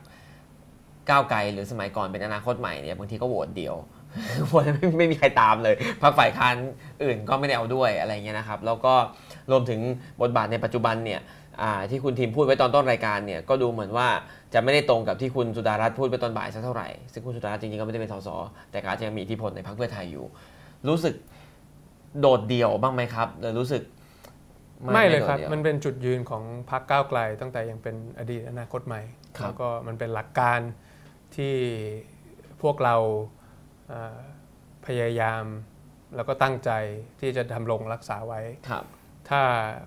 [1.09, 3.75] ก้าวไกลหรือสมัยก่อนเป็นอนาคตใหม่เนี่ยบางทีก็โหวตเดียว
[4.49, 6.55] โหวตไม่ไม่มีใครตามเลยพักฝ่ายค้าน
[7.03, 8.95] อื่นก็ไม่ได้เอาด้วยอะไรเงี้ยนะครับ แล้วก็
[9.51, 9.81] รวมถึง
[10.21, 11.21] บทบาทในปัจจุบันเนี่ย
[11.63, 14.09] อ่าที่คุณทีมพูดไว้ตอนต้นรายการเนี่ยก็ดูเหมือนว่า
[14.55, 18.29] จะไม่ได้ตรงกับที่คุณสุดารัตน์พูดไปตอนบ่ายสักเท่าไหร่ ซึ่งคุณสุดารัตน์จริงๆก็ไม่ได้เป็นสส
[18.71, 20.25] แต่ก็อาจจะยังมีอิทธิพลในพรรคเพื่อไทยอยู่
[20.89, 21.15] รู้สึก
[22.21, 23.83] โดดเดี่ยวบ้างไหมครับหรือรู้สึก
[24.95, 29.03] ไม่เลยครับโดดดี่วมันเป็นจุดยืนของพรรคก้าวไกล ตั้งแต่ยังเป็นอดีตอนาคตใหม่
[29.39, 30.61] ครับแล้วก็มันเป็นหลักการ
[31.37, 31.55] ที่
[32.63, 32.97] พวกเรา
[33.89, 34.21] เอ่อ
[34.87, 35.45] พยายาม
[36.17, 36.71] แล้วก็ตั้งใจ
[37.21, 38.85] ที่จะดำรงรักษาไว้ครับ
[39.29, 39.41] ถ้า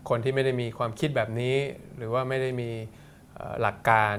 [0.09, 1.55] คนที่ไม่ได้มีความคิดแบบนี้
[1.97, 2.69] หรือว่าไม่ได้มี
[3.35, 4.15] เอ่อหลักการ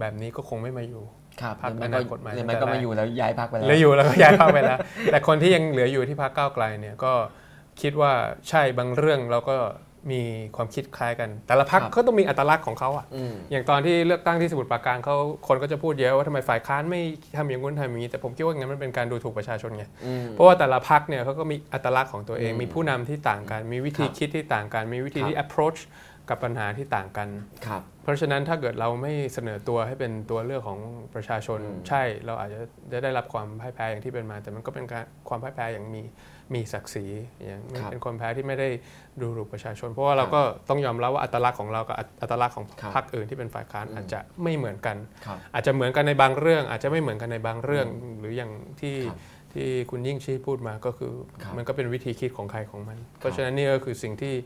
[0.00, 1.04] แบบนี้ก็คงไม่มาอยู่
[1.40, 4.78] ครับพรรคแล้วอมันก็นาคตใหม่แล้วมันก็ตั้งแต่มาอยู่แล้วย้ายพักไปแล้วเหลืออยู่แล้วก็ย้ายเข้าไปแล้ว
[5.12, 7.12] แต่คนที่ยังเหลืออยู่ที่พรรคก้าวไกลเนี่ยก็
[7.80, 8.12] คิดว่า
[8.48, 9.56] ใช่บางเรื่องเราก็
[10.14, 10.22] มี
[10.56, 15.16] ความคิดคล้ายกัน แต่ละพักครับก็ต้องมีอัตลักษณ์ของเขาอะอืมอย่างตอนที่เลือกตั้งที่สมุทรปราการเขา
[15.48, 17.00] คนก็จะพูดเยอะว่าทำไมฝ่ายค้านไม่
[17.36, 25.80] ทำอย่างนู้นทำอย่างนี้ แต่ผมคิดว่างั้นมันเป็นการดูถูกประชาชนไงอืมเพราะว่าแต่ละพักเนี่ยเขาก็มีอัตลักษณ์ของตัวเองอืมมีผู้นำที่ต่างกัน มีวิธีครับคิดที่ต่างกัน มีวิธีครับที่ approach
[26.30, 27.28] กับปัญหาที่ต่างกัน
[27.66, 30.80] ครับเพราะฉะนั้นถ้าเกิดเราไม่เสนอตัวให้เป็นตัวเลือกของ
[31.14, 32.58] ประชาชนอืมใช่เราอาจจะ
[32.92, 36.02] จะได้รับความพ่ายแพ้อย่างที่เป็นมา แต่มันก็เป็นการความพ่ายแพ้อย่างมี
[36.54, 37.06] มีศักดิ์ศรี
[37.46, 38.68] อย่างไม่ครับเป็นความแพ้ที่ไม่ได้
[39.22, 44.96] ดูถูกประชาชน เพราะว่าเราก็ต้องยอมรับว่าอัตลักษณ์ของเรากับอัตลักษณ์ของครับพรรคอื่นที่เป็นฝ่ายค้านอืมอาจจะไม่เหมือนกัน
[45.26, 47.86] ครับอาจจะเหมือนกันในบางเรื่อง อาจจะไม่เหมือนกันในบางเรื่อง
[48.18, 48.50] หรืออย่าง
[48.80, 49.18] ที่ครับ
[49.54, 51.12] ที่คุณยิ่งชีพพูดมาก็คือ
[51.42, 54.44] ครับมันก็เป็นวิธีคิดของใครของมัน เพราะฉะนั้นนี่ก็คือสิ่งที่เอ่อ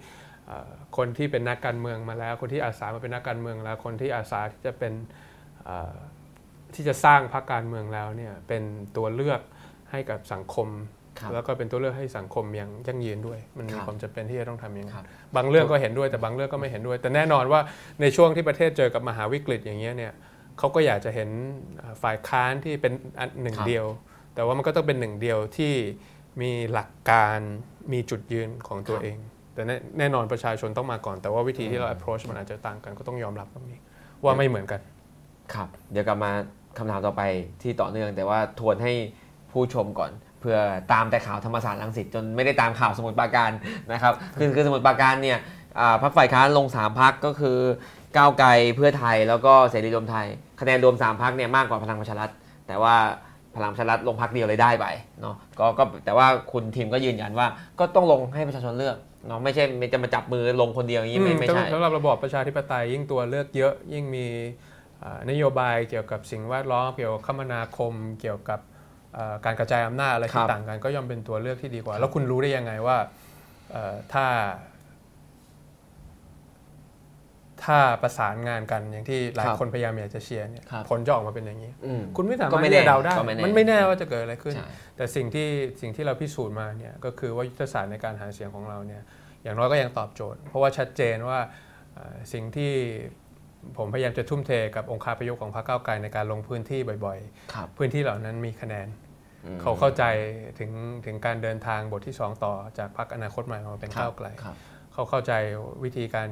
[0.96, 4.92] คนที่เป็นนักการเมืองมาแล้ว คนที่อาสามาเป็นนักการเมืองแล้ว คนที่อาสาที่จะเป็น
[5.64, 5.96] เอ่อ
[6.74, 8.62] ที่จะสร้างพรรคการเมืองแล้วเนี่ยเป็น
[8.96, 9.40] ตัวเลือก
[9.90, 10.68] ให้กับสังคม
[11.18, 17.60] ครับแล้วก็เป็นตัวเลือกให้สังคมอย่างยั่งยืนด้วย มันมีครับความจำเป็นที่จะต้องทำอย่างครันั้นบบางเรื่องก็เห็นด้วยแต่บางเรื่องก็ไม่เห็นด้วย แต่แน่นอนว่า
[18.00, 20.12] ในช่วงที่ประเทศเจอกับมหาวิกฤตอย่างเงี้ยเนี่ย
[20.58, 21.30] เขาก็อยากจะเห็น
[21.78, 23.86] เอ่อฝ่ายค้านที่เป็นอันหนึ่งครับเดียว
[24.34, 25.72] แต่ว่ามันก็ต้องเป็นหนึ่งเดียวที่
[26.42, 27.38] มีหลักการ
[27.92, 29.18] มีจุดยืนของตัวครับเอง
[29.60, 33.78] แต่แน่แน่นอนประชาชนต้องมาก่อน แต่ว่าวิธีที่เรา approach มันอาจจะต่างกันก็ต้องยอมรับตรงนี้
[34.22, 34.80] ว่าไม่เหมือนกัน
[35.54, 36.30] ครับ เดี๋ยวกลับมา
[36.78, 37.22] คำถามต่อไป
[37.62, 38.92] ที่ต่อเนื่อง แต่ว่าทวนให้
[39.52, 40.58] ผู้ชมก่อนเพื่อ
[40.92, 43.50] ตามแต่ข่าวธรรมศาสตร์ลังสิตจนไม่ได้ตามข่าวสมุทรปราการ
[43.92, 45.38] นะครับคือคือสมุทรปราการเนี่ย
[45.80, 47.58] อ่าพรรคฝ่ายค้านลง 3พักก็คือ
[48.16, 50.26] ก้าวไกลเพื่อไทยแล้วก็เสรีรวมไทย
[50.60, 52.30] คะแนนรวม 3พักเนี่ยมากกว่าพลังประชารัฐ
[52.68, 52.94] แต่ว่า
[53.56, 54.86] พลังประชารัฐลงพักเดียวเลยได้ไป
[55.20, 57.46] เนาะก็ก็แต่ว่าคุณทีมก็ยืนยันว่า
[57.78, 58.96] ก็ต้องลงให้ประชาชนเลือก
[59.26, 64.26] เนาะไม่ใช่ไม่จะมาจับมือลงคนเดียวอย่างนี้ไม่ไม่ใช่สำหรับระบอบประชาธิปไตยยิ่งตัวเลือกเยอะยิ่งมี
[65.00, 68.60] เอ่อนโยบายเกี่ยวกับสิ่งแวดล้อมเกี่ยวกับคมนาคม เกี่ยวกับ
[69.14, 72.96] เอ่อการกระจายอำนาจอะไรครัที่บต่างกันก็ย่อมเป็นตัวเลือกที่ดีกว่า แล้วคุณรู้ได้ยังไงว่า
[73.70, 74.24] เอ่อถ้า
[77.64, 85.48] ถ้าประสานงานกันอย่างที่หลายครับคนพยายามอยากจะเชียร์เนี่ยครับผลจะออกมาเป็นอย่างนี้อืมคุณไม่สาก็มารถไม่ที่แน่จะเดาได้ก็ไม่แน่มันไม่แน่ว่าจะเกิดอะไรขึ้นใช่แต่สิ่งที่
[85.80, 89.02] สิ่งที่เราพิสูจน์มาเนี่ยก็คือว่ายุทธศาสตร์ในการหาเสียงของเราเนี่ย
[89.42, 91.38] อย่างน้อยก็ยังตอบโจทย์ เพราะว่าชัดเจนว่า
[91.94, 92.72] เอ่อสิ่งที่
[93.78, 97.18] ผมพยายามจะทุ่มเทกับองค์คาพยพของพรรคก้าวไกลในการลงพื้นที่บ่อย
[97.52, 98.88] ครับๆพื้นที่เหล่านั้นมีคะแนน
[99.44, 100.04] อืมเขาเข้าใจ
[100.58, 100.70] ถึง
[101.04, 104.56] ถึงการเดินทางบทที่ 2 ต่อจากพรรคอนาคตใหม่มาเป็นก้าวไกลครับ
[104.92, 105.32] เขาเข้าใจ
[105.84, 106.28] วิธีการ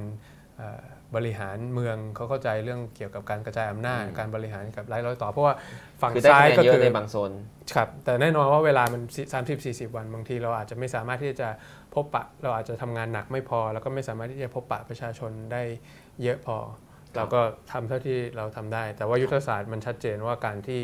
[0.57, 0.85] เอ่อ
[1.17, 5.55] บริหารเมืองเขาเข้าใจเรื่องเกี่ยวกับการกระจายอำนาจอืมการบริหารกับไร้รอยต่อ เพราะว่า
[6.03, 7.33] ฝั่งคือได้ซ้ายคะแนนก็เยอะคือในบางโซน
[7.75, 9.03] ครับแต่แน่นอนว่าเวลามัน
[9.33, 11.49] 30 40 วัน บางทีเราอาจจะไม่สามารถที่จะ
[11.95, 15.63] พบปะ เราอาจจะทำงานหนักไม่พอ แล้วก็ไม่สามารถที่จะพบปะประชาชนได้
[16.23, 16.59] เยอะพอ
[17.17, 17.41] เราก็
[17.73, 20.83] ทำเท่าที่เราทำได้ แต่ว่ายุทธศาสตร์มันชัดเจนว่าการที่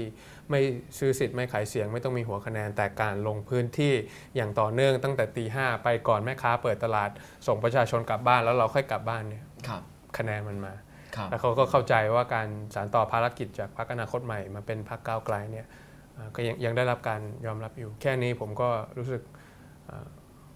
[0.50, 0.60] ไม่
[0.98, 3.94] ซื้อสิทธิ์ไม่ขายเสียง ไม่ต้องมีหัวคะแนนแต่การลงพื้นที่
[4.36, 7.10] อย่างต่อเนื่องตั้งแต่ตีห้าไปก่อนแม่ค้าเปิดตลาด
[7.46, 9.82] ส่งประชาชนกลับบ้านแล้วเราค่อยกลับบ้านเนี่ยครับ
[10.18, 10.72] คะแนนมันมา
[11.16, 15.66] ครับแล้วเขาก็เข้าใจว่าการสานต่อภารกิจจากพรรคอนาคตใหม่มาเป็นพรรคก้าวไกลเนี่ย
[16.16, 19.22] อ่าก็ยังยังได้รับการยอมรับอยู่ แค่นี้ผมก็รู้สึก
[19.88, 20.06] อ่า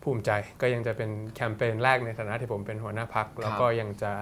[0.02, 0.30] ภูมิใจ
[0.60, 4.12] ก็ยังจะเป็นแคมเปญแรกในฐานะที่ผมเป็นหัวหน้าพักแล้วก็ยังจะ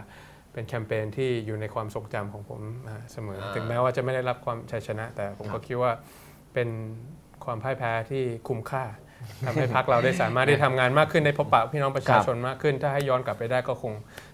[0.53, 5.93] เป็นแคมเปญที่อยู่ในความทรงจำของผมอ่าเสมออ่าถึงแม้ว่าจะไม่ได้รับความชัยชนะ แต่ผมครัก็บคิดว่า
[6.55, 6.69] เป็น
[7.45, 8.85] ความพ่ายแพ้ที่คุ้มค่า
[9.47, 13.93] ทำให้พักเราได้สามารถได้ทำงานมากขึ้นได้พบปะพี่น้องประชาชนมากขึ้น ถ้าให้ย้อนกลับไปได้ก็คง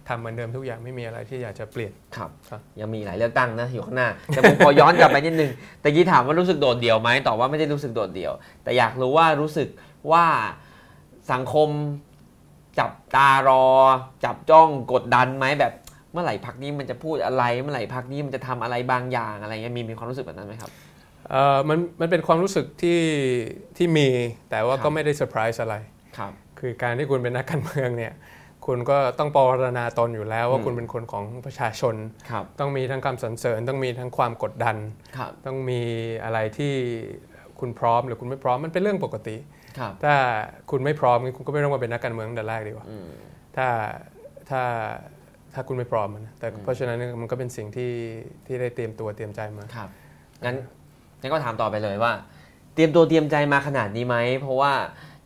[0.08, 9.68] ทำเหมือนเดิมทุกอย่างไม่มีอะไรที่อยากจะเปลี่ยนครับครับ ยังมีหลายเลือกตั้งนะอยู่ข้างหน้า แต่ผมขอย้อนกลับไปนิดนึงแต่กี้ถามว่ารู้สึกโดดเดี่ยวไหมตอบว่าไม่ได้รู้สึกโดดเดี่ยว แต่อยากรู้ว่ารู้สึก
[10.12, 10.24] ว่า
[11.32, 11.68] สังคม
[12.78, 13.64] จับตารอ
[14.24, 15.72] จับจ้องกดดันไหมแบบ
[16.12, 20.90] เมื่อไหร่พักนี้มันจะพูดอะไร เมื่อไหร่พักนี้มันจะทำอะไรบางอย่างอะไรเงี้ยมีมีความรู้สึกแบบนั้นไหมครับเอ่อ
[21.68, 23.00] มันมันเป็นความรู้สึกที่
[23.76, 24.08] ที่มี
[24.50, 25.76] แต่ว่าครับก็ไม่ได้เซอร์ไพรส์อะไร
[26.18, 28.12] ครับคือการที่คุณเป็นนักการเมืองเนี่ย
[28.66, 31.94] คุณก็ต้องปรารณาตนอยู่แล้วว่าอืมคุณเป็นคนของประชาชน
[32.30, 34.76] ครับต้องมีทั้งคำสรรเสริญ ต้องมีทั้งความกดดัน
[35.16, 35.80] ครับต้องมี
[36.24, 36.72] อะไรที่
[37.60, 39.36] คุณพร้อมหรือคุณไม่พร้อมมันเป็นเรื่องปกติ
[39.78, 40.14] ครับถ้า
[40.70, 43.06] คุณไม่พร้อมงั้นคุณก็ไม่ต้องมาเป็นนักการเมืองตั้งแต่แรกดีกว่าอืม
[43.56, 43.66] ถ้า
[44.50, 44.62] ถ้า
[45.54, 47.92] ถ้าคุณไม่พร้อมนะแต่เพราะฉะนั้นมันก็เป็นสิ่งที่
[48.46, 49.88] ที่ได้เตรียมตัวเตรียมใจมาครับ
[50.44, 50.56] งั้น
[51.22, 52.12] งั้นก็ถามต่อไปเลยว่า
[52.74, 54.72] เตรียมตัวเตรียมใจมาขนาดนี้ไหม เพราะว่า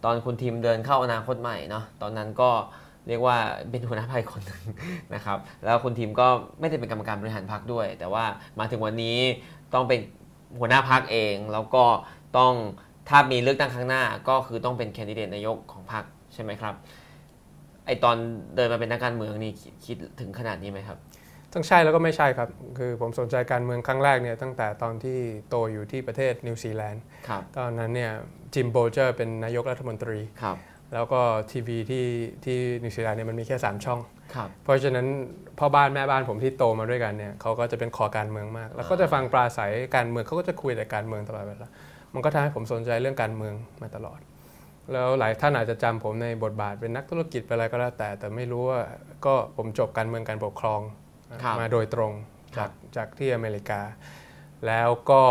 [0.04, 2.50] ตอนคุณทีมเดินเข้าอนาคตใหม่เนาะตอนนั้นก็
[3.08, 3.36] เรียกว่า
[3.70, 4.62] เป็นหัวหน้าพรรคนหนึ่ง
[5.14, 6.26] นะครับ แล้วคุณทีมก็
[6.60, 8.24] ไม่ได้เป็นกรรมการบริหารพรรคด้วย แต่ว่า
[8.58, 9.18] มาถึงวันนี้
[9.74, 10.00] ต้องเป็น
[10.58, 11.84] หัวหน้าพรรคเอง แล้วก็
[12.38, 12.52] ต้อง
[13.08, 16.74] ถ้ามีเลือกตั้งครั้งหน้าก็คือต้องเป็นแคนดิเดตนายกของพรรคใช่ไหมครับ
[17.86, 18.16] ไอตอน
[18.56, 19.52] เดินมาเป็นนักการเมืองนี่
[19.86, 20.98] คิดถึงขนาดนี้ไหมครับ
[21.56, 22.48] ทั้งใช่แล้วก็ไม่ใช่ครับ
[22.78, 28.12] คือผมสนใจการเมืองครั้งแรกเนี่ยตั้งแต่ตอนที่โตอยู่ที่ประเทศนิวซีแลนด์ครับตอนนั้นเนี่ย
[28.54, 30.56] จิมโบเจอร์เป็นนายกรัฐมนตรีครับ
[30.94, 32.06] แล้วก็ทีวีที่
[32.44, 34.00] ที่นิวซีแลนด์เนี่ยมันมีแค่ 3 ช่อง
[34.34, 35.06] ครับเพราะฉะนั้น
[35.58, 41.68] พ่อบ้านแม่บ้านผมที่โตมาด้วยกันเนี่ยเขาก็จะเป็นคอการเมืองมาก แล้วก็จะฟังปราศรัยการเมืองเขาก็จะคุยแต่การเมืองตลอดเวลา
[42.14, 44.20] มันก็ทำให้ผมสนใจเรื่องการเมืองมาตลอด
[44.92, 48.80] แล้วหลายท่านอาจจะจำผมในบทบาทเป็นนักธุรกิจเป็นอะไรก็แล้วแต่ แต่ไม่รู้ว่า
[49.26, 51.05] ก็ผมจบการเมืองการปกครองครับ
[51.60, 52.12] มาโดยตรง
[52.56, 53.80] ครัจากบจากที่อเมริกา
[54.66, 55.22] แล้วก็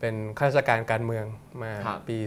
[0.00, 1.26] เป็นข้าราชการการเมือง
[1.62, 2.18] มาครับปี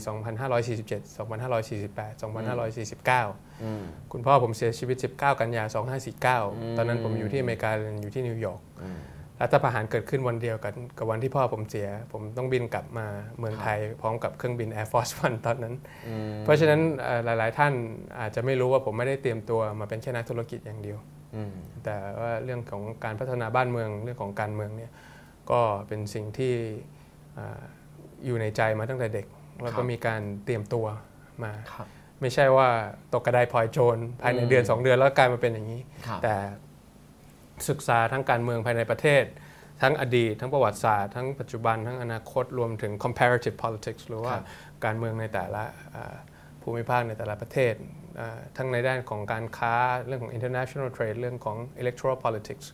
[0.57, 8.99] 2547 2548 2549อืมคุณพ่อผมเสียชีวิต 19 กันยาอืม2549 ตอนนั้นผมอยู่ที่อเมริกาเรียนอยู่ที่นิวยอร์กอืม
[9.41, 13.05] รัฐประหารเกิดขึ้นวันเดียวกันกับวันที่พ่อผมเสีย ผมต้องบินกลับมา
[13.39, 15.75] เมืองไทย พร้อมกับเครื่องบิน Air Force One ตอนนั้น
[16.07, 17.73] อืมเพราะฉะนั้นเอ่อหลาย ๆ ท่าน
[18.19, 21.16] อาจจะไม่รู้ว่าผมไม่ได้เตรียมตัวมาเป็นแค่นักธุรกิจอย่างเดียวอืม
[21.83, 24.91] แต่ว่าเรื่องของการพัฒนาบ้านเมืองเรื่องของการเมืองเนี่ย
[25.51, 26.53] ก็เป็นสิ่งที่
[27.37, 27.61] อ่า
[28.25, 29.25] อยู่ในใจมาตั้งแต่เด็ก
[29.63, 30.85] แล้วก็มีการเตรียมตัว
[31.43, 31.87] มาครับ
[32.21, 32.67] ไม่ใช่ว่า
[33.13, 36.35] ตกกระไดพลอยโจรภายในอืมเดือน 2 เดือนแล้วกลายมาเป็นอย่างนี้ครับแต่
[37.69, 39.23] ศึกษาทั้งการเมืองภายในประเทศ
[39.81, 44.45] ทั้งอดีต ทั้งประวัติศาสตร์ ทั้งปัจจุบันทั้งอนาคตรวมถึง comparative politics หรือว่าครับ
[44.85, 45.63] การเมืองในแต่ละ
[45.95, 46.15] อ่า
[46.61, 48.06] ภูมิภาคในแต่ละประเทศอ่า
[48.57, 49.73] ทั้งในด้านของการค้า
[50.07, 52.67] เรื่องของ international trade เรื่องของ electoral politics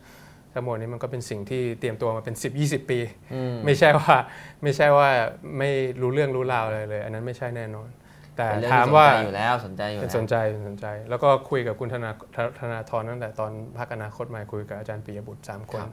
[0.53, 2.99] ทั้งหมดนี้มันก็เป็นสิ่งที่เตรียมตัวมาเป็น 10-20 ปี
[3.33, 4.15] อืมไม่ใช่ว่า
[4.63, 5.09] ไม่ใช่ว่า
[5.57, 5.69] ไม่
[6.01, 7.89] รู้เรื่องรู้ราวอะไรเลย อันนั้นไม่ใช่แน่นอน
[8.37, 10.35] แต่เป็นเรื่องถามที่ว่าสนใจอยู่แล้วสนใจอยู่เป็นแล้วสนใจ
[10.69, 12.11] สนใจ แล้วก็คุยกับคุณธนา
[12.59, 15.91] ธนาธรตั้งแต่ตอนพักอนาคตใหม่คุยกับอาจารย์ปิยบุตร 3 คนครับ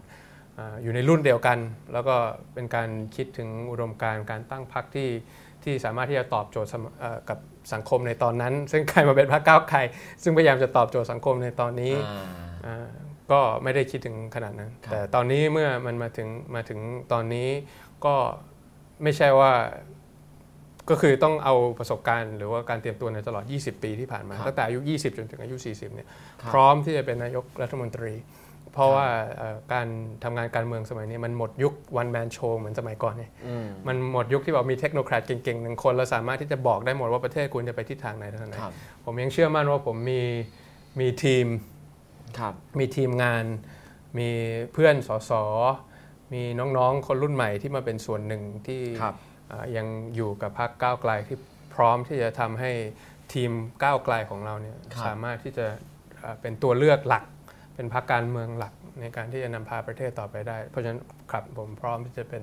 [0.59, 1.59] อาอยู่ในรุ่นเดียวกัน
[1.93, 2.17] แล้วก็
[2.55, 5.09] เป็นการคิดถึงอุดมการณ์การตั้งพักที่
[5.65, 7.39] ที่สามารถที่จะตอบโจทย์สมเอ่อกับ
[7.73, 9.79] สังคมในตอนนั้น ซึ่งกลายมาเป็นพรรคก้าวไกล
[10.23, 12.25] ซึ่งพยายามจะตอบโจทย์สังคมในตอนนี้อ่า
[12.67, 12.89] อ่า
[13.33, 16.79] ก็ไม่ได้คิดถึงขนาดนั้นครับแต่ตอนนี้เมื่อมันมาถึงมาถึง
[17.13, 17.49] ตอนนี้
[18.05, 18.15] ก็
[19.03, 19.53] ไม่ใช่ว่า
[20.91, 28.13] ก็คือต้องเอาประสบการณ์หรือว่าการเตรียมตัวในตลอด 20 ปีที่ผ่านมาครับตั้งแต่อายุ 20 จนถึงอายุ 40 เนี่ยครับพร้อมที่จะเป็นนายกรัฐมนตรี
[28.73, 29.07] เพราะว่า
[29.37, 29.87] เอ่อการ
[30.25, 38.73] ทำงานการเมืองสมัยนี้มันหมดยุค one man show เหมือนสมัยก่อนเนี่ยอืมมันหมดยุคที่แบบมีเทคโนแครดเก่งๆหนึ่งคนแล้วสามารถที่จะบอกได้หมดว่าประเทศคุณจะไปทิศทางไหนทางไหนครับ
[39.05, 40.23] ผมยังเชื่อมั่นว่าผมมี
[41.01, 41.47] มีทีม
[42.39, 43.45] ครับมีทีมงาน
[44.19, 44.29] มี
[44.73, 45.33] เพื่อนสส
[46.33, 49.15] มีน้องๆ คนรุ่นใหม่ที่มาเป็นส่วนหนึ่งที่ครับ
[49.51, 51.37] อ่ายังอยู่กับพรรคก้าวไกลที่
[51.75, 52.73] พร้อมที่จะทำให้
[53.35, 53.51] ทีม
[53.83, 55.67] ก้าวไกลของเราเนี่ยครับสามารถที่จะ
[56.23, 57.25] อ่าเป็นตัวเลือกหลัก
[57.81, 61.01] เป็นพรรคการเมืองหลักในการที่จะนำพาประเทศต่อไปได้ เพราะฉะนั้น
[61.33, 62.43] ครับผมพร้อมที่จะเป็น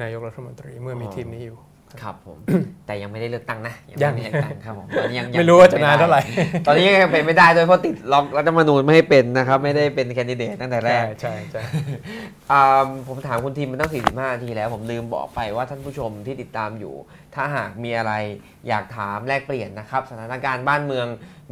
[0.00, 1.58] นายกรัฐมนตรีเมื่อมีทีมนี้อยู่
[2.02, 2.38] ครับผม
[2.86, 6.20] แต่ยังไม่ได้เลือกตั้งนะ ยังไม่ได้เลือกตั้งครับผมตอนนี้ยังยังไม่รู้ว่าจะนานเท่าไหร่
[6.66, 11.62] ตอนนี้ยังเป็นไม่ได้ด้วยเพราะติดล็อกรัฐธรรมนูญไม่ให้เป็นนะครับ ไม่ได้เป็นแคนดิเดตตั้งแต่แรใช่กใช่ใช่
[12.50, 16.94] อ่าผมถามคุณทีมมันตั้ง 45นาทีแล้ว ผมลืมบอกไปว่าท่านผู้ชมที่ติดตามอยู่
[17.34, 18.12] ถ้าหากมีอะไร
[18.68, 21.06] อยากถามแลกเปลี่ยนนะครับ สถานการณ์บ้านเมือง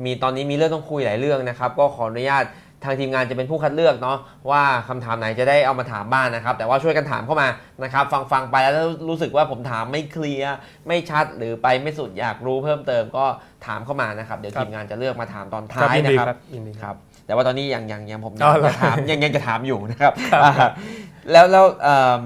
[0.05, 2.45] มีตอนนี้มีเรื่องต้องคุยหลายเรื่องนะครับ ก็ขออนุญาต
[2.85, 4.18] ทางทีมงานจะเป็นผู้คัดเลือกเนาะ
[4.51, 7.49] ว่าคำถามไหนจะได้เอามาถามบ้างนะครับ แต่ว่าช่วยกันถามเข้ามา
[7.82, 10.57] นะครับฟังฟังไปแล้วรู้สึกว่าผมถามไม่เคลียร์
[10.89, 13.24] ไม่ชัดหรือไปไม่สุดอยากรู้เพิ่มเติมก็
[13.66, 20.12] ถามเข้ามานะครับ เดี๋ยวครับทีมงานจะเลือกมาถามตอนครับท้ายยินนะดีครับครับยินดีครับแต่ว่าตอนนี้ยังยังยังผมอ๋อเหรอจะถามยังยังจะถามอยู่นะครับ
[20.45, 20.53] อ่า
[21.32, 22.20] แล้วแล้วเอิ่ม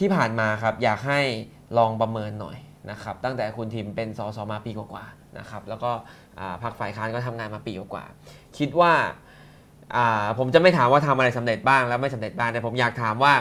[0.00, 1.20] ที่ผ่านมาครับอยากให้
[1.78, 2.56] ลองประเมินหน่อย
[2.90, 5.90] นะครับตั้งแต่คุณทีมเป็นสสมาปีกว่าๆนะครับแล้วก็
[6.40, 9.08] อ่าพรรคฝ่ายค้านก็ทำงานมาปีกว่าๆคิดว่าอ่า
[10.38, 13.34] ผมจะไม่ถามว่าทำอะไรสำเร็จบ้างแล้วไม่สำเร็จบ้างแต่ผมอยากถามว่า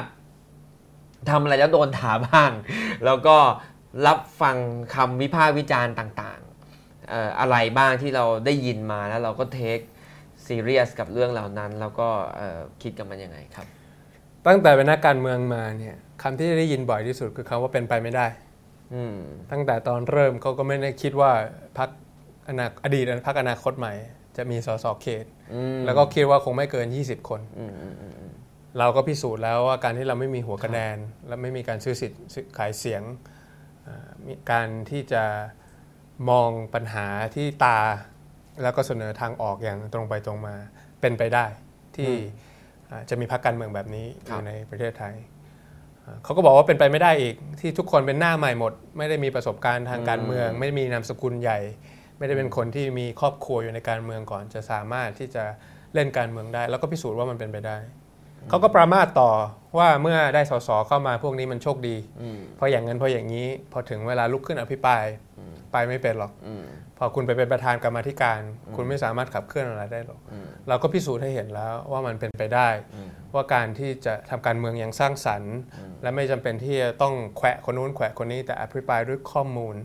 [1.30, 2.52] ทำอะไรแล้วโดนถาบ้าง
[3.06, 3.38] แล้วก็
[4.08, 4.58] รับฟัง
[4.96, 9.80] คำวิพากษ์วิจารณ์ต่างๆเอ่ออะไรบ้างที่เราได้ยินมาแล้วเราก็เทค
[10.48, 13.68] ซีเรียสกับเรื่องเหล่านั้น แล้วก็เอ่อคิดกับมันยังไงครับ
[14.48, 18.28] ตั้งแต่เป็นนักการเมืองมาเนี่ยคำที่ได้ยินบ่อยที่สุดคือคำว่าเป็นไปไม่ได้
[18.94, 19.16] อืม
[19.52, 21.32] ตั้งแต่ตอนเริ่มเขาก็ไม่ได้คิดว่า
[21.78, 21.90] พรรค
[22.48, 23.94] อนาอดีตพรรคอนาคตใหม่
[24.40, 28.34] จะมีสสเขตอืมแล้วก็คิดว่าคงไม่เกิน 20 คนอืมอืมอืมอืม
[28.80, 33.04] เราก็พิสูจน์แล้วว่าการที่เราไม่มีหัวคะแนน และไม่มีการซื้อสิทธิ์ซื้อขายเสียง
[33.88, 35.24] อ่ามีการที่จะ
[36.30, 37.80] มองปัญหาที่ตา
[38.62, 40.56] แล้วก็เสนอทางออกอย่างตรงไปตรงมา
[41.02, 41.46] เป็นไปได้
[41.96, 42.12] ที่
[42.90, 45.16] อ่าจะมีพรรคการเมืองแบบนี้อยู่ในประเทศไทย
[46.04, 51.60] อ่าเขาก็บอกว่าเป็นไปไม่ได้อีกที่ทุกคนเป็นหน้าใหม่หมด ไม่ได้มีประสบการณ์ทางการเมือง ไม่ได้มีนามสกุลใหญ่
[52.20, 55.44] ไม่ได้เป็นคนที่มีครอบครัวอยู่ในการเมืองก่อน จะสามารถที่จะ
[55.94, 57.78] เล่นการเมืองได้ แล้วก็พิสูจน์ว่ามันเป็นไปได้
[58.50, 59.32] เขาก็ประมาทต่อ
[59.78, 65.06] ว่าเมื่อได้สสเข้ามาพวกนี้มันโชคดีอืมเพราะอย่างนั้นเพราะอย่างนี้ พอถึงเวลาลุกขึ้นอภิปราย
[65.72, 66.64] ไปไม่เป็นหรอกอืม
[66.98, 68.40] พอคุณไปเป็นประธานกรรมาธิการ
[68.76, 75.56] คุณไม่สามารถขับเคลื่อนอะไรได้หรอกอืมเราก็พิสูจน์ให้เห็นแล้วว่ามันเป็นไปได้อืมว่าการที่จะทำการเมืองอย่างสร้างสรรค์
[76.02, 79.76] และไม่จำเป็นที่จะต้องแขวะคนนู้นแขวะคนนี้แต่อภิปรายด้วยข้อมูล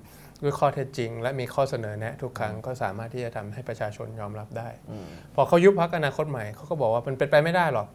[0.45, 7.89] ด้วยข้อเท็จจริง และมีข้อเสนอแนะทุกครั้งก็สามารถที่จะทำให้ประชาชนยอมรับได้อืมพอเขายุบพักอนาคตใหม่เขาก็บอกว่ามันเป็นไปไม่ได้หรอก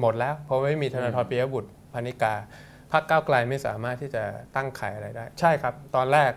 [0.00, 2.34] หมดแล้ว เพราะไม่มีธนาธรปิยบุตรพนิกา
[2.92, 4.22] พักก้าวไกลไม่สามารถที่จะ
[4.56, 6.32] ตั้งไขอะไรได้ ใช่ครับ ตอนแรก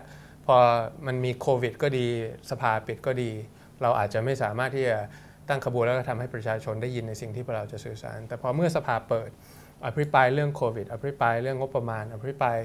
[0.46, 0.56] พอ
[1.06, 2.06] มันมีโควิด ก็ดี
[2.50, 3.30] สภาปิดก็ดี
[3.82, 4.98] เราอาจจะไม่สามารถที่จะ
[5.48, 9.30] ตั้งขบวนแล้วก็ทำให้ประชาชนได้ยินในสิ่งที่พวกเราจะสื่อสาร แต่พอเมื่อสภาเปิด
[9.86, 12.56] อภิปรายเรื่องโควิดอภิปรายเรื่องงบประมาณอภิปราย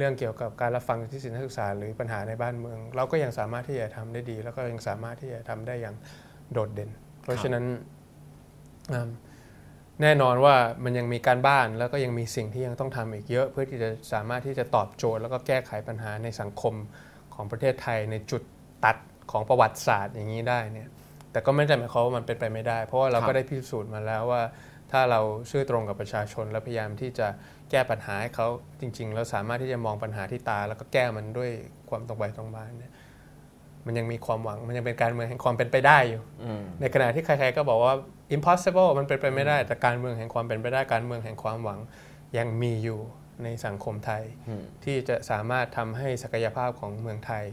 [0.00, 5.96] เรื่องเกี่ยวกับการรับฟังที่สินศึกษา หรือปัญหาในบ้านเมือง เราก็ยังสามารถที่จะทำได้ดี แล้วก็ยังสามารถที่จะทำได้อย่าง
[6.52, 6.90] โดดเด่น
[7.22, 7.64] เพราะฉะนั้น
[10.02, 16.74] แน่นอนว่ามันยังมีการบ้านแล้วก็ยังมีสิ่งที่ยังต้องทำอีกเยอะ เพื่อที่จะสามารถที่จะตอบโจทย์ แล้วก็แก้ไขปัญหาในสังคม
[17.34, 18.42] ของประเทศไทยในจุด
[18.84, 18.96] ตัด
[19.30, 20.88] ของประวัติศาสตร์อย่างนี้ได้เนี่ย
[21.32, 24.42] แต่ก็ไม่ได้หมายความว่ามันเป็นไปไม่ได้ เพราะว่าเราก็ได้พิสูจน์มาแล้วว่า
[24.90, 25.20] ถ้าเรา
[25.50, 27.28] ซื่อตรงกับประชาชน และพยายามที่จะ
[27.70, 28.48] แก้ปัญหาให้เขา
[28.80, 31.50] จริง ๆ แล้วสามารถที่จะมองปัญหาที่ตา แล้วก็แก้มันด้วย
[31.90, 32.92] ความตรงไปตรงมาเนี่ย
[33.86, 37.94] มันยังมีความหวังมันยังเป็นการเมืองแห่งความเป็นไปได้อยู่อืมในขณะที่ใครๆก็บอกว่า
[38.36, 41.80] impossible มันเป็นไปไม่ได้แต่การเมืองแห่งความเป็นไปได้การเมืองแห่งความหวัง
[42.38, 43.00] ยังมีอยู่
[43.44, 47.44] ในสังคมไทยอืมที่จะสามารถทำให้ศักยภาพของเมืองไทย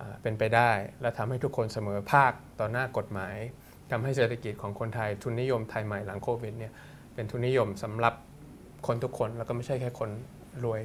[0.00, 0.70] อ่าเป็นไปได้
[1.00, 3.36] และทำให้ทุกคนเสมอภาคต่อหน้ากฎหมาย
[3.90, 6.72] ทำให้เศรษฐกิจของคนไทยทุนนิยมไทยใหม่หลังโควิดเนี่ย
[7.14, 8.14] เป็นทุนนิยมสำหรับ
[8.86, 10.10] คนทุกคนแล้วก็ไม่ใช่แค่คน
[10.64, 10.82] รวย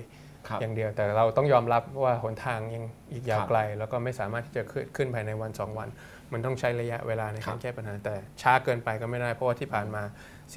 [0.47, 5.89] ครับอย่างเดียวแต่เราต้องยอมรับว่าหนทางยังอีกยาวครับไกล แล้วก็ไม่สามารถที่จะขึ้นขึ้นภายในวันสองวัน
[6.33, 10.03] มันต้องใช้ระยะเวลาในครัการบแก้ปัญหา แต่ช้าเกินไปก็ไม่ได้เพราะว่าที่ผ่านมา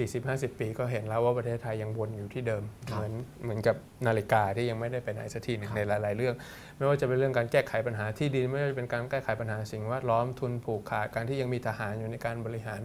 [0.03, 3.13] 40-50 ปีก็เห็นแล้วว่าประเทศไทยยังวนอยู่ที่เดิมครับเหมือน
[3.45, 3.77] เหมือนกับ
[4.07, 6.35] นาฬิกาที่ยังไม่ได้ไปไหนสักทีหนึ่งครับในหลาย ๆ เรื่อง
[6.77, 12.83] ไม่ว่าจะเป็นเรื่องการแก้ไขปัญหาที่ดินไม่ว่าจะเป็นการแก้ไขปัญหาสิ่งแวดล้อมทุนผูกขาดการที่ยังมีทหารอยู่ในการบริหาร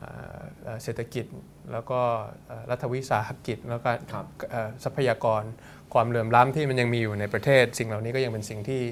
[0.00, 1.26] อ่าเอ่อเศรษฐกิจ
[1.72, 2.00] แล้วก็
[2.46, 5.42] เอ่อรัฐวิสาหกิจแล้วก็ครับเอ่อทรัพยากร
[5.94, 8.82] ความเหลื่อมล้ำที่มันยังมีอยู่ในประเทศ สิ่งเหล่านี้ก็ยังเป็นสิ่งที่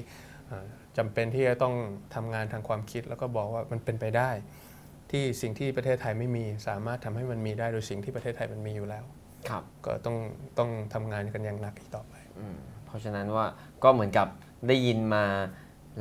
[0.47, 0.65] เอ่อ
[0.97, 1.75] จำเป็นที่จะต้อง
[2.15, 4.31] ทำงานทางความคิด แล้วก็บอกว่ามันเป็นไปได้
[5.11, 9.03] ที่สิ่งที่ประเทศไทยไม่มีสามารถทำให้มันมีได้โดยสิ่งที่ประเทศไทยมันมีอยู่แล้ว
[9.49, 10.17] ครับ ก็ต้อง
[10.57, 12.57] ต้องทำงานกันอย่างหนักอีกต่อไปอืม
[12.89, 13.45] เพราะฉะนั้นว่า
[13.83, 14.27] ก็เหมือนกับ
[14.67, 15.25] ได้ยินมา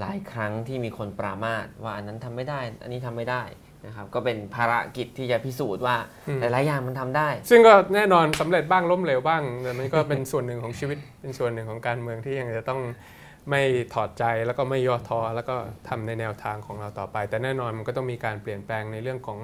[0.01, 3.43] หลายครั้งที่มีคนปรามาสว่าอันนั้นทำไม่ได้ อันนี้ทำไม่ได้
[3.87, 5.97] นะครับก็เป็นภารกิจที่จะพิสูจน์ว่า
[6.29, 12.81] อืมหลายๆอย่างมันทำได้ ซึ่งก็แน่นอนสำเร็จบ้างล้มเหลวบ้างแต่มันก็เป็นส่วนหนึ่งของชีวิตเป็นส่วนหนึ่งของการเมืองที่ยังจะต้อง
[13.51, 13.63] ไม่
[13.95, 15.57] ถอดใจแล้วก็ไม่ย่อท้อแล้วก็
[15.89, 19.39] ทำในแนวทางของเราต่อไป แต่แน่นอนมันก็ต้องมีการเปลี่ยนแปลงในเรื่องของ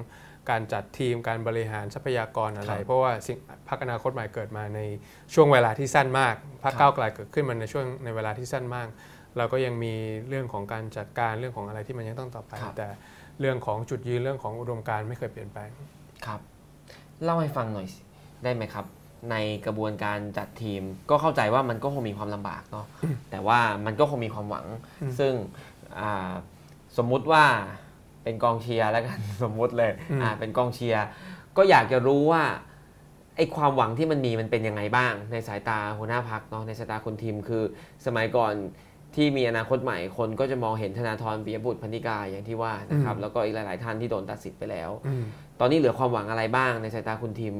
[0.49, 3.37] การจัดทีมการบริหารทรัพยากรอะไรครับเพราะว่าสิ่ง
[3.69, 4.79] พรรคอนาคตใหม่เกิดมาใน
[5.33, 8.87] ช่วงเวลาที่สั้นมากพรรคครับก้าวไกลเกิดขึ้นมาในช่วงในเวลาที่สั้นมาก
[9.37, 9.93] เราก็ยังมี
[10.27, 12.89] เรื่องของการจัดการเรื่องของอะไรที่มันยังต้องต่อไปครับแต่
[13.39, 15.69] เรื่องของจุดยืนเรื่องของอุดมการณ์ไม่เคยเปลี่ยนแปลง
[16.25, 16.39] ครับ
[17.23, 17.99] เล่าให้ฟังหน่อยสิ
[18.43, 18.85] ได้ไหมครับ
[19.31, 19.35] ใน
[19.65, 22.85] กระบวนการจัดทีมก็เข้าใจว่ามันก็คงมีความลำบากเนาะ
[23.31, 24.65] แต่ว่ามันก็คงมีความหวัง
[25.01, 25.33] อืมซึ่ง
[25.99, 26.31] อ่า
[26.97, 27.45] สมมุติว่า
[28.25, 31.05] เป็นกองเชียร์แล้วกันสมมุติเลยอืมอ่าเป็นกองเชียร์
[31.57, 32.43] ก็อยากจะรู้ว่า
[33.35, 37.63] ไอ้ความหวังที่มันมีมันเป็นยังไงบ้าง ในสายตาหัวหน้าพักเนาะในสายตาคุณทีมคือ
[38.05, 38.53] สมัยก่อน
[39.15, 45.23] ที่มีอนาคตใหม่คนก็จะมองเห็นธนาธรปิยบุตรพนิกาอย่างที่ว่านะครับแล้วก็อีกหลาย ๆ ท่านที่โดนตัดสิทธิ์ไปแล้วอืม
[45.59, 47.55] ตอนนี้เหลือความหวังอะไรบ้างในสายตาคุณทีม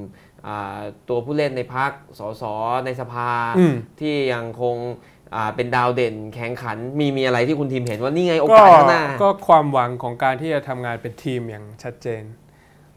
[0.47, 2.43] อ่าตัวผู้เล่นในพักสส
[2.85, 5.14] ในสภาอืมที่ยังคงอ่า
[5.55, 12.23] เป็นดาวเด่นแข่งขันมีมีอะไรที่คุณทีมเห็นว่านี่ไงโอก็กาสข้างหน้า ก็ความหวังของการที่จะทำงานเป็นทีมอย่างชัดเจน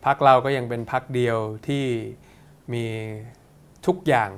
[0.04, 1.84] พักเราก็ยังเป็นพักเดียวที่
[2.72, 2.84] มี
[3.86, 4.30] ทุกอย่าง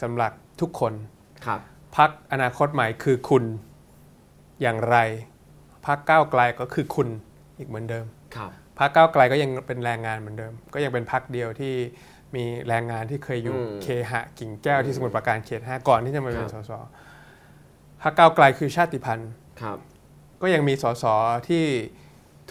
[0.00, 0.92] สำหรับทุกคน
[1.46, 1.60] ครับ
[1.96, 3.44] พักอนาคตใหม่คือคุณ
[4.62, 4.96] อย่างไร
[5.86, 7.08] พักก้าวไกลก็คือคุณ
[7.58, 8.06] อีกเหมือนเดิม
[8.36, 11.74] ครับพักก้าวไกลก็ยังเป็นแรงงานเหมือนเดิม ก็ยังเป็นพักเดียวที่
[12.36, 16.72] มีแรงงานที่เคยอยู่อืม เคหะกิ่งแก้วที่สมุทรปราการเขตห้าก่อนที่จะมาเป็คนรับสส
[18.02, 19.30] พักก้าวไกลคือชาติพันธุ์
[19.62, 19.78] ครับ
[20.42, 21.04] ก็ยังมีสส
[21.48, 21.64] ที่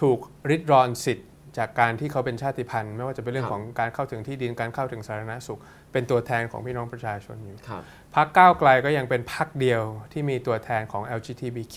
[0.01, 0.19] ถูก
[0.49, 5.59] ริดรอนสิทธิ์จากการที่เขาเป็นชาติพันธุ์ ไม่ว่าจะเป็นเรื่อคงรับ ของการเข้าถึงที่ดินการเข้าถึงสาธารณสุข
[5.91, 7.83] เป็นตัวแทนของพี่น้องประชาชนอยู่ครับ
[8.15, 11.75] พักก้าวไกลก็ยังเป็นพักเดียวที่มีตัวแทนของ LGBTQ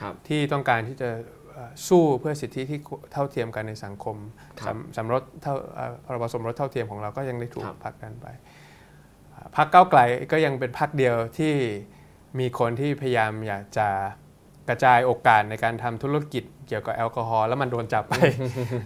[0.00, 1.41] ครับที่ต้องการที่จะเอ่อ
[1.88, 2.78] สู้เพื่อสิทธิที่
[3.12, 4.16] เท่าเทียมกันในสังคม
[4.60, 8.26] ครับสำสำรสเท่าเอ่อพรบสมรสเท่าเทียมของเราก็ยังได้ถูกครับผลักดันไป
[9.34, 10.00] อ่าพรรคก้าวไกล
[10.32, 11.54] ก็ยังเป็นพรรคเดียวที่
[12.38, 13.88] มีคนที่พยายามอยากจะ
[14.68, 18.14] กระจายโอกาสในการทำธุรกิจเกี่ยวกับแอลกอฮอล์แล้วมันโดนจับไป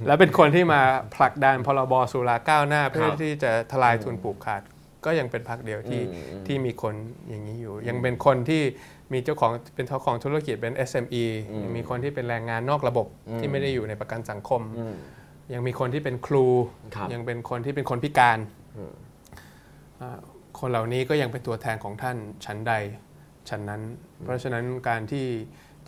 [0.06, 0.80] แล้วเป็นคนที่มา
[1.14, 4.62] ผลักดันพรบสุราก้าวหน้า เพื่อที่จะทลายทุนผูกขาด
[5.04, 6.94] ก็ยังเป็นพรรคเดียวที่อืมอืมที่มีคน
[7.28, 8.62] อย่างนี้อยู่ ยังเป็นคนที่
[9.12, 14.94] มีเจ้าของเป็นเจ้าของธุรกิจเป็น SME อืมยังมีคนที่เป็นแรงงานนอกระบบอืมที่ไม่ได้อยู่ในประกันสังคมอืม
[15.54, 16.46] ยังมีคนที่เป็นครู
[16.94, 18.38] ครับยังเป็นคนที่เป็นคนพิการ
[18.76, 18.94] อืม
[20.00, 20.18] อ่า
[20.60, 22.72] คนเหล่านี้ก็ยังเป็นตัวแทนของท่านชั้นใด
[23.48, 23.82] ฉันนั้น
[24.24, 25.26] เพราะฉะนั้นการที่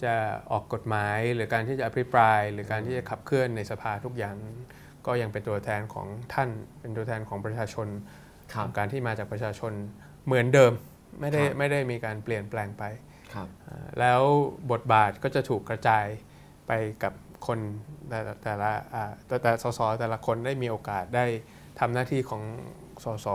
[0.03, 0.14] จะ
[0.53, 4.35] ออกกฎหมายหรือการที่จะอภิปราย หรือการที่จะขับเคลื่อนในสภาทุกอย่าง
[5.07, 6.49] ก็ยังเป็นตัวแทนของท่าน
[6.81, 7.89] เป็นตัวแทนของประชาชน
[8.53, 9.73] ครับการที่มาจากประชาชน
[10.27, 10.73] เหมือนเดิม
[11.21, 13.07] ไม่ได้ครับไม่ได้มีการเปลี่ยนแปลงไปครับอ่า
[14.01, 14.22] แล้ว
[14.72, 16.07] บทบาทก็จะถูกกระจาย
[16.66, 16.72] ไป
[17.03, 17.12] กับ
[17.47, 17.59] คน
[18.11, 21.24] แต่ละแต่ละอ่าแต่แต่สสแต่ละคนได้มีโอกาสได้
[21.81, 22.43] ทำหน้าที่ของ
[23.05, 23.26] สส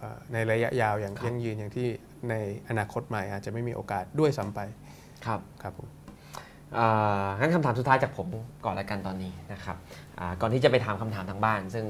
[0.00, 1.88] อ่าในระยะยาวอย่างครับยั่งยืนอย่างที่
[2.30, 2.34] ใน
[2.68, 4.60] อนาคตใหม่อาจจะไม่มีโอกาสด้วยซ้ำไป
[5.26, 5.88] ครับครับผม
[6.78, 8.28] อ่างั้นคำถามสุดท้ายจากผม
[8.64, 9.76] ก่อนละกันตอนนี้นะครับ
[10.18, 11.84] อ่าก่อนที่จะไปถามคำถามทางบ้าน ซึ่ง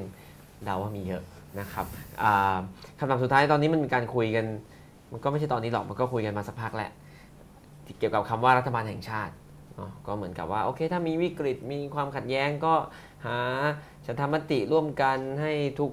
[0.65, 1.23] เดาว่ามีเยอะ
[1.61, 1.87] นะครับ
[2.23, 2.57] อ่า
[2.99, 4.47] คำถามสุดท้ายตอนนี้มันมีการคุยกัน
[5.13, 7.06] มันก็ไม่ใช่ตอนนี้หรอกมันก็คุยกันมาสักพักแหละที่
[7.99, 9.35] เกี่ยวกับคำว่ารัฐบาลแห่งชาติ
[10.07, 12.75] ก็เหมือนกับว่าโอเค ถ้ามีวิกฤตมีความขัดแย้งก็
[13.27, 13.39] หา
[14.07, 15.91] ฉันทมติร่วมกันให้ทุก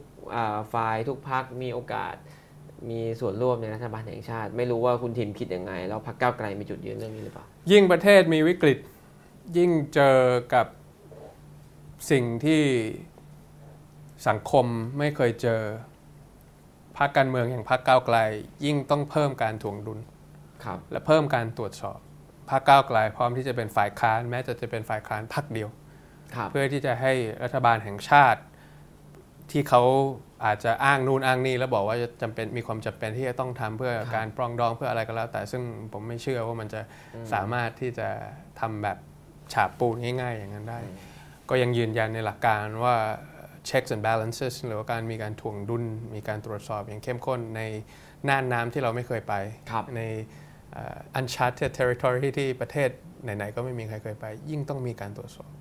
[0.73, 2.15] ฝ่ายทุกพักมีโอกาส
[2.89, 8.77] มีส่วนร่วมในรัฐบาลแห่งชาติ ไม่รู้ว่าคุณทิมคิดยังไง แล้วพรรคก้าวไกลมีจุดยืนเรื่องนี้หรือเปล่า ยิ่งประเทศมีวิกฤต
[9.57, 10.19] ยิ่งเจอ
[10.53, 10.67] กับ
[12.11, 12.63] สิ่งที่
[14.27, 14.65] สังคม
[14.97, 15.61] ไม่เคยเจอ
[16.97, 18.17] พรรคการเมืองอย่างพรรคก้าวไกล
[18.65, 19.99] ยิ่งต้องเพิ่มการถ่วงดุล
[20.65, 21.99] ครับและเพิ่มการตรวจสอบ
[22.49, 25.69] พรรคก้าวไกลพร้อมที่จะเป็นฝ่ายค้าน แม้จะจะเป็นฝ่ายค้านพรรคเดียว
[26.35, 28.41] ครับเพื่อที่จะให้รัฐบาลแห่งชาติ
[29.51, 29.81] ที่เขา
[30.45, 36.81] อาจจะอ้างนู่นอ้างนี่แล้วบอกว่าจะจำเป็นมีความจำเป็นที่จะต้องทำเพื่อการปรองดองเพื่ออะไรก็แล้ว แต่ซึ่งผมไม่เชื่อว่ามันจะ
[37.33, 38.09] สามารถที่จะ
[38.59, 38.97] ทำแบบ
[39.53, 40.79] ฉาบปูนง่ายๆ อย่างนั้นได้
[41.49, 42.95] ก็ยังยืนยันในหลักการว่า
[43.69, 45.83] checks and balances หรือว่าการมีการถ่วงดุล
[46.15, 47.61] มีการตรวจสอบอย่างเข้มข้นใน
[48.29, 49.33] น่านน้ำที่เราไม่เคยไป
[49.71, 50.42] ครับในเอ่อ
[51.19, 52.89] uncharted territory ที่ประเทศ
[53.23, 55.51] ไหนๆก็ไม่มีใครเคยไป ยิ่งต้องมีการตรวจสอบ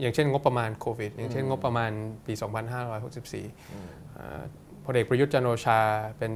[0.00, 1.90] อย่างเช่นงบประมาณโควิด อย่างเช่นงบประมาณ
[2.26, 4.42] ปี 2564เอ่อ
[4.84, 5.78] พลเอกประยุทธ์จันทร์โอชา
[6.18, 6.32] เป็น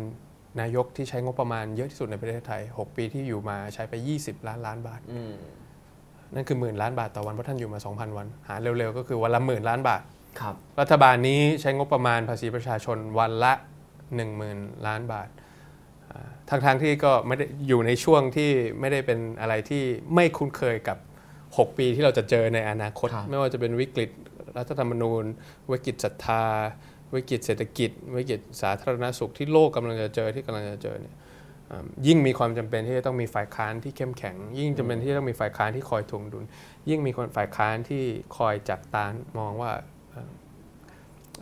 [0.61, 5.35] นายกที่ใช้งบประมาณเยอะที่สุดในประเทศไทย 6 ปีที่อยู่มาใช้ไป 20 ล้านล้านบาทอืม
[6.35, 10.03] นั่นคือหมื่นล้านบาทต่อวันเพราะท่านอยู่มา 2,000 วัน หารเร็วๆ ก็คือวันละหมื่นล้านบาท
[10.41, 13.53] ครับรัฐบาลนี้ใช้งบประมาณภาษีประชาชนวันละ
[14.25, 15.44] 10,000 ล้านบาทอ่า
[16.51, 19.83] ทั้งๆที่ก็ไม่ได้อยู่ในช่วงที่ไม่ได้เป็นอะไรที่
[20.15, 20.99] ไม่คุ้นเคยกับ
[21.39, 24.11] 6 ปีที่เราจะเจอในอนาคตครับไม่ว่าจะเป็นวิกฤต
[24.57, 25.25] รัฐธรรมนูญ
[25.71, 26.45] วิกฤตศรัทธา
[27.15, 31.15] วิกฤตเศรษฐกิจ วิกฤตสาธารณสุขที่โลกกำลังจะเจอที่กำลังจะเจอเนี่ย
[31.71, 36.45] อ่ายิ่งมีความจำเป็นที่จะต้องมีฝ่ายค้านที่เข้มแข็ง ยิ่งจำเป็นที่จะต้องมีฝ่ายค้านที่คอยทวงดุล
[36.89, 38.05] ยิ่งมีคนฝ่ายค้านที่
[38.37, 39.05] คอยจับตา
[39.39, 39.73] มองว่า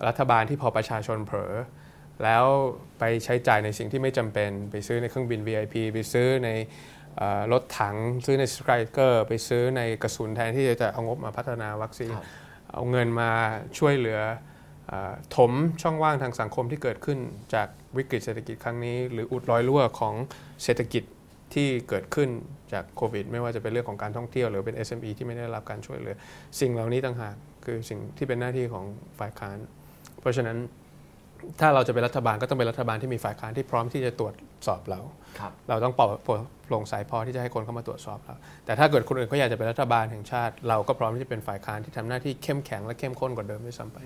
[0.07, 1.55] รัฐบาลที่พอประชาชนเผลอ
[2.25, 2.45] แล้ว
[2.99, 6.51] ไปใช้จ่ายในสิ่งที่ไม่จำเป็น ไปซื้อในเครื่องบิน VIP ไปซื้อใน
[7.17, 12.27] เอ่อรถถัง ซื้อในสไตรเกอร์ไปซื้อในกระสุนแทนที่จะเอางบมาพัฒนาวัคซีนครับ
[12.73, 13.31] เอาเงินมา
[13.79, 14.21] ช่วยเหลือ
[14.89, 15.53] เออถม
[15.83, 17.19] ช่องว่างทางสังคมที่เกิดขึ้น
[17.55, 20.15] จากวิกฤตเศรษฐกิจครั้งนี้ หรืออุดรอยรั่วของ
[20.65, 21.05] เศรษฐกิจ
[21.55, 22.29] ที่เกิดขึ้น
[22.73, 26.17] จากโควิด ไม่ว่าจะเป็นเรื่องของการท่องเที่ยว หรือเป็น SME ที่ไม่ได้รับการช่วยเหลือ
[26.61, 27.35] สิ่งเหล่านี้ต่างหาก
[27.65, 28.85] คือสิ่งที่เป็นหน้าที่ของ
[29.19, 29.59] ฝ่ายค้าน
[30.21, 30.57] เพราะฉะนั้น
[31.61, 34.35] ถ้าเราจะเป็นรัฐบาลก็ต้องเป็นรัฐบาลที่มีฝ่ายค้านที่พร้อมที่จะตรวจ
[34.67, 35.01] สอบเรา
[35.39, 38.35] ครับเราต้องปลอดโปร่งใสพอที่จะให้คนเข้ามาตรวจสอบเรา
[38.65, 43.99] แต่ถ้าเกิดคนอื่นเขาอยากจะเป็นรัฐบาลแห่งชาติ เราก็พร้อมที่จะเป็นฝ่ายค้านที่ทำหน้าที่เข้มแข็งและเข้มข้นกว่าเดิมด้วยซ้ำไป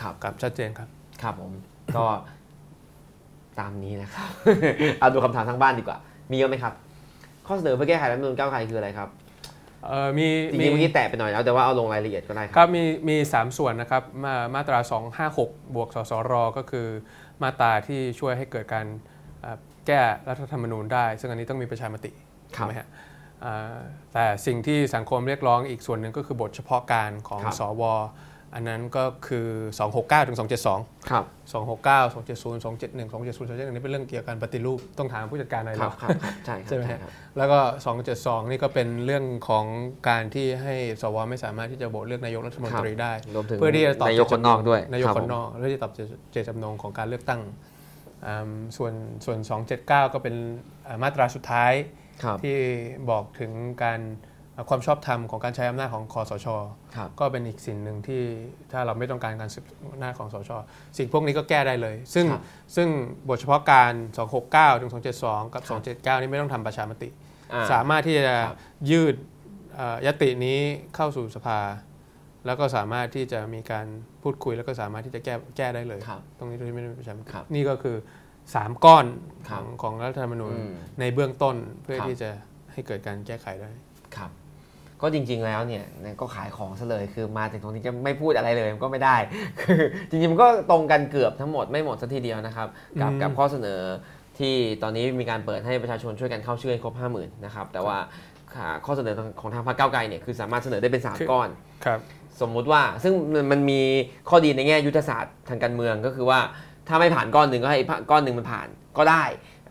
[0.00, 0.88] ครับครับชัดเจนครับ
[1.22, 1.52] ครับผม
[1.96, 2.04] ก็
[3.60, 4.28] ตามนี้นะครับ
[5.00, 5.98] เอาดูคำถามทางบ้านดีกว่า
[6.30, 6.74] มีเยอะไหมครับ
[7.46, 9.08] ข้อเสนอเพื่อแก้ไขรัฐธรรมนูญก้าวไกลคืออะไรครับ
[9.88, 14.78] เอ่อมีจริงๆเมื่อกี้แตะไปหน่อยแล้วแต่ว่าเอาลงรายละเอียดก็ได้คครัรับมีมีสามส่วนนะครับมามาตรา
[15.26, 16.86] 256 บวกสสร ก็คือ
[17.42, 18.86] มาตราที่ช่วยให้เกิดการ
[19.40, 19.56] เอ่อ
[19.86, 22.10] แก้รัฐธรรมนูญได้ ซึ่งอันนี้ต้องมีประชามติ
[22.56, 22.88] ครัใช่บไหมฮะ
[23.44, 23.78] อ่า
[24.12, 27.82] แต่สิ่งที่สังคมเรียกร้องอีกส่วนหนึ่งก็คือบทเฉพาะการของครับ สว
[28.54, 29.46] อันนั้นก็คือ
[29.88, 30.36] 269 ถึง
[30.72, 37.58] 272 ครับ 269 270 271 270 271นี่เป็นเรื่องเกี่ยวกับการปฏิรูปต้องถามผู้จัดการหน่อยครับเนาะครับครับใช่ครับใช่ไหมใช่ฮะครับแล้วก็
[38.04, 39.64] 272 นี่ก็เป็นเรื่องของ
[40.08, 45.92] การที่ให้สวไม่สามารถที่จะโหวตเลือกนายกรัฐมนตรีได้รวมถึงเพื่อที่จะตอบนายกคนนอกด้วยนายกรับคผนมนอกเพื่อที่จะตอบ
[46.32, 47.40] เจตจำนงของการเลือกตั้ง
[48.26, 48.92] อืมส่วน
[49.24, 49.38] ส่วน
[49.70, 50.34] 279 ก็เป็น
[50.86, 51.72] อ่ามาตราสุดท้าย
[52.22, 52.56] ครับที่
[53.10, 53.52] บอกถึง
[53.84, 54.33] การอ่า
[54.68, 56.46] ความชอบธรรมของการใช้อำนาจของคอสช
[56.96, 58.22] ครับก็เป็นอีกสิ่งหนึ่งที่
[58.72, 60.50] ถ้าเราไม่ต้องการการสืบอำนาจของสช
[60.98, 62.42] สิ่งพวกนี้ก็แก้ได้เลย ซึ่งครับ
[62.76, 62.88] ซึ่ง
[63.28, 63.92] บทเฉพาะการ
[64.36, 64.90] 269ถึง
[65.22, 67.08] 272 กับครับ279 นี่ไม่ต้องทำประชามติ
[67.52, 68.56] อ่าสามารถที่จะครับ
[68.90, 69.14] ยืด
[69.76, 70.58] เอ่อยตินี้
[70.94, 71.60] เข้าสู่สภา
[72.46, 73.86] แล้วก็สามารถที่จะมีการ
[74.22, 77.96] พูดคุยแล้วก็สามารถที่จะแก้แก้ได้เลยครับตรงนี้โดยที่ไม่ได้เป็นประชามติครับนี่ก็คือ
[78.40, 79.06] 3 ก้อน
[79.48, 82.30] คขรัอบงของรัฐธรรมนูญอืมในเบื้องต้นเพื่อครับที่จะ
[82.72, 83.93] ให้เกิดการแก้ไขได้ครับ
[85.04, 85.84] ก็จริง ๆ แล้วเนี่ย
[86.20, 89.16] ก็ขายของซะเลยคือมาถึงตรงนี้จะไม่พูดอะไรเลยมันก็ไม่ได้
[89.60, 89.80] คือ
[90.10, 92.68] จริงๆมันก็ตรงกันเกือบทั้งหมดไม่หมดสัทีเดียวนะครับ
[93.00, 93.80] กับอืมกับข้อเสนอ
[94.38, 97.98] ที่ตอนนี้มีการเปิดให้ประชาชนช่วยกันเข้าชื่อให้ครบ 50,000นะครับแต่ว่า
[98.86, 101.48] ข้อเสนอของทางพรรคก้าวไกลเนี่ยคือสามารถเสนอได้เป็น 3 ก้อน
[101.84, 102.00] ครับ
[102.40, 103.14] สมมุติว่าซึ่ง
[103.50, 103.80] มันมี
[104.28, 106.40] ข้อดีในแง่ยุทธศาสตร์ทางการเมืองก็คือว่า
[106.88, 107.80] ถ้าไม่ผ่านก้อนหนึ่งก็ให้
[108.10, 109.24] ก้อนหนึ่งมันผ่านก็ได้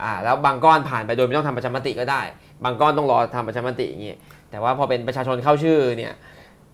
[0.03, 2.21] อ่าแล้วบางก้อนผ่านไปโดยไม่ต้องทำประชามติก็ได้
[2.63, 4.13] บางก้อนต้องรอทำประชามติอย่างนี้
[4.53, 6.13] แต่ว่าพอเป็นประชาชนเข้าชื่อเนี่ย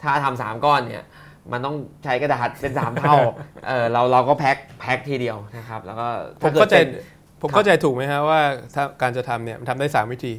[0.04, 1.04] ถ้าทำสามก้อนเนี่ย
[1.52, 3.16] มันต้องใช้กระดาษเป็น 3 เท่า
[3.68, 6.08] เออเราเราก็แพ็คแพ็คทีเดียวนะครับ แล้วก็
[6.42, 6.88] ผมถ้กิดเข้าใจป็น
[7.42, 8.42] ผมเข้าใจถูกไหมฮะว่า
[8.76, 10.34] ถ้าการจะทำเนี่ยมันทำได้ 3 วิธี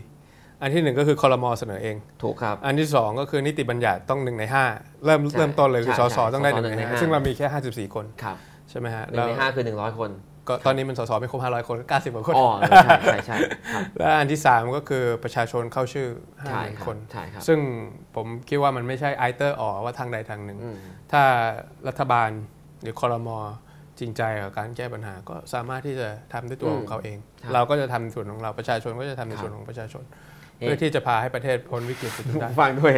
[0.62, 8.36] อันที่หนึ่งก็คือคอรมอเสนอเอง ถูกครับ อันที่ 2 ก็คือนิติบัญญัติต้องหนึ่งใน 5 เริ่มใช่เริ่มต้นเลยคือใช่สสใช่ต้องได้สหสนึ่งในหนึ่งในห้าห้าซึ่งเรามีแค่ 54 คน ครับ
[8.70, 10.10] ใช่ไหมฮะหนึ่งในห้าคือ 100 คน
[10.48, 13.36] ก็ตอนนี้มันสสไม่ครบ500คนก็90กว่าคนอ๋อใช่ใช่ใช่
[13.72, 16.08] ครับและอันที่3ก็คือประชาชนเข้าชื่อ
[16.48, 17.58] ใช่ค5,000รับคนใช่ครับซึ่ง
[18.16, 20.76] ผมคิดว่ามันไม่ใช่ไอเตอร์ออว่าทางใดทางหนึ่งอืม
[21.12, 21.22] ถ้า
[21.88, 22.30] รัฐบาล
[22.82, 23.38] หรือคอรมอ
[23.98, 30.04] จริงใจกับการแก้ปัญหาก็สามารถที่จะทำด้วยตัวอืมของเขาเองครับเราก็จะทำในส่วนของเราประชาชนก็จะทำในครับส่วนของประชาชน
[30.60, 32.92] เอ๊ะเพื่อที่จะพาให้ประเทศพ้นวิกฤตไปจนได้ฟังด้วย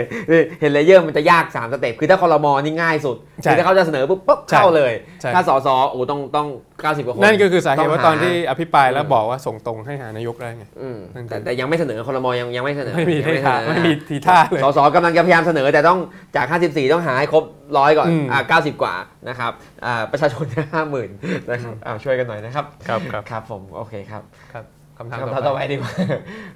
[0.61, 6.49] เห็นเลเยอร์มันจะยาก3สเต็ปคือถ้าคอรมอนี่ง่ายสุดใช่คือถ้าเขาจะเสนอปุ๊บปุ๊บใช่เข้าเลยใช่ถ้าสสโอ้ต้องต้อง
[6.83, 15.99] 90กว่าคนนั่นก็คือสาเหตุว่าต้งหตอนที่อภิปรายแล้วอืมบอกว่าส่งตรงให้หานายกได้ไงอืมนั่นคือแต่แต่ยังไม่เสนอคอรมอยังยังไม่เสนอไม่มียังทีเสท่านอไม่มีทีท่าเลยสสกำลังจะพยายามเสนอแต่ต้อง
[16.37, 17.45] จาก 54 ต้องหาให้ครบ
[17.79, 18.95] ร้อยก่อนอืมอ่า90 กว่า
[19.29, 19.53] นะครับ
[19.85, 21.11] อ่าประชาชนห้าหมื่น
[21.51, 25.93] นะครับอ่าช่วยกันหน่อยนะครับครับครับครับผมโอเคครับครับคำถามคำถามต่ต่ออไปไปดีกว่า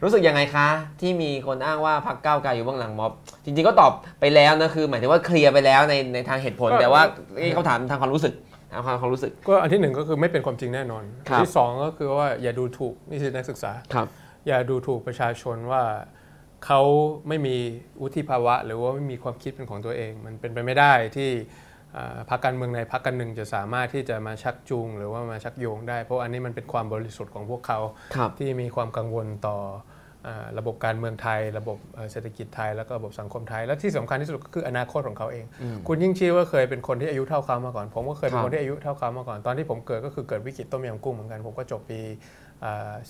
[0.02, 0.68] รู้สึกยังไงคะ
[1.00, 3.12] ที่มีคนอ้างว่าพรรคก้าวไกลอยู่เบื้องหลังม็อบ
[3.44, 7.02] จริงๆก็ตอบไปแล้วนะคือ หมายถึงว่าเคลียร์ไปแล้วในในทางเหตุผล แต่ว่า
[7.36, 8.34] เอ้ยเขาถามทางความรู้สึก
[8.72, 14.06] ทางความความรู้สึก ก็อันที่หนึ่งก็คือไม่เป็นความจริงแน่นอนครัอับนที่สองก็คือว่าอย่าดูถูกนิสิตนักศึกษาครับ
[14.46, 15.82] อย่าดูถูกประชาชนว่า
[16.66, 16.80] เขา
[17.28, 17.56] ไม่มี
[18.00, 21.64] วุฒิภาวะ หรือว่าไม่มีความคิดเป็นของตัวเอง มันเป็นไปไม่ได้ที่อ่า
[22.30, 27.80] พรรคการเมืองในพรรคการหนึ่งจะสามารถที่จะมาชักจูง หรือว่ามาชักโยงได้ เพราะอันนี้มันเป็นความบริสุทธิ์ของพวกเขา
[28.14, 29.58] ครับที่มีความกังวลต่อ
[30.26, 42.00] อาระบบการเมืองไทย ระบบเอ่อเศรษฐกิจไทยแล้วก็ระบบสังคมไทย และที่สำคัญที่สุดก็คืออนาคตของเขาเองอืมคุณยิ่งชี้ว่าเคยเป็นคนที่อายุเท่าเขามาก่อน ผมก็เคยเป็คนรับคนที่อายุเท่าเขามาก่อนตอนที่ผมเกิดก็คือเกิดวิกฤตต้มยำกุ้งเหมือนกันผมก็จบปี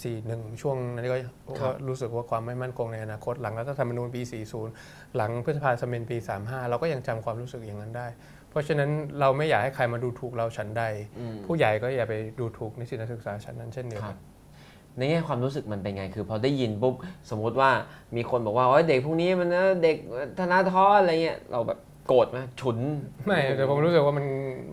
[0.02, 1.16] สี่หนึ่งช่วงนั้นก็
[1.60, 4.22] ก็รู้สึกว่าความไม่มั่นคงในอนาคตหลังรัฐธรรมนูญปี
[4.68, 8.90] 40 หลังพฤษภาสมินปี 35 เราก็ยังจำความรู้สึกอย่างนั้นได้เพ ราะฉะนั้น
[9.20, 10.84] เราไม่อยากให้ใครมาดูถูกเราฉันใด
[11.18, 16.94] อืมผู้ใหญ่ก็อย่าไปดูถูกนิสิตนักศึกษาฉันนั้นเช่นเดียวครักับนในแง่ความรู้สึกมันเป็นไง คือพอได้ยินปุ๊บ
[17.30, 17.70] สมมุติว่า
[18.16, 19.96] มีคนบอกว่าโอ้ยเด็กพวกนี้มันนะเด็ก
[20.38, 21.78] ธนาทรอะไรเงี้ยเราแบบ
[22.08, 22.78] โกรธไหมฉุน
[23.26, 24.26] ไม่แต่ผมรู้สึกว่ามัน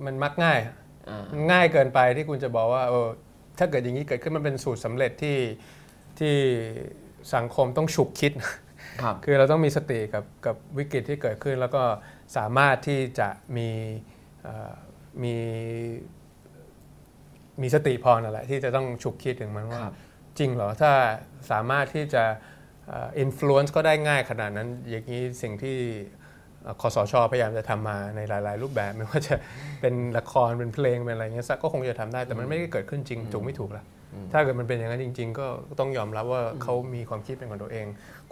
[0.05, 0.59] มันมักง่าย
[1.09, 3.07] อ่ามันง่ายเกินไปที่คุณจะบอกว่าเออ
[3.59, 5.37] ถ้าเกิดอย่างนี้เกิดขึ้นมันเป็นสูตรสำเร็จที่
[6.19, 6.35] ที่
[7.35, 8.31] สังคมต้องฉุกคิด
[9.01, 11.83] ครับคือเราต้องมีสติกับกับวิกฤตที่เกิดขึ้น แล้วก็
[12.37, 13.69] สามารถที่จะมี
[14.43, 14.73] เอ่อ
[15.23, 15.35] มี
[17.61, 19.93] มีสติพอนั่นแหละที่จะต้องฉุกคิดถึงมันว่าครับ
[20.39, 20.91] จริงเหรอถ้า
[21.51, 22.23] สามารถที่จะ
[22.89, 25.77] อิ f l u e n c e ก็ได้ง่ายขนาดนั้น อย่างนี้สิ่งที่
[26.63, 29.35] เอ่อคอสช พยายามจะทำมาในหลาย ๆ รูปแบบไม่ว่าจะ
[29.81, 33.83] เป็นละครเป็นเพลงเป็นอะไรเงี้ยสักก็คงจะทำได้แต่มันไม่ได้เกิดขึ้นจริงถูกไม่ถูกล่ะ
[34.31, 35.47] ถ้าเกิดมันเป็นอย่างนั้นจริง ๆ ก็
[35.79, 37.85] ต้องยอมรับว่าเขามีความคิดเป็นของตัวเอง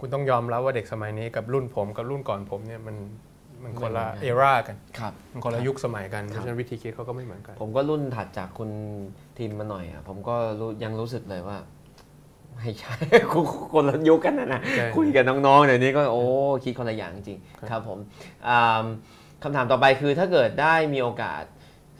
[0.04, 2.96] คุณต้องยอมรับว่าเด็กสมัยนี้กับรุ่นผมกับรุ่นก่อนผมเนี่ยมัน
[3.62, 8.70] มันคนละไม่เหมือนกันเอรากันครับมันคนละยุคสมัยกันครับเพราะฉะนั้นวิธีคิดเขาก็ไม่เหมือนกัน ผมก็รุ่นถัดจากคุณ
[9.38, 11.58] ทีมมาหน่อยอะผมก็รู้ยังรู้สึกเลยว่า
[12.56, 12.94] ไม่ใช่
[13.74, 16.24] คนละยุคกันนะนะใช่คุยกับน้องๆเดี๋ยวนี้ก็โอ้
[16.64, 17.38] คิดคนละอย่างจริง
[17.70, 17.98] ครับผม
[18.48, 18.84] อ่า
[19.42, 21.42] คำถามต่อไปคือถ้าเกิดได้มีโอกาส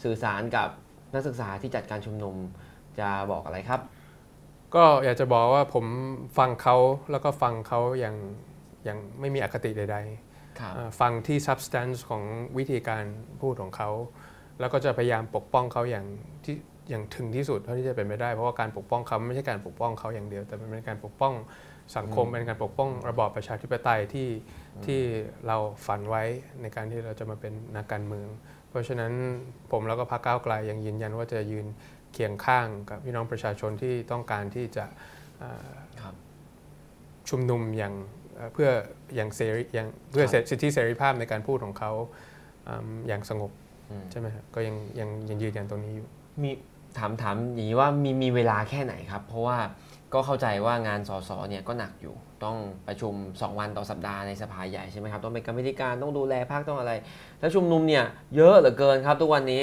[0.03, 0.69] สื่อสารกับ
[1.15, 2.37] นักศึกษาที่จัดการชุมนุม
[2.99, 3.81] จะบอกอะไรครับ
[4.75, 5.85] ก็อยากจะบอกว่าผม
[6.39, 6.77] ฟังเขา
[7.11, 8.17] แล้วก็ฟังเขาอย่าง
[8.85, 9.99] อย่างไม่มีอคติใด
[10.61, 12.23] ครับๆอ่าฟังที่ substance ของ
[12.59, 13.05] วิธีการ
[13.41, 13.91] พูดของเขา
[14.61, 16.07] แล้วก็จะพยายามปกป้องเขาอย่าง
[16.45, 16.57] ที่
[16.91, 21.35] อย่างถึงที่สุดเท่าที่จะเป็นไปได้ เพราะว่าการปกป้องเขาไม่ใช่การปกป้องเขาอย่างเดียว แต่มันเป็นการปกป้อง
[21.97, 24.29] สังคมเป็นการปกป้องระบอบประชาธิปไตยที่
[24.87, 25.01] ที่
[25.47, 25.57] เรา
[25.87, 26.23] ฝันไว้
[26.63, 28.29] ในการที่เราจะมาเป็นนักการเมือง
[28.69, 29.13] เพราะฉะนั้น
[29.73, 31.67] ผมแล้วก็พรรคก้าวไกลยังยืนยันว่าจะยืน
[32.13, 34.85] เคียงข้างกับพี่น้องประชาชนที่ต้องการที่จะ
[35.43, 36.15] อ่าครับ
[37.29, 37.95] ชุมนุมอย่าง
[38.37, 38.69] เอ่อเพื่อ
[39.15, 41.93] อย่างเสรีอย่างเพื่อครับสิทธิเสรีภาพในการพูดของเขา
[42.69, 43.51] อืมอย่างสงบ
[43.91, 46.07] อืมใช่ไหมครับก็ยังยังยังยืนยันตรงนี้อยู่
[46.43, 46.51] มี
[46.99, 49.59] ถามถามอย่างนี้ว่ามีมีเวลาแค่ไหนครับ เพราะว่า
[50.15, 52.57] ก็เข้าใจว่างานส.ส.เนี่ยก็หนักอยู่ ต้อง
[52.87, 56.93] ประชุม 2 วันต่อสัปดาห์ในสภาใหญ่ใช่ไหมครับ ต้องเป็นกรรมธิการต้องดูแลพรรคต้องอะไร
[57.41, 58.05] แล้วชุมนุมเนี่ย
[58.37, 59.63] เยอะเหลือเกินครับ ทุกวันนี้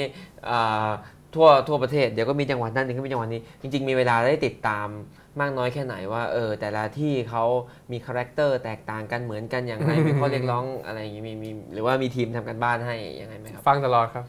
[0.50, 0.90] อ่า
[1.34, 4.88] ทั่วทั่วประเทศเดี๋ยวก็มีจังหวัดนั้นเดี๋ยวก็มีจังหวัดนี้ จริง ๆ มีเวลาได้ติดตาม
[5.40, 7.44] มากน้อยแค่ไหนว่าเออแต่ละที่เขา
[7.92, 14.24] มี character แตกต่างกันเหมือนกันอย่างไรมีข้อเรียกร้องอะไรอย่างนี้มีมีหรือว่ามีทีมทำการบ้านให้ยังไงไหมครับ ฟังตลอดครับ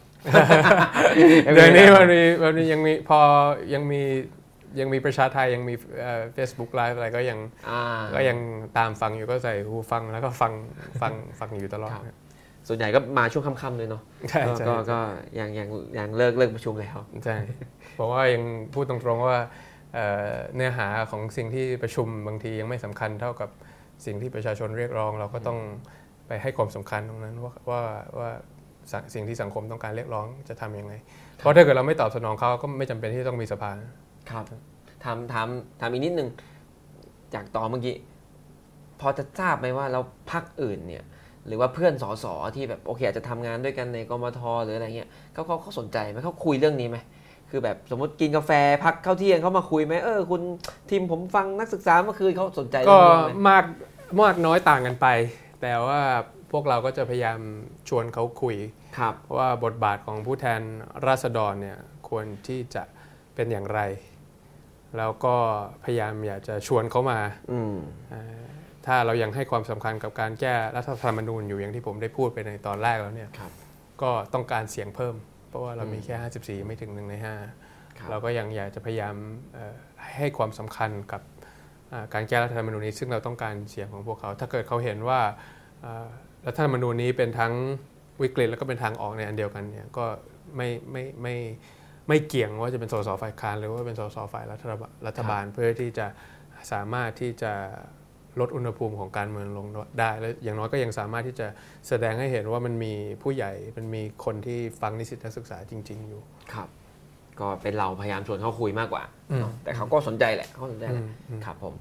[1.53, 3.19] เดี๋ยวนี้วันนี้วันนี้ยังมีพอ
[3.73, 4.01] ยังมี
[4.79, 5.73] ยังมีประชาไทยังมี
[6.33, 7.39] Facebook Live อะไรก็ยัง
[7.69, 7.81] อ่า
[8.15, 8.37] ก็ยัง
[8.77, 10.51] ตามฟังอยู่ก็ใส่หูฟังแล้วก็ฟัง
[11.01, 12.15] ฟังฟังอยู่ตลอดครับ
[12.71, 14.99] ส่วนใหญ่ก็มาช่วงค่ำๆเลยเนาะใช่ก็ใช่ก็ก็
[15.39, 15.67] ยังยัง
[15.97, 17.37] ยังเลิกเลิกประชุมแล้วใช่
[17.95, 18.43] เพราะว่ายัง
[18.73, 19.37] พูดตรงๆว่า
[19.93, 23.49] เอ่อเนื้อหาของสิ่งที่ประชุมบางทียังไม่สำคัญเท่ากับ
[24.05, 25.59] สิ่งที่ประชาชนเรียกร้อง เราก็ต้อง
[26.27, 27.81] ไปให้ความสำคัญตรงนั้นว่าว่า
[28.19, 28.29] ว่า
[28.91, 30.93] สสิ่งที่สังคมต้องการเรียกร้องจะทำยังไง
[31.37, 33.71] เพราะถ้าเกิดเราไม่ตอบสนองเขาก็ไม่จำเป็นที่ต้องมีสภา
[34.31, 34.45] ครับ
[35.03, 35.47] ถามถาม
[35.79, 36.29] ถามอีกนิดนึง
[37.33, 37.95] จากตอนเมื่อกี้
[38.99, 40.01] พอจะทราบไหมว่าเรา
[40.31, 41.03] พักอื่นเนี่ย
[41.47, 42.25] หรือว่าเพื่อนสส
[42.55, 46.97] ที่แบบโอเคอาจจะทำงานด้วยกันในกมทหรืออะไรเงี้ยเขาเขาเขาสนใจไหมเขาคุยเรื่องนี้ไหม
[47.49, 48.51] คือแบบสมมติกินกาแฟ
[48.83, 50.41] พักเข้าเที่ยงเขามาคุยไหมเออคุณ
[50.89, 53.65] ทีมผมฟังนักศึกษาเมื่อคืนเขาสนใจก็เรื่องนี้ไหมมาก
[54.21, 55.07] มากน้อยต่างกันไป
[55.61, 55.99] แต่ว่า
[56.51, 57.39] พวกเราก็จะพยายาม
[57.89, 58.55] ชวนเขาคุย
[58.97, 60.61] ครับว่าบทบาทของผู้แทน
[61.05, 61.79] ราษฎรเนี่ย
[62.09, 62.83] ควรที่จะ
[63.35, 63.81] เป็นอย่างไร
[64.97, 65.35] แล้วก็
[65.83, 67.19] พยายามอยากจะชวนเขามา
[67.51, 67.75] อืม
[68.09, 68.43] เอ่อ
[68.85, 73.51] ถ้าเรายังให้ความสำคัญกับการแก้รัฐธรรมนูญอยู่อย่างที่ผมได้พูดไปในตอนแรกแล้วเนี่ยครับ
[74.01, 75.15] ก็ต้องการเสียงเพิ่ม
[75.49, 77.35] เพราะว่าเรามีอืมแค่ 54 ไม่ถึงหนึ่งในครั
[78.05, 79.15] บ5เราก็ยังอยากจะพยายาม
[79.53, 79.75] เอ่อ
[80.17, 81.21] ให้ความสำคัญกับ
[81.91, 85.19] อ่าการแก้รัฐธรรมนูญนี้ ซึ่งเราต้องการเสียงของพวกเขา ถ้าเกิดเขาเห็นว่า
[85.85, 86.07] อ่า
[86.47, 87.53] รัฐธรรมนูญนี้เป็นทั้ง
[88.21, 90.05] วิกฤตแล้วก็เป็นทางออกในอันเดียวกันเนี่ยก็
[90.55, 91.35] ไม่ไม่ไม่
[92.07, 96.07] ไม่เกี่ยงว่าจะเป็นสสฝ่ายค้านหรือว่าเป็นสสฝ่ายรัฐบาลรัฐบาลเพื่อที่จะ
[96.71, 97.53] สามารถที่จะ
[98.39, 99.65] ลดอุณหภูมิของการเมืองลง
[99.99, 101.47] ได้ และอย่างน้อยก็ยังสามารถที่จะ
[101.87, 106.21] แสดงให้เห็นว่ามันมีผู้ใหญ่มันมีคนที่ฟังนิสิตนักศึกษาจริง ๆ อยู่
[106.53, 106.67] ครับ
[107.39, 111.73] ก็เป็นเราพยายามชวนเขาคุยมากกว่าอืมเนอะแต่เขาก็สนใจแหละเขาสนใจแหละอืมอืมครับผม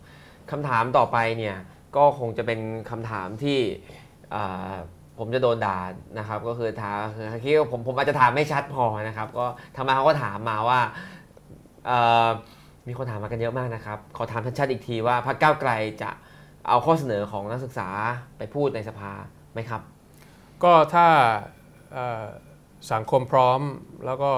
[0.51, 1.57] คำถามต่อไปเนี่ย
[1.97, 3.59] ก็คงจะเป็นคำถามที่
[4.35, 4.75] อ่า
[5.19, 5.79] ผมจะโดนด่า
[6.19, 9.47] นะครับ ก็คือถามคือคิดว่าผมผมอาจจะถามไม่ชัดพอนะครับ ก็
[9.77, 10.81] ทำไมเขาก็ถามมาว่า
[11.87, 12.29] เอ่อ
[12.89, 15.73] มีคนถามมากันเยอะมากนะครับ ขอถามชัดๆอีกทีว่าพรรคก้าวไกล
[16.03, 16.11] จะ
[16.69, 17.89] เอาข้อเสนอของนักศึกษา
[18.39, 19.13] ไปพูดในสภา
[19.53, 19.83] ไหมครับ
[20.65, 21.07] ก็ถ้า
[22.93, 23.61] สังคมพร้อม
[24.07, 24.33] แล้วก็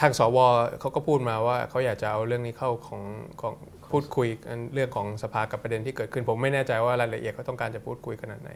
[0.00, 0.38] ทางสว
[0.80, 3.02] เขาก็พูดมาว่าเขาอยากจะเอาเรื่องนี้เข้าของ
[3.40, 3.54] ของ
[3.90, 8.50] พูดคุยกันเรื่องของสภากับประเด็นที่เกิดขึ้น ผมไม่แน่ใจว่ารายละเอียดเขาต้องการจะพูดคุยขนาดไหน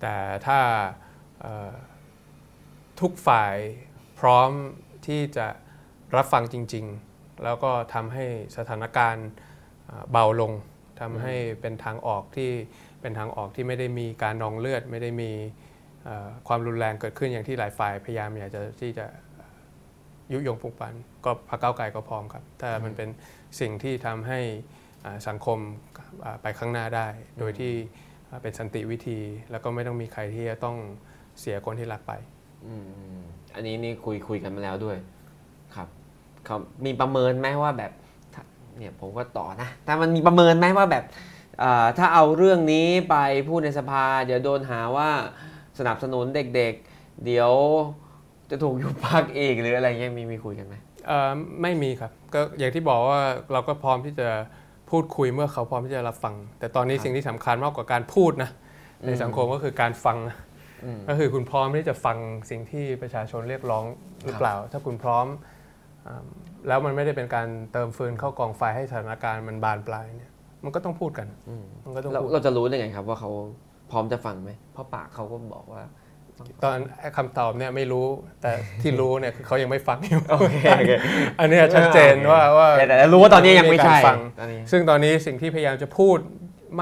[0.00, 0.14] แต่
[0.46, 0.58] ถ้า
[3.00, 3.56] ทุกฝ่าย
[4.20, 4.50] พร้อม
[5.06, 5.46] ที่จะ
[6.16, 6.84] รับฟังจริง
[7.14, 8.24] ๆ แล้วก็ทำให้
[8.56, 9.28] สถานการณ์
[10.12, 10.52] เบาลง
[11.00, 12.50] ทำให้เป็นทางออกที่
[13.00, 15.30] เป็นทางออกที่ไม่ได้มีการนองเลือด ไม่ได้มี
[16.04, 19.06] เอ่อความรุนแรงเกิดขึ้นอย่างที่หลายฝ่ายพยายามอยากจะที่จะ
[20.32, 20.94] ยุยงปลุกปั่น
[21.24, 23.08] ก็พรรคก้าวไกลก็พร้อมครับ ถ้ามันเป็น
[23.60, 24.40] สิ่งที่ทำให้
[25.04, 25.58] อ่าสังคม
[26.24, 27.72] อ่าไปข้างหน้าได้ โดยที่
[28.28, 29.18] อ่าเป็นสันติวิธี
[29.50, 30.76] แล้วก็ไม่ต้องมีใครที่จะต้อง
[31.40, 32.12] เสียคนที่รักไป
[32.66, 32.74] อื
[33.16, 33.20] ม
[33.54, 34.96] อันนี้นี่คุยคุยกันมาแล้วด้วย
[35.74, 35.88] ครับ
[36.44, 38.07] เขามีประเมินไหมว่าแบบถ้า
[38.78, 41.04] เนี่ยผมก็ต่อนะ แต่มันมีประเมินไหมว่าแบบ
[41.60, 43.16] เอ่อถ้าเอาเรื่องนี้ไป
[43.48, 45.10] พูดในสภา เดี๋ยวโดนหาว่า
[45.78, 47.52] สนับสนุนเด็กๆ เดี๋ยว
[48.50, 50.74] จะถูกยุบพักอีกหรืออะไรเงี้ยมีมีคุยกันไหม
[51.06, 51.30] เอ่อ
[51.62, 53.20] ไม่มีครับก็อย่างที่บอกว่า
[53.52, 54.28] เราก็พร้อมที่จะ
[54.90, 58.50] พูดคุยเมื่อเขาพร้อมที่จะรับฟัง แต่ตอนนี้ครับสิ่งที่สำคัญมากกว่าการพูดนะ
[59.06, 60.36] ในอืมสังคมก็คือการฟังนะ
[60.84, 62.16] อืมก็คือคุณพร้อมที่จะฟัง
[62.50, 63.84] สิ่งที่ประชาชนเรียกร้อง
[64.24, 65.26] หรือเปล่า ถ้าคุณพร้อม
[66.06, 66.24] อ่า
[66.68, 70.32] แล้วมันไม่ได้เป็นการเติมฟืนเข้ากองไฟให้สถานการณ์มันบานปลายเนี่ย
[70.64, 73.30] มันก็ต้องพูดกันอืมมันก็ต้องเราพูดเราจะรู้ได้ไงครับว่าเขา
[73.90, 75.82] พร้อมจะฟังไหมเพราะปากเขาก็บอกว่า
[76.64, 78.06] ตอนไอ้คำตอบเนี่ยไม่รู้
[78.42, 78.52] แต่
[78.82, 80.92] ที่รู้เนี่ยคือเขายังไม่ฟังอยู่ โอเคโอเค
[81.40, 86.18] อันเนี้ยชัดเจนว่าว่าแต่แต่รู้ว่าตอนนี้ยังไม่ใช่การฟังตอนนี้ซึ่งตอนนี้สิ่งที่พยายามจะพูด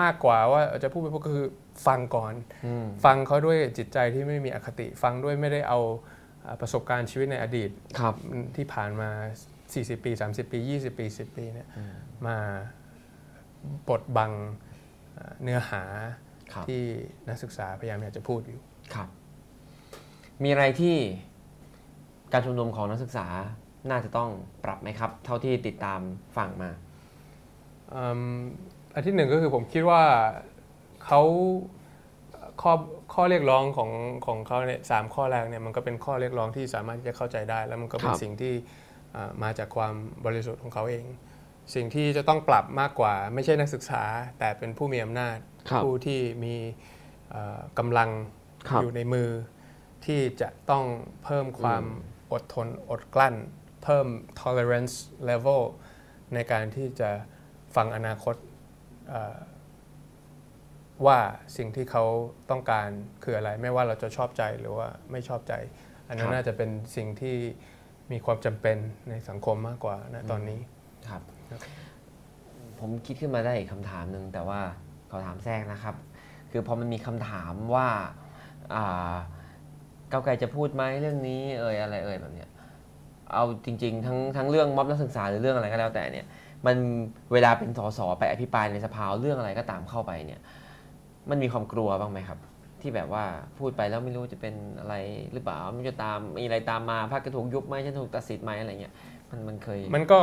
[0.01, 1.47] มากกว่าว่าจะพูดไปพูดก็คือ
[1.87, 2.35] ฟังก่อน
[2.67, 5.81] อืม ฟังเขาด้วยจิตใจที่ไม่มีอคติ ฟังด้วยไม่ได้เอา
[6.45, 8.15] อ่าประสบการณ์ชีวิตในอดีตครับ
[8.57, 9.11] ที่ผ่านมา
[9.75, 11.69] 40 ปี 30 ปี 20 ปี 10 ปีเนี่ย
[12.27, 12.37] มา
[13.89, 14.33] บดบัง
[15.17, 15.83] อ่าเนื้อหา
[16.53, 16.83] ครับที่
[17.29, 18.61] นักศึกษาพยายามอยากจะพูดอยู่
[18.95, 19.09] ครับ
[20.43, 20.97] มีอะไรที่
[22.33, 23.27] การชุมนุมของนักศึกษา
[23.91, 24.31] น่าจะต้อง
[24.65, 26.01] ปรับไหมครับ เท่าที่ติดตาม
[26.37, 26.71] ฟังมา
[27.95, 28.05] อื
[28.37, 28.39] ม
[28.95, 30.03] อันที่หนึ่งก็คือผมคิดว่า
[31.05, 31.23] เขา
[32.63, 32.73] ข้อ
[33.15, 33.91] ข้อเรียกร้องของ
[34.27, 38.85] ของเขาเนี่ยสามข้อแรกเนี่ยมันก็เป็นข้อเรียกร้องที่สามารถที่จะเข้าใจได้ แล้วมันก็เป็นครับสิ่งที่อ่า
[39.43, 39.95] มาจากความ
[40.25, 41.05] บริสุทธิ์ของเขาเอง
[41.75, 44.03] สิ่งที่จะต้องปรับมากกว่า ไม่ใช่นักศึกษา
[44.39, 45.39] แต่เป็นผู้มีอำนาจ
[45.71, 46.55] ครับผู้ที่มี
[47.31, 48.11] เอ่อกำลัง
[48.69, 49.31] ครับอยู่ในมือ
[50.07, 50.85] ที่จะต้อง
[51.25, 51.85] เพิ่มความ
[52.33, 53.35] อดทนอดกลั้น
[53.83, 54.07] เพิ่ม
[54.41, 54.97] tolerance
[55.29, 55.63] level
[56.35, 57.11] ในการที่จะ
[57.77, 58.37] ฟังอนาคต
[59.09, 59.39] เอ่อ
[61.07, 61.19] ว่า
[61.57, 62.05] สิ่งที่เขา
[62.51, 62.89] ต้องการ
[63.23, 65.55] คืออะไร ไม่ว่าเราจะชอบใจหรือว่าไม่ชอบใจ
[66.09, 67.37] อันนั้ครันบน่าจะเป็นสิ่งที่
[68.13, 68.77] มีความจำเป็น
[69.11, 70.61] ในสังคมมากกว่านะตอนนี้
[71.09, 71.61] ครับครับ
[72.81, 74.61] ผมคิดขึ้นมาได้อีกคำถามหนึ่งแต่ว่า
[75.11, 75.95] ขอถามแทรกนะครับ
[76.51, 77.89] คือพอมันมีคำถามว่า
[78.75, 79.15] อ่า
[80.11, 82.51] ก้าวไกลจะพูดไหมเรื่องนี้เอ่ยอะไรเอ่ยแบบเนี้ย
[83.33, 86.27] เอาจริง ๆ ทั้งทั้งเรื่องม็อบนักศึกษาหรือเรื่องอะไรก็แล้วแต่เนี่ย
[86.67, 86.77] มัน
[87.33, 90.41] เวลาเป็นสสไปอภิปรายในสภาเรื่องอะไรก็ตามเข้าไปเนี่ย
[91.31, 92.39] มันมีความกลัวบ้างไหมครับ
[92.87, 93.25] ที่แบบว่า
[93.59, 94.95] พูดไปแล้วไม่รู้จะเป็นอะไร
[95.33, 98.95] หรือเปล่ามันจะตามมีอะไรตามมาพรรคจะถูกยุบไหมจะถูกตัดสิทธิ์ไหมอะไรเงี้ย
[99.31, 100.19] มันมันเคย มันก็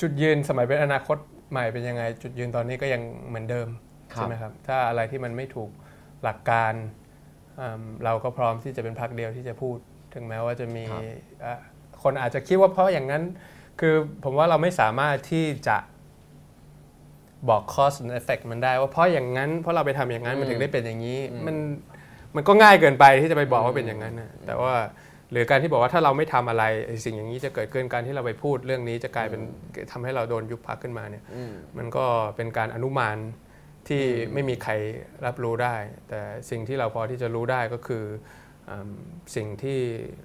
[0.00, 1.16] จุดยืนสมัยเป็นอนาคต
[1.50, 3.68] ใหม่เป็นยังไง จุดยืนตอนนี้ก็ยังเหมือนเดิม
[4.14, 5.70] ครับใช่ไหมครับถ้าอะไรที่มันไม่ถูก
[6.24, 6.72] หลักการ
[7.60, 9.76] อืมเราก็พร้อมที่จะเป็นพรรคเดียวที่จะพูด
[10.14, 10.84] ถึงแม้ว่าจะมี
[11.44, 11.54] อะ
[12.02, 13.22] คนอาจจะคิดว่าเพราะอย่างนั้น
[13.80, 13.94] คือ
[14.24, 15.76] ผมว่าเราไม่สามารถที่จะ
[17.48, 21.56] บอก cause and effect มันได้ว่าเพราะอย่างนั้นเพราะเราไปทำอย่างนั้นมันถึงได้เป็นอย่างนี้ มัน
[22.36, 24.74] มันก็ง่ายเกินไปที่จะไปบอกว่าเป็นอย่างนั้นนะแต่ว่า
[25.32, 29.40] หรือการที่บอกว่าถ้าเราไม่ทำอะไรไอ้สิ่งอย่างนี้จะเกิดขึ้นการที่เราไปพูดเรื่องนี้จะกลายเป็น
[29.92, 32.04] ทำให้เราโดนยุบพักขึ้นมาเนี่ยอืมมันก็
[32.36, 33.16] เป็นการอนุมาน
[33.88, 34.72] ที่ไม่มีใคร
[35.26, 35.76] รับรู้ได้
[36.08, 36.20] แต่
[36.50, 38.04] สิ่งที่เราพอที่จะรู้ได้ก็คือ
[38.70, 39.78] อำสิ่งที่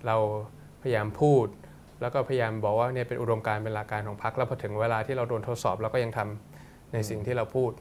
[0.07, 0.18] เรา
[0.82, 1.47] พยายามพูด
[2.01, 6.52] แล้วก็พยายามบอกว่าเนี่ยเป็นอุดมการณ์เป็นหลักการของพรรคแล้วพอถึงเวลาที่เราโดนทดสอบเราก็ยังทำ
[6.93, 7.71] ในสิ่งที่เราพูด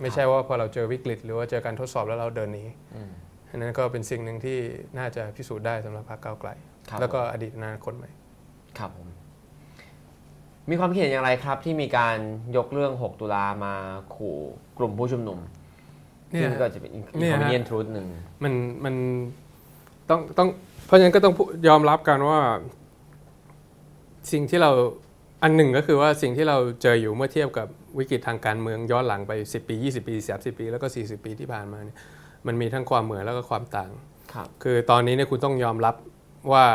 [0.00, 2.64] ไม่ใช่ว่าพอเราเจอวิกฤต หรือว่าเจอการทดสอบแล้วเราเดินหนี
[2.94, 3.10] อืม
[3.50, 4.58] อันนั้นก็เป็นสิ่งหนึ่งที่
[4.98, 6.50] น่าจะพิสูจน์ได้สำหรับพรรคก้าวไกล
[6.90, 8.10] ครับแล้วก็อดีตอนาคตใหม่
[8.78, 9.08] ครับผม
[10.70, 12.16] มีความคิดเห็นอย่างไรครับ ที่มีการ
[12.56, 13.74] ยกเรื่อง 6 ตุลามา
[14.14, 14.36] ขู่
[14.78, 15.38] กลุ่มผู้ชุมนุม
[16.30, 18.06] เนี่ยซึ่งก็จะเป็นเนี่ยฮะ inconvenient truth หนึ่ง
[18.42, 18.52] มัน
[18.84, 18.94] มัน
[20.10, 20.48] ต้องต้อง
[20.86, 22.38] เพราะฉะนั้นก็ต้องพูยอมรับกันว่า
[24.32, 24.70] สิ่งที่เรา
[25.42, 27.68] อันหนึ่งก็คือว่าสิ่งที่เราเจออยู่เมื่อเทียบกับ
[27.98, 31.96] วิกฤตทางการเมืองย้อนหลังไป 10 ปี 20 ปี 30 ปี แล้วก็ 40 ปีที่ผ่านมาเนี่ย
[32.46, 33.90] มันมีทั้งความเหมือนแล้วก็ความต่าง
[34.32, 35.94] ครับคือตอนนี้เนี่ยคุณต้องยอมรับ
[36.52, 36.66] ว่า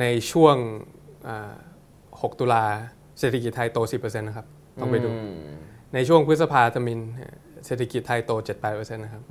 [0.00, 0.56] ในช่วง
[1.28, 1.54] อ่า
[1.94, 2.64] 6ตุลา
[3.18, 4.46] เศรษฐกิจไทยโต 10%นะครับ
[4.80, 5.34] ต้องไปดูอืม
[5.94, 6.98] ในช่วงพฤษภาธมิน
[7.66, 9.22] เศรษฐกิจไทยโต 7-8%นะครับ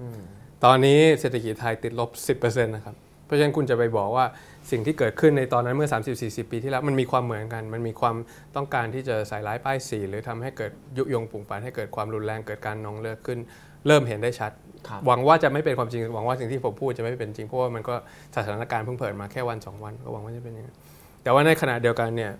[0.63, 2.09] ตอนนี้เศรษฐกิจไทยติดลบ
[2.41, 4.25] 10%นะครับ เพราะฉะนั้นคุณจะไปบอกว่า
[4.71, 5.89] สิ่งที่เกิดขึ้นในตอนนั้นเมื่อ
[6.21, 8.15] 30-40 ปีที่แล้ว มันมีความเหมือนกัน มันมีความ
[8.55, 13.39] ต้องการที่จะใส่ร้ายป้ายสีหรือทำให้เกิดยุยงปลุกปั่นให้เกิดความรุนแรงเกิดการนองเลือดขึ้น
[13.87, 14.51] เริ่มเห็นได้ชัด
[14.87, 17.95] ครับหวังว่าจะไม่เป็นความจริง หวังว่าสิ่งที่ผมพูดจะไม่เป็นจริง เพราะว่ามันก็
[18.35, 20.77] สถานการณ์เพิ่งเปิดมาแค่วันสองวันก็หวังว่าจะเป็นอย่างนั้น
[21.23, 22.31] แต่ว่าในขณะเดียวกันเนี่ย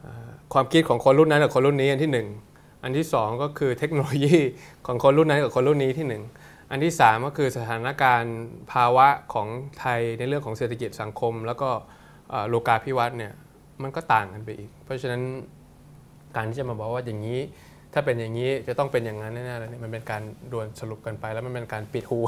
[0.00, 2.26] เอ่อความคิดของคนรุ่นนั้นกับคนรุ่นนี้อันที่หนึ่ง
[2.82, 4.36] อันที่สองก็คือเทคโนโลยี
[4.86, 6.22] ของคนรุ่นนั้นกับคนรุ่นนี้ที่หนึ่ง
[6.70, 8.38] อันที่สามก็คือสถานการณ์
[8.72, 9.48] ภาวะของ
[9.80, 11.70] ไทยในเรื่องของเศรษฐกิจสังคม แล้วก็
[12.30, 13.32] เอ่อโลกาภิวัตน์เนี่ย
[13.82, 15.22] มันก็ต่างกันไปอีก เพราะฉะนั้น
[16.36, 17.40] การที่จะมาบอกว่าอย่างนี้
[17.92, 22.18] ถ้าเป็นอย่างนี้จะต้องเป็นอย่างนั้นแน่ๆเลยเนี่ยมันเป็นการดวลสรุปกันไป แล้วมันเป็นการปิดหู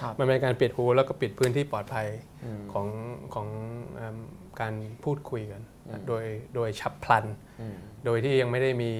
[0.00, 2.08] ครับมันเป็นการปิดหูแล้วก็ปิดพื้นที่ปลอดภัย
[2.44, 2.86] อืมของ
[3.34, 3.48] ของ
[3.94, 4.18] เอิ่ม
[4.60, 7.24] การพูดคุยกันอืมโดยโดยฉับพลัน
[7.60, 8.92] อืมโดยที่ยังไม่ได้มี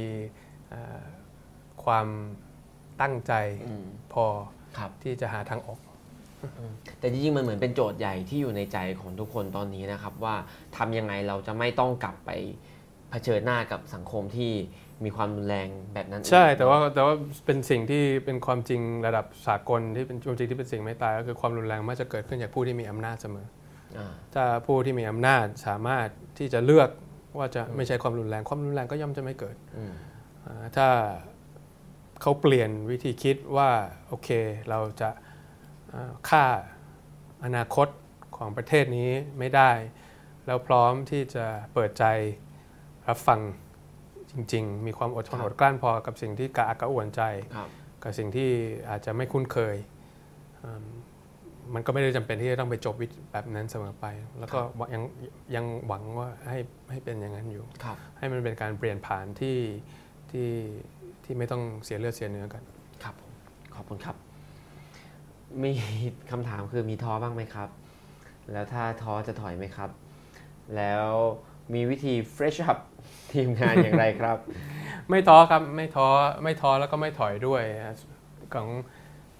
[0.69, 1.03] เอ่อ
[1.85, 2.07] ความ
[3.01, 3.33] ตั้งใจ
[3.69, 4.58] อืมพอครับ
[5.03, 5.79] ที่จะหาทางออก
[6.99, 10.35] แต่จริงๆมันเหมือนเป็นโจทย์ใหญ่ที่อยู่ในใจของทุกคนตอนนี้นะครับ ว่า
[10.77, 12.31] ทำยังไงเราจะไม่ต้องกลับไป
[13.11, 14.53] เผชิญหน้ากับสังคมที่
[15.05, 17.15] มีความรุนแรงแบบนั้นอีกใช่แต่ว่าแต่ว่า
[17.47, 23.47] เป็นสิ่งที่เป็นความจริงระดับสากลที่เป็นความจริงที่เป็นสิ่งไม่ตาย ก็คือความรุนแรงมักจะเกิดขึ้นจากผู้ที่มีอำนาจเสมอ
[23.99, 26.09] อ่าถ้าผู้ที่มีอำนาจสามารถ
[26.39, 26.91] ที่จะเลือก
[27.39, 29.93] ว่าจะไม่ใช่ความรุนแรงความรุนแรงก็ย่อมจะไม่เกิดอืม
[30.47, 30.89] อ่าถ้า
[32.21, 33.71] เขาเปลี่ยนวิธีคิดว่า
[34.09, 34.29] โอเค
[34.71, 35.11] เราจะ
[35.93, 36.45] อ่าฆ่า
[37.45, 37.89] อนาคต
[38.37, 39.71] ของประเทศนี้ไม่ได้
[40.47, 42.05] แล้วพร้อมที่จะเปิดใจ
[43.09, 43.41] รับฟัง
[44.33, 47.23] จริง ๆ มีความอดทนครับอดกลั้นพอกับสิ่งที่กระอักกระอ่วนใจ
[47.55, 47.69] ครับ
[48.03, 48.51] กับสิ่งที่
[48.91, 49.77] อาจจะไม่คุ้นเคย
[50.63, 50.87] อืม
[51.75, 54.07] มันก็ไม่ได้จำเป็นที่จะต้องไปจบวิธีแบบนั้นเสมอไป
[54.39, 54.59] แล้วก็
[54.95, 55.03] ยัง
[55.55, 56.59] ยังหวังว่าให้
[56.91, 59.59] ให้เป็นอย่างนั้นอยู่ครับให้มันเป็นการเปลี่ยนผ่านที่
[60.31, 60.49] ที่
[61.31, 62.63] ที่ไม่ต้องเสียเลือดเสียเนื้อกัน
[63.03, 63.33] ครับผม
[63.75, 64.17] ขอบคุณครับ
[65.63, 65.73] มี
[66.31, 67.69] คำถามคือมีท้อบ้างไหมครับ
[68.53, 69.91] แล้วถ้าท้อจะถอยไหมครับ
[70.77, 71.07] แล้ว
[71.75, 72.79] มีวิธี fresh up
[73.33, 74.37] ทีมงานอย่างไรครับ
[75.11, 76.07] ไม่ท้อครับไม่ท้อ
[76.43, 77.63] ไม่ท้อแล้วก็ไม่ถอยด้วย
[78.55, 78.69] ของ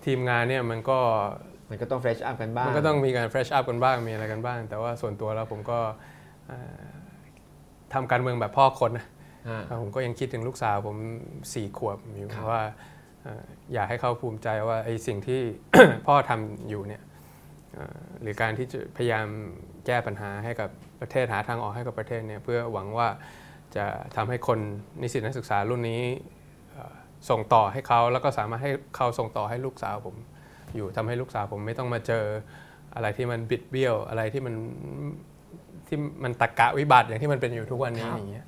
[0.05, 0.99] ทีมงานเนี่ยมันก็
[1.71, 5.79] มันก็ต้อง fresh up กันบ้าง มันก็ต้องมีการ fresh up กันบ้างมีอะไรกันบ้าง แต่ว่าส่วนตัวแล้วผมก็
[6.47, 6.87] เอ่อ
[7.95, 9.18] ทำการเมืองแบบพ่อคนนะอ่า
[9.83, 10.97] ผมก็ยังคิดถึงลูกสาวผม
[11.53, 12.63] สี่ขวบอยู่ครับว่า
[13.23, 13.45] เอ่อ
[13.75, 15.41] อยากให้เขาภูมิใจว่าไอ้สิ่งที่
[16.07, 17.03] พ่อทำอยู่เนี่ย
[17.75, 19.27] เอ่อหรือการที่จะพยายาม
[19.87, 20.71] แก้ปัญหาให้กับ
[21.01, 23.09] ประเทศหาทางออกให้กับประเทศเนี่ยเพื่อหวังว่า
[23.77, 23.85] จะ
[24.17, 24.59] ทำให้คน
[25.03, 26.03] นิสิตนักศึกษารุ่นนี้
[26.73, 26.95] เอ่อ
[27.31, 30.17] ส่งต่อให้เขาแล้วก็สามารถให้เขาส่งต่อให้ลูกสาวผม
[30.77, 32.25] อยู่ทำให้ลูกสาวผมไม่ต้องมาเจอ
[32.95, 34.55] อะไรที่มันบิดเบี้ยวอะไรที่มัน
[35.87, 38.48] ที่มันตะกะวิบัติอย่างที่มันเป็นอยู่ทุกวันนี้ครับอย่างเงี้ยครั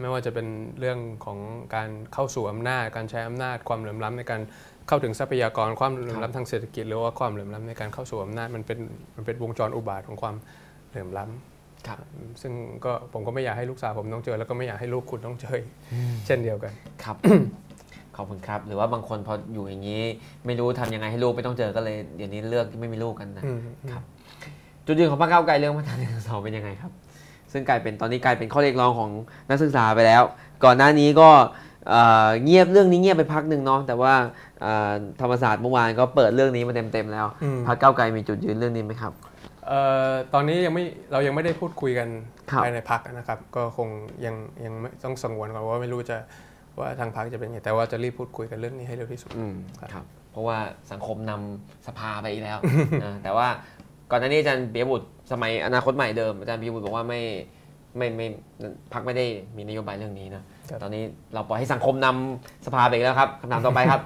[0.00, 0.46] ไม่ว่าจะเป็น
[0.80, 1.38] เรื่องของ
[1.74, 4.40] การเข้าสู่อำนาจ การใช้อำนาจความเหลื่อมล้ำในการ
[4.88, 8.78] เข้าถึงทรัพยากรความเหลื่อมล้ำทางเศรษฐกิจ หรือว่าความเหลื่อมล้ำในการเข้าสู่อำนาจมันเป็น
[9.16, 10.34] มันเป็นวงจรอุบาทของความ
[10.90, 11.98] เหลื่อมล้ำครับ
[12.42, 12.52] ซึ่ง
[12.84, 15.70] ก็ผมก็ไม่อยากให้ลูกสาวผมต้องเจอ แล้วก็ไม่อยากให้ลูกคุณต้องเจออีก
[16.26, 16.72] เช่นเดียวกัน
[17.04, 17.16] ครับ
[18.16, 20.02] ขอบคุณครับ หรือว่าบางคนพออยู่อย่างนี้
[20.46, 23.58] ไม่รู้ทำยังไงให้ลูกไม่ต้องเจอก็เลยเดี๋ยวนี้เลือกที่ไม่มีลูกกันนะอืม
[23.92, 24.02] ครับ
[24.86, 26.92] จุดยืนของพรรคก้าวไกลเรื่องมาตราหนึ่งสองเป็นยังไงครับ
[27.52, 29.10] ซึ่งกลายเป็นตอนนี้กลายเป็นข้อเรียกร้องของ
[29.50, 30.22] นักศึกษาไปแล้ว
[30.64, 31.30] ก่อนหน้านี้ก็
[31.90, 34.14] เอ่อเงียบเรื่องนี้เงียบไปพักหนึ่งเนาะแต่ว่า
[34.62, 39.12] เอ่อธรรมศาสตร์เมื่อวานก็เปิดเรื่องนี้มาเต็มๆแล้วอืมพรรคก้าวไกลมีจุดยืนเรื่องนี้ไหมครับ
[39.66, 42.08] เอ่อตอนนี้ยังไม่เรายังไม่ได้พูดคุยกัน
[42.50, 43.88] ครับภายในพักนะครับ ก็คง
[44.26, 44.34] ยัง
[44.64, 46.16] ยังไม่ต้องสงวนก่อนว่าไม่รู้จะ
[46.78, 49.54] ว่าทางพักจะเป็นไงแต่ว่าจะรีบพูดคุยกันเรื่องนี้ให้เร็วที่สุดอืม
[49.92, 50.58] ครับ เพราะว่า
[50.92, 52.58] สังคมนำสภาไปอีกแล้ว
[53.04, 53.48] นะแต่ว่า
[54.10, 57.20] ก่อนหน้านี้อาจารย์เปียบุตร สมัยอนาคตใหม่เดิมอาจารย์เปียบุตรบอกว่าไม่
[57.96, 58.26] ไม่ไม่
[58.92, 59.26] พักไม่ได้
[59.56, 64.02] มีนโยบายเรื่องนี้นะครับตอนนี้เราปล่อยให้สังคมนำสภาไปอีกแล้วครับคำถามต่อไปครับ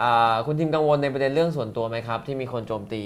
[0.00, 3.02] อ่าคุณทิมกังวลในประเด็นเรื่องส่วนตัวไหมครับ ที่มีคนโจมตี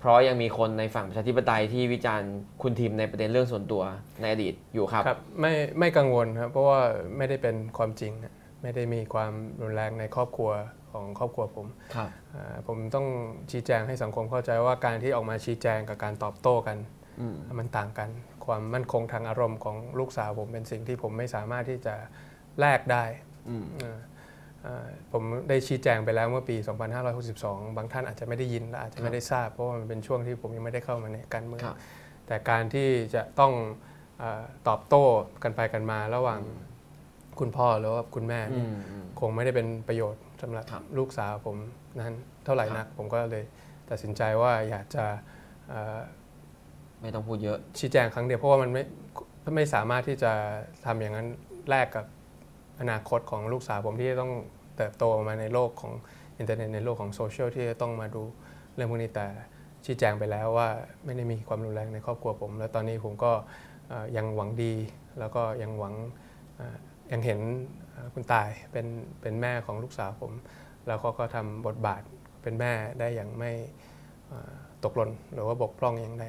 [0.00, 2.32] เพราะยังมีคนในฝั่งประชาธิปไตยที่วิจารณ์
[2.62, 3.82] คุณทิมในประเด็นเรื่องส่วนตัว
[4.20, 6.80] ในอดีตอยู่ครับครับไม่ไม่กังวลครับเพราะว่า
[7.16, 9.32] ไม่ได้เป็นความจริงนะไม่ได้มีความ
[9.62, 10.50] รุนแรงในครอบครัว
[10.92, 13.06] ของครอบครัวผมครับอ่าผมต้อง
[13.50, 16.76] ชี้แจงให้สังคมเข้าใจว่าการที่ออกมาชี้แจงกับการตอบโต้กัน
[17.20, 18.08] อืมมันต่างกัน
[18.46, 21.94] ความมั่นคงทางอารมณ์ของลูกสาวผมเป็นสิ่งที่ผมไม่สามารถที่จะ
[22.60, 23.04] แลกได้
[23.48, 23.98] อืมเอ่อ
[24.62, 26.56] เอ่อผมได้ชี้แจงไปแล้วเมื่อปี
[27.16, 31.76] 2562 บางท่านอาจจะไม่ได้ยินและอาจจะไม่ได้ทราบ เพราะว่ามันเป็นช่วงที่ผมยังไม่ได้เข้ามาในการเมืองครับ
[32.26, 33.52] แต่การที่จะต้อง
[34.18, 35.04] เออตอบโต้
[35.42, 36.40] กันไปกันมาระหว่าง
[37.40, 41.56] คุณพ่อหรือว่าคุณแม่อืเนี่ยมอืมคงไม่ได้เป็นประโยชน์ สำหรับครับลูกสาวผม
[42.00, 43.44] นั้นเท่าไหร่นัก ผมก็เลย
[43.90, 45.04] ตัดสินใจว่าอยากจะ
[45.68, 45.98] เอ่อ
[47.00, 48.82] ไม่ต้องพูดเยอะชี้แจงครั้งเดียวเพราะว่ามันไม่
[49.56, 50.32] ไม่สามารถที่จะ
[50.84, 51.28] ทำอย่างนั้น
[51.70, 52.06] แลกกับ
[52.80, 54.32] อนาคตของลูกสาวผมที่จะต้อง
[54.76, 55.92] เติบโตมาในโลกของ
[56.38, 58.22] อินเทอร์เน็ตในโลกของโซเชียลที่จะต้องมาดู
[58.74, 59.26] เรื่องพวกนี้แต่
[59.84, 60.68] ชี้แจงไปแล้วว่า
[61.04, 63.32] ไม่ได้มีความรุนแรงในครอบครัวผม แล้วตอนนี้ผมก็
[63.88, 64.74] เอ่อยังหวังดี
[65.18, 65.94] แล้วก็ยังหวัง
[66.56, 66.76] เอ่อ
[67.12, 67.40] ยังเห็น
[67.80, 68.86] เอ่อ คุณตายเป็น
[69.20, 70.32] เป็นแม่ของลูกสาวผม
[70.86, 72.02] แล้วก็ก็ทำบทบาท
[72.42, 73.52] เป็นแม่ได้อย่างไม่
[74.28, 74.54] เอ่อ
[74.84, 76.26] ตกหล่นหรือว่าบกพร่องอย่างใด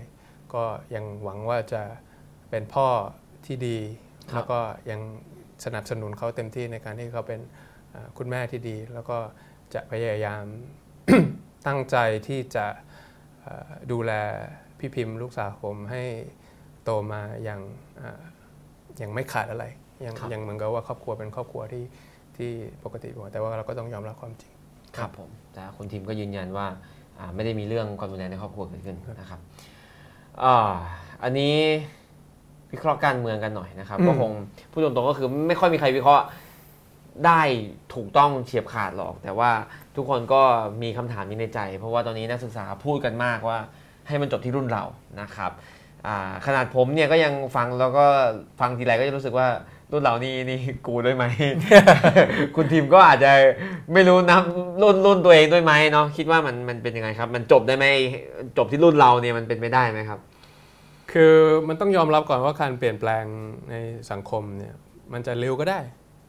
[0.53, 0.63] ก็
[0.95, 1.81] ยังหวังว่าจะ
[2.49, 2.87] เป็นพ่อ
[3.45, 3.77] ที่ดี
[4.31, 4.59] ครับแล้วก็
[4.91, 5.01] ยัง
[5.65, 7.39] สนับสนุนเขาเต็มที่ในการที่เขาเป็น
[7.91, 9.17] เอ่อคุณแม่ที่ดี แล้วก็
[9.73, 10.43] จะพยายาม
[11.67, 11.97] ตั้งใจ
[12.27, 12.65] ที่จะ
[13.41, 14.11] เอ่อดูแล
[14.79, 16.03] พี่พิมพ์ลูกสาวผมให้
[16.83, 17.61] โตมาอย่าง
[17.97, 18.21] เอ่อ
[18.97, 19.65] อย่างไม่ขาดอะไร
[20.05, 21.83] ยังครับยังเหมือนกับว่าครอบครัวเป็นครอบครัวที่
[22.37, 22.49] ที่
[22.83, 24.53] ปกติหมดแต่ว่าเราก็ต้องยอมรับความจริง
[24.97, 26.67] ครับผมแต่คุณทิมก็ยืนยันว่า
[27.19, 29.39] อ่าไม่ได้มีเรื่องความรุนแรงในครอบครัวเกิดขึ้นนะครับ
[30.43, 30.73] อ่า
[31.23, 31.55] อันนี้
[32.71, 34.31] วิเคราะห์การเมืองกันหน่อยนะครับอืมก็คง
[34.71, 36.23] พูดตรงๆก็คือไม่ค่อยมีใครวิเคราะห์
[37.25, 37.41] ได้
[37.93, 39.51] ถูกต้องเฉียบขาดหรอก แต่ว่า
[39.95, 40.41] ทุกคนก็
[40.83, 43.57] มีคำถามนี้ในใจ เพราะว่าตอนนี้นักศึกษาพูดกันมากว่า
[44.07, 44.83] ให้มันจบที่รุ่นเรา
[45.21, 45.78] นะครับอ่า
[46.45, 48.05] ขนาดผมเนี่ยก็ยังฟังแล้วก็
[48.59, 49.47] ฟังทีไรก็จะรู้สึกว่า
[49.91, 51.25] รุ่นเรานี่นี่กูด้วยไหม
[52.55, 53.31] คุณทีมก็อาจจะ
[53.93, 54.39] ไม่รู้นะ
[54.81, 57.85] รุ่นรุ่นตัวเองด้วยไหมเนาะคิดว่ามันมันเป็นยังไงครับ มันจบได้ไหม
[58.57, 60.19] จบที่รุ่นเราเนี่ยมันเป็นไปได้ไหมครับ
[61.11, 61.33] คือ
[61.67, 63.25] มันต้องยอมรับก่อนว่าการเปลี่ยนแปลง
[63.69, 63.75] ใน
[64.11, 64.73] สังคมเนี่ย
[65.13, 65.79] มันจะเร็วก็ได้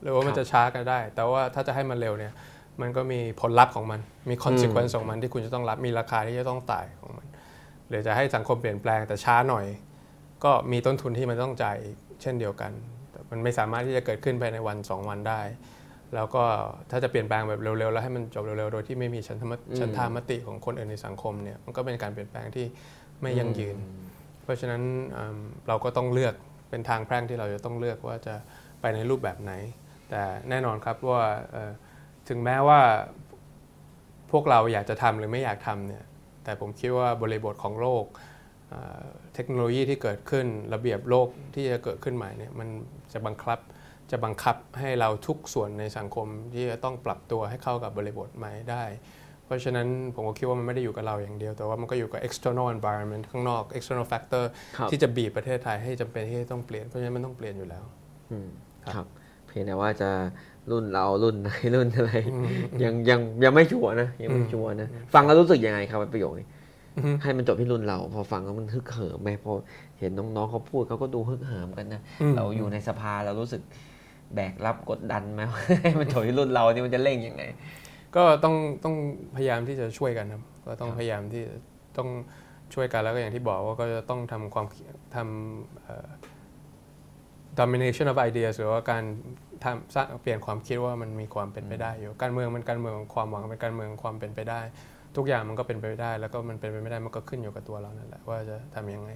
[0.03, 2.33] หรือว่ามันครับจะช้าก็ได้ แต่ว่าถ้าจะให้มันเร็วเนี่ย
[2.81, 7.27] มันก็มีผลลัพธ์ของมัน มี consequence ของมันที่คุณจะต้องรับมีราคาที่จะต้องจ่ายของมัน
[7.91, 9.67] หรือจะให้สังคมเปลี่ยนแปลงแต่ช้าหน่อย
[10.45, 12.73] ก็มีต้นทุนที่มันต้องจ่ายอีกเช่นเดียวกัน
[13.11, 15.41] แต่มันไม่สามารถที่จะเกิดขึ้นภายในวันสองวันได้
[16.15, 16.43] แล้วก็
[16.91, 22.67] ถ้าจะเปลี่ยนแปลงแบบเร็วๆ แล้วให้มันจบเร็วๆ โดยที่ไม่มีฉันทามติอืมฉันทามติของคนอื่นในสังคมเนี่ยมันก็เป็นการเปลี่ยนแปลงที่
[23.23, 23.77] ไม่ยั่งยืน
[24.43, 24.83] เพราะฉะนั้น
[25.17, 25.39] อืม
[25.69, 26.35] เราก็ต้องเลือก
[26.71, 28.35] เป็นทางแพร่งที่เราจะต้องเลือกว่าจะ
[28.81, 29.53] ไปในรูปแบบไหน
[30.11, 31.71] แต่แน่นอนครับว่าเอ่อ
[32.29, 32.81] ถึงแม้ว่า
[34.31, 36.05] พวกเราอยากจะทำหรือไม่อยากทำเนี่ย
[36.45, 38.05] แต่ผมคิดว่าบริบทของโลก
[38.69, 39.05] เอ่อ
[39.35, 42.69] เทคโนโลยีที่เกิดขึ้นระเบียบโลกที่จะเกิดขึ้นใหม่เนี่ยมัน
[43.13, 43.59] จะบังคับ
[44.11, 48.85] จะบังคับให้เราทุกส่วนในสังคมที่จะต้องปรับตัวให้เข้ากับบริบทใหม่ได้
[49.45, 54.45] เพราะฉะนั้นผมก็คิดว่ามันไม่ได้อยู่กับเราอย่างเดียว แต่ว่ามันก็อยู่กับ external environment ข้างนอก external factor
[54.77, 57.85] ครับที่จะบีบประเทศไทยให้จำเป็นที่จะต้องเปลี่ยนเพราะฉะนั้นมันต้องเปลี่ยนอยู่แล้ว
[58.31, 58.49] อืม
[58.85, 59.07] ครับครับ
[59.51, 60.11] เพียงแต่ว่าจะ
[60.71, 62.13] รุ่นเรารุ่นไหนรุ่นอะไร
[62.83, 66.47] ยังยังยังไม่ชัวร์นะยังไม่ชัวร์นะฟังแล้วรู้สึกยังไงครับประโยคนี้
[66.97, 69.53] อือฮึให้มันจบที่รุ่นเรา พอฟังแล้วมันฮึกเหิมไหมพอ
[69.99, 73.63] เห็นน้องๆเขาพูดเขาก็ดูฮึกเหิมกันนะอืมเราอยู่ในสภาเรารู้สึก
[74.35, 75.43] แบกรับกดดันไหม
[75.83, 77.43] ให้มันจบที่รุ่นเรานี่มันจะเร่งยังไง
[78.17, 78.55] ก็ต้อง
[78.85, 78.95] ต้อง
[79.37, 81.43] พยายามที่จะช่วยกันครับ ก็ต้องครับพยายามที่
[81.97, 82.09] ต้อง
[82.75, 84.67] ช่วยกันแล้วก็อย่างที่บอกว่าก็จะต้องทำความ
[85.17, 86.09] ทำเอ่อ
[87.59, 89.03] domination of ideas หรือว่าการ
[89.65, 94.61] ทำสร้างเปลี่ยนความคิดว่ามันมีความเป็นไปได้อยู่ การเมืองมันการเมืองความหวังเป็นการเมืองความเป็นไปได้
[95.17, 99.11] ทุกอย่างมันก็เป็นไปได้ แล้วก็มันเป็นไปไม่ได้มันก็ขึ้นอยู่กับตัวเรานั่นแหละว่าจะทำยังไง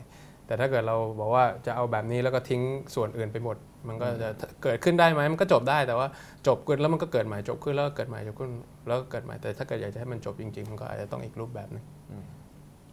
[0.46, 2.62] แต่ถ้าเกิดเราบอกว่าจะเอาแบบนี้แล้วก็ทิ้ง
[2.94, 3.56] ส่วนอื่นไปหมด
[3.88, 4.28] มันก็จะ
[4.62, 6.06] เกิดขึ้นได้ไหมมันก็จบได้แต่ว่า
[6.46, 8.50] จบขึ้นแล้วมันก็เกิดใหม่จบขึ้นแล้วก็เกิดใหม่จบขึ้น
[8.86, 11.84] แล้วก็เกิดใหม่แต่ถ้าเกิดอยากจะให้มันจบจริงๆมันก็อาจจะต้องอีกรูปแบบหนึง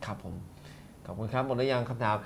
[0.05, 0.35] ครับผม
[1.05, 2.18] ขอบคุณครับหมดหรือยังคำถาม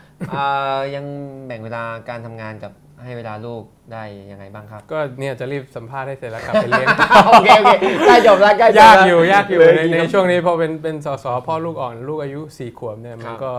[0.96, 1.06] ยัง
[1.48, 2.72] แบ่งเวลาการทำงานกับ
[3.04, 3.64] ให้เวลาลูก
[3.94, 6.88] ได้ยังไงบ้างครับ ก็เนี่ยจะรีบสัมภาษณ์ให้เสร็จแล้วกลับไปเลี้ยง
[7.28, 13.52] โอเคโอเคใกล้จบแล้วใกล้จบยากแล้วอยู่ยากอยู่เหลืในกี่ในคำช่วงนี้พอเป็นเป็นสสพ่อลูกอ่อนลูกอายุสี่ขวบเนี่ยคมัรันบก็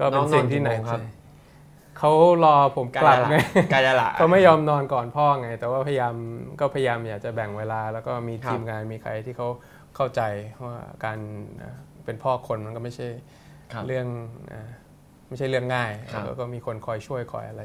[0.00, 1.00] ก็เป็น้นองนอนสิ่งที่ไหนกี่โมงครับ
[1.98, 2.10] เขา
[2.44, 6.14] รอผมใกล้กลับแล้วไงล่ะใกล้แล้วล่ะเขาไม่ยอมนอนก่อนพ่อไง แต่ว่าพยายาม
[6.60, 9.48] ก็พยายามอยากจะแบ่งเวลา แล้วก็มีครับทีมงานมีใครที่เขา
[9.96, 10.20] เข้าใจ
[10.64, 11.18] ว่าการ
[11.58, 13.08] เอ่อเป็นพ่อคนมันก็ไม่ใช่
[13.72, 14.06] ครับเรื่อง
[14.48, 14.70] เอ่อ
[15.28, 17.62] ไม่ใช่เรื่องง่ายครับแล้วก็มีคนคอยช่วยคอยอะไร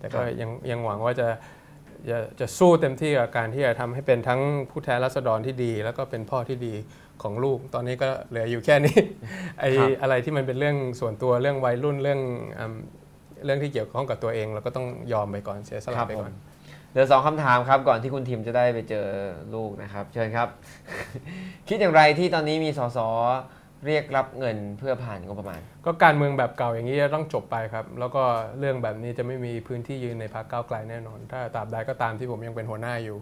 [0.00, 1.28] แต่ก็ครับยังยังหวังว่าจะ
[2.10, 4.40] จะจะสู้เต็มที่กับการที่จะทำให้เป็นทั้ง
[4.70, 6.74] ผู้แทนราษฎรที่ดี แล้วก็เป็นพ่อที่ดี
[7.22, 8.98] ของลูก ตอนนี้ก็เหลืออยู่แค่นี้
[9.60, 12.20] ไอครับอะไรที่มันเป็นเรื่องส่วนตัวเรื่องวัยรุ่นเรื่อง
[12.58, 12.76] อืม
[13.44, 16.32] เรื่องที่เกี่ยวข้องกับตัวเอง เราก็ต้องยอมไปก่อนเสียสคละรับไปผก่มอน
[16.90, 19.06] เหลือสองคำถามครับก่อนที่คุณทิมจะได้ไปเจอ
[19.54, 20.48] ลูกนะครับ เชิญครับ
[21.68, 22.98] คิดอย่างไรที่ตอนนี้มีสส
[23.86, 28.22] เรียกรับเงินเพื่อผ่านงบประมาณ ก็การเมืองแบบเก่าอย่างนี้จะต้องจบไปครับ แล้วก็
[28.58, 33.18] เรื่องแบบนี้จะไม่มีพื้นที่ยืนในพรรคก้าวไกลแน่นอน ถ้าตราบใดก็ตามที่ผมยังเป็นหัวหน้าอยู่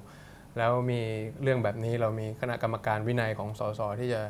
[0.59, 1.01] แล้วมี
[1.43, 4.21] เรื่องแบบนี้เรามีคณะกรรมการวินัยของสสที่จะ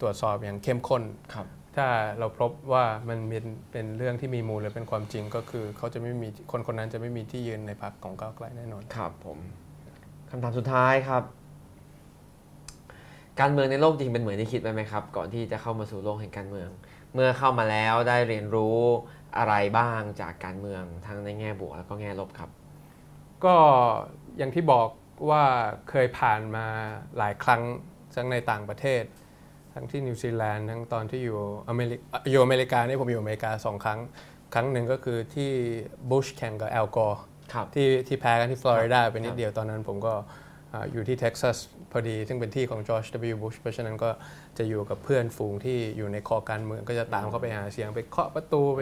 [0.00, 1.02] ตรวจสอบอย่างเข้มข้น
[1.34, 1.46] ครับ
[1.76, 1.86] ถ้า
[2.18, 9.38] เราพบว่ามันเป็นเป็นเรื่องที่มีมูลหรือเป็นความจริงก็คือเขาจะไม่มีคนคนนั้นจะไม่มีที่ยืนในพรรคของก้าวไกลแน่นอนครับผม
[10.30, 11.22] คำถามสุดท้ายครับ
[13.40, 16.68] การเมืองในโลกจริงเป็นเหมือนที่คิดไว้ไหมครับ ก่อนที่จะเข้ามาสู่โลกแห่งการเมือง
[17.14, 18.78] เมื่อเข้ามาแล้วได้เรียนรู้
[19.38, 22.50] อะไรบ้างจากการเมืองทั้งในแง่บวกแล้วก็แง่ลบครับ
[23.44, 23.56] ก็
[24.38, 24.88] อย่างที่บอก
[25.30, 25.42] ว่า
[25.90, 26.66] เคยผ่านมา
[27.18, 27.62] หลายครั้ง
[28.14, 29.02] ทั้งในต่างประเทศ
[29.74, 34.00] ทั้งที่นิวซีแลนด์ทั้งตอนที่อยู่อเมริกาอยู่อเมริกานี่ผมอยู่อเมริกาสองครั้ง
[34.54, 35.50] ครั้งหนึ่งก็คือที่
[36.10, 37.20] บุชแข่งกับอัลกอร์
[37.52, 40.14] ครับที่ที่แพ้กันที่ฟลอริดาไปนิดรับเดียวครับตอนนั้นผมก็
[40.74, 41.56] อ่าอยู่ที่เท็กซัส
[41.92, 43.36] พอดี ซึ่งเป็นที่ของจอร์จ W.
[43.42, 44.10] Bush เพราะฉะนั้นก็
[44.58, 48.80] จะอยู่กับเพื่อนฝูงที่อยู่ในคอการเมืองก็จะตามเข้าไปหาเสียงไปเคาะประตูไป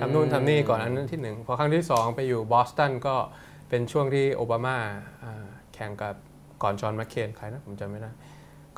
[0.00, 3.16] ทำนู่นทำนี่ก่อนอันนั้นที่หนึ่งพอครั้งที่สองไปอยู่บอสตันก็
[3.68, 4.76] เป็นช่วงที่โอบามา
[5.22, 5.44] อ่า
[5.74, 6.14] แข่งกับ
[6.62, 8.10] ก่อนจอห์นแมคเคนใครนะผมจำไม่ได้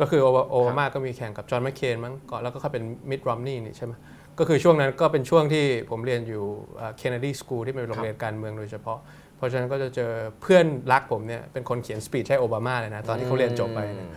[0.00, 3.92] ก็คือโอบาโอบามาก็มีแข่งกับจอห์นแมคเคนมั้งก่อนแล้วก็เขาเป็น Mitt Romney นี่นี่ใช่ไหม
[4.38, 6.44] ก็คือช่วงนั้นก็เป็นช่วงที่ผมเรียนอยู่
[6.96, 8.98] Kennedy School ที่เป็นโรงเรียนการเมืองโดยเฉพาะ
[9.36, 10.10] เพราะฉะนั้นก็จะเจอ
[10.42, 14.08] เพื่อนรักผมเนี่ยเป็นคนเขียน speech ให้โอบามาเลยนะตอนที่เขาเรียนจบไปเนี่ย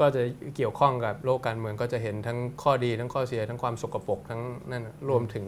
[0.00, 0.22] ก็จะ
[0.56, 4.40] เกี่ยวข้องกับโลกการเมืองก็จะเห็นทั้งข้อดีทั้งข้อเสียทั้งความสกปรกทั้ง
[4.70, 5.44] นั่นน่ะรวมถึง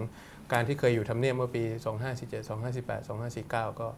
[0.53, 1.63] การที่เคยอยู่ทำเนียบเมื่อปี
[2.09, 3.89] 2547 2548 2549 ก็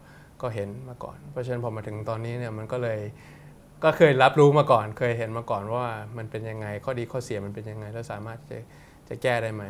[0.42, 3.00] ก็เห็นมาก่อน เพราะฉะนั้นพอมาถึงตอนนี้เนี่ยมันก็เลย
[3.84, 5.86] ก็เคยรับรู้มาก่อน เคยเห็นมาก่อนว่า
[6.16, 8.58] มันเป็นยังไงข้อดีข้อเสียมันเป็นยังไงแล้วสามารถจะ
[9.08, 9.64] จะแก้ได้ไหม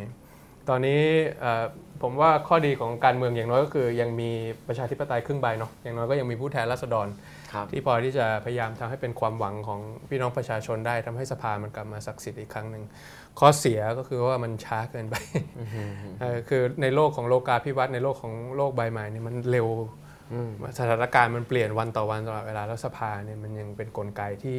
[0.68, 1.00] ตอนนี้
[1.40, 1.64] เอ่อ
[2.02, 4.30] ผมว่าข้อดีของการเมืองอย่างน้อยก็คือ ยังมี
[4.68, 7.08] ประชาธิปไตยครึ่งใบเนาะอย่างน้อยก็ยังมีผู้แทนราษฎร
[7.52, 12.84] ครับที่พอที่จะพยายามทำให้เป็นความหวังของพี่น้องประชาชนได้ทำให้สภามันกลับมาศักดิ์สิทธิ์อีกครั้งหนึ่ง
[13.38, 15.14] ข้อเสียก็คือว่ามันช้าเกินไป
[16.20, 19.68] เอ่อคือในโลกของโลกาภิวัตน์ในโลกของโลกใบใหม่เนี่ยมันเร็ว
[20.32, 24.58] อืมสถานการณ์มันเปลี่ยนวันต่อวันตลอดเวลาแล้วสภาเนี่ยมันยังเป็นกลไกที่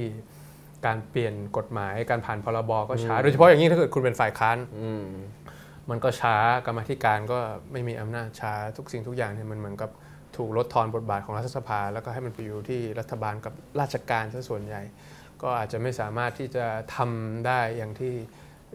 [0.85, 4.91] การเปลี่ยนกฎหมายการผ่านพรบก็ช้าโดยเฉพาะอย่างยิ่งถ้าเกิดคุณเป็นฝ่ายค้านอื
[5.89, 6.35] มันก็ช้า
[6.65, 7.39] กรรมธิการก็
[7.71, 9.89] ไม่มีอำนาจช้าทุกสิ่งทุกอย่างเนี่ยมันเหมือนกับ
[10.37, 14.81] ถูกลดทอนบทบาทของรัฐสภา แล้วก็ให้มันไปอยู่ที่รัฐบาลกับราชการซะส่วนใหญ่
[15.41, 18.13] ก็อาจจะไม่สามารถที่จะทำได้อย่างที่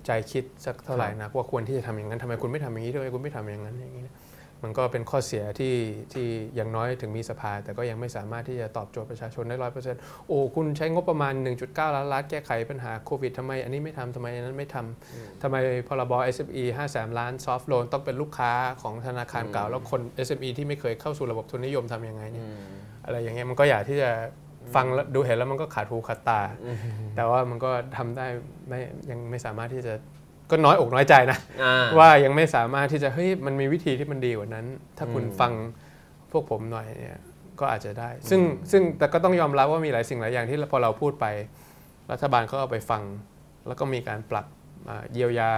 [0.07, 4.07] ใจคิดสักเท่าไหร่นักว่าควรที่จะทำอย่างนั้นทำไมคุณไม่ทำอย่างนี้ทำไมคุณไม่ทำอย่างนั้นอย่างนี้
[4.62, 5.74] มันก็เป็นข้อเสียที่
[6.12, 6.27] ที่
[6.57, 11.35] อย่างน้อยถึงมีสภา แต่ก็ยังไม่สามารถที่จะตอบโจทย์ประชาชนได้ร้อยเปอร์เซ็นต์โอ้คุณใช้งบประมาณ
[11.65, 15.57] 1.9 ล้านล้านแก้ไขปัญหาโควิดทำไม อันนี้ไม่ทำทำไมอันนั้นไม่ทำทำไม
[15.89, 18.53] พรบ SME 5แสนล้านซอฟท์โลนต้องเป็นลูกค้า
[18.83, 22.47] ของธนาคารเก่า แล้วคน SME ที่ไม่เคยเข้าสู่ระบบทุนนิยมทำยังไงเนี่ย
[23.05, 24.11] อะไรอย่างเงี้ยมันก็อยากที่จะ
[24.74, 26.41] ฟังแล้วดูเห็นแล้วมันก็ขาดหูขาดตา
[27.16, 28.27] แต่ว่ามันก็ทำได้
[28.69, 28.81] ไม่
[29.11, 29.95] ยังไม่สามารถที่จะ
[30.51, 34.66] ก็น้อยอกน้อยใจนะอ่าว่ายังไม่สามารถที่จะเฮ้ยมันมีวิธีที่มันดีกว่านั้น
[34.98, 35.52] ถ้าคุณอืมฟัง
[36.32, 37.18] พวกผมหน่อยเนี่ย
[37.60, 38.40] ก็อาจจะได้ ซึ่ง
[38.70, 41.27] ซึ่งแต่ก็ต้องยอมรับว่ามีหลายสิ่งหลายอย่างที่พอเราพูดไป
[42.12, 43.02] รัฐบาลก็เอาไปฟัง
[43.66, 44.47] แล้วก็มีการปรับ
[44.89, 45.51] อ่าเยียวยา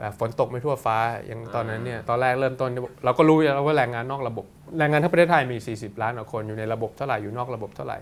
[0.00, 0.96] แบบฝนตกไม่ทั่วฟ้า
[1.26, 2.70] อย่างตอนนั้นเนี่ยตอนแรกเริ่มต้น
[3.04, 4.46] เราก็รู้อยู่แล้วว่าแรงงานนอกระบบ
[4.78, 7.98] แรงงานทั้งประเทศไทยมี 40 ล้านกว่าคนอยู่ในระบบเท่าไหร่อยู่นอกระบบเท่าไหร่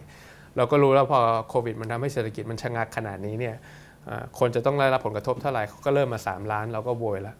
[0.56, 3.58] เราก็รู้แล้วพอโควิดมันทำให้เศรษฐกิจมันชะงักขนาดนี้เนี่ยอ่า
[4.38, 7.36] คนจะต้องได้รับผลกระทบเท่าไหร่เขาก็เริ่มมา 3 ล้านเราก็โวยแล้ว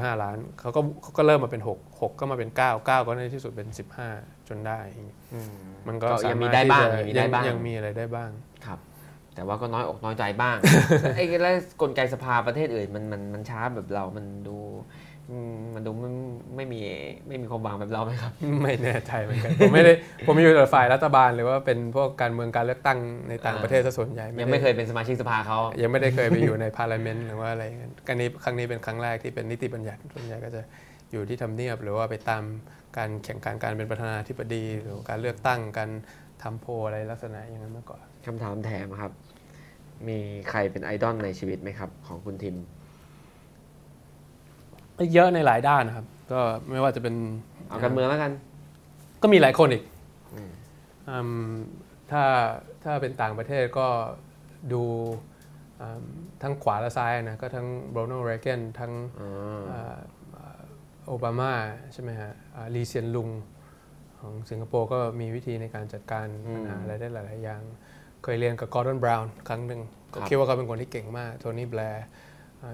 [0.00, 3.68] 15 ล้านเขาก็เขาก็เริ่มมาเป็น 6 6 ก็มาเป็น 9 9 ก็ในที่สุดเป็น
[4.08, 5.52] 15 จนได้อย่างเงี้ยอืม
[5.88, 8.30] มันก็ก็ยังมีสรถได้บ้างที่ยังมีจะได้บ้างยังมีอะไรได้บ้าง
[8.66, 8.78] ครับ
[9.34, 10.56] แต่ว่าก็น้อยอกน้อยใจบ้าง
[11.16, 14.56] ไอ้แล้วกลไกสภาประเทศอื่นมันมันมันช้าแบบเรา มันดู
[15.10, 16.10] อื มมันดูไม่
[16.56, 16.80] ไม่มี
[17.28, 18.32] ไม่มีความหวังแบบเราไหมครับ
[18.62, 19.92] ไม่แน่ใจเหมือนกัน ผมไม่ได้
[20.26, 22.98] ผมอยู่แต่ฝ่ายรัฐบาลหรือว่าเป็นพวกการเมืองการเลือกตั้ง
[23.28, 30.60] ในต่างอ่าประเทศซะส่วนใหญ่ยังไม่ได้เคยเป็นสมาชิกสภาเขายังไม่ได้เคยไปอยู่ใน parliament หรือว่าอะไรอย่างเงี้ยกันนี้ครั้งนี้เป็นครั้งแรกที่เป็นนิติบัญญัติส่วนใหญ่ก็จะ
[31.12, 32.42] อยู่ที่ทำเนียบ หรือว่าไปตาม
[32.98, 35.90] การแข่งขันการเป็นประธานาธิบดี หรือการเลือกตั้งการ
[36.42, 39.12] ทำโพลอะไรลักษณะอย่างนั้นมากกว่าคำถามแถมครับ
[40.08, 40.18] มี
[40.50, 42.81] ใครเป็นไอดอลในชีวิตไหมครับ ของคุณทิมก็
[45.14, 47.14] เยอะในหลายด้านนะครับ ก็ไม่ว่าจะเป็น
[47.68, 48.32] เอาการเมืองแล้วกัน
[49.22, 49.82] ก็มีหลายคนอีก
[50.34, 50.50] อืม
[51.08, 51.18] อื
[51.50, 51.54] ม
[52.10, 52.22] ถ้า
[52.84, 53.86] ถ้าเป็นต่างประเทศก็
[54.72, 54.82] ดู
[55.80, 56.04] อืม
[56.42, 59.30] ทั้งขวาและซ้ายนะก็ทั้งโรนัลด์เรเกนทั้งอ๋อ
[59.70, 59.98] อ่า
[60.36, 60.60] อ่า
[61.06, 61.52] โอบามา
[61.92, 63.28] ใช่ไหมฮะอ่าลีเซียนลุง
[64.20, 67.62] ของสิงคโปร์ก็มีวิธีในการจัดการปัญหาอะไรได้หลาย ๆ อย่าง
[68.22, 69.80] เคยเรียนกับกอร์ดอนบราวน์ครั้งหนึ่ง
[70.14, 72.04] ก็คิดว่าเขาเป็นคนที่เก่งมาก โทนี่แบร์อ่า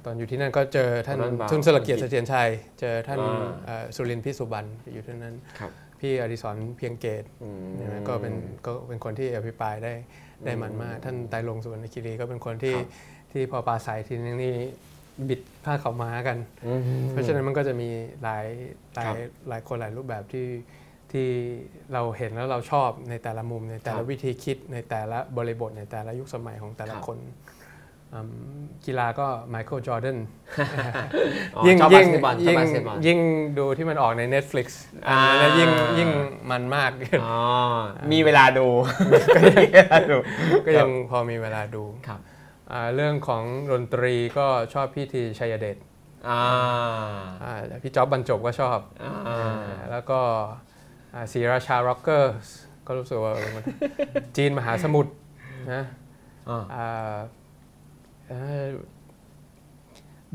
[0.06, 2.50] ตอนอยู่ที่นั่นก็เจอท่าน Gordon Brown ทุนสลเกียรติเสถียรชัย
[2.80, 5.70] เจอท่านอ่าเอ่อสุรินทร์พิสุบันอยู่ที่นั่นครับ
[6.00, 8.34] พี่อดิศรเพียงเกตอืมใช่ไหมก็เป็น
[8.66, 9.92] ก็เป็นคนที่อภิปรายได้
[10.44, 12.86] ได้มันมาก ท่านไตรลงค์สุวรรณคิรีก็เป็นคนที่ครับ
[13.32, 14.54] ที่พอปราศัยทีนึงนี่
[15.28, 17.88] บิดผ้าขาวม้ากันอืมเพราะฉะนั้นมันก็จะมี
[18.22, 18.46] หลาย
[18.94, 20.48] หลาครัยบหลายคนหลายรูปแบบที่
[21.12, 21.28] ที่
[21.92, 27.34] เราเห็นแล้วเราชอบในแต่ละมุมในแต่ครัละบวิธีคิดในแต่ละบริบทในแต่ละยุคสมัยของแต่ละครับคนอืม
[28.86, 30.18] กีฬาก็ไมเคิลจอร์แดน
[31.56, 33.18] อ๋อยิ่งชอบบายิ่งสเกตบอลชอบยิ่งบาสเกตบอลยิ่ง
[33.58, 34.66] ดูที่มันออกใน Netflix
[35.08, 36.10] อัอ่านนั้นยิ่งยิ่ง
[36.50, 36.90] มันมาก
[37.24, 37.36] อ๋อ
[38.12, 38.66] มีเวลาดู
[39.34, 40.16] ก็มีเวลาดู
[40.66, 42.20] ก็ยังพอมีเวลาดูครับ
[42.72, 45.76] อ่าเรื่องของดนตรีก็ชอบพี่ที ไชยเดช
[46.28, 46.40] อ่า
[47.44, 47.52] อ่า
[47.82, 49.40] พี่จ๊อบบรรจบก็ชอบอ่าอ่า
[49.90, 50.20] แล้วก็
[51.14, 52.34] อ่า Srirajah Rockers
[52.86, 53.64] ก็รู้สึกว่าเออมัน
[54.36, 55.12] จีนมหาสมุทร
[55.72, 55.82] นะ
[56.74, 57.16] อ่า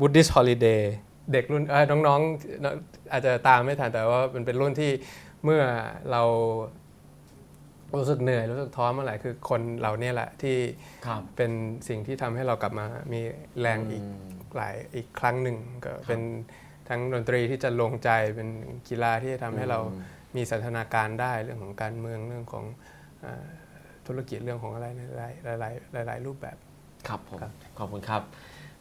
[0.00, 0.94] บุ d ดิสฮอลิเดย์
[1.32, 4.90] เด็กรุ่นเอ้ยน้องๆอาจจะตามไม่ทันแต่ว่ามันเป็นรุ่นที่
[5.44, 5.62] เมื่อ
[6.10, 6.22] เรา
[8.00, 10.56] รู้สึกเหนื่อยรู้สึกท้อเมื่อไหร่คือคนเหล่านี้แหละที่
[11.06, 11.50] ครับเป็น
[11.88, 13.20] สิ่งที่ทำให้เรากลับมามี
[13.60, 14.06] แรงอีกม
[14.56, 16.20] หลายอีกครั้งหนึ่งก็เป็น
[16.88, 18.48] ทั้งดนตรีที่จะลงใจเป็น
[18.88, 22.64] กีฬาที่จะทำให้เราอืมมีสันทนาการได้เรื่องของการเมืองเรื่องของ
[23.20, 23.48] เออ
[24.06, 26.56] ธุรกิจเรื่องของอะไรในหลายหลายหลายหลายรูปแบบ
[27.08, 28.22] ครับผมครับ ขอบคุณครับ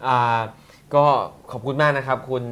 [0.06, 0.40] อ่า
[0.96, 1.06] ก็
[1.52, 2.44] ขอบคุณมากนะครับ คุณ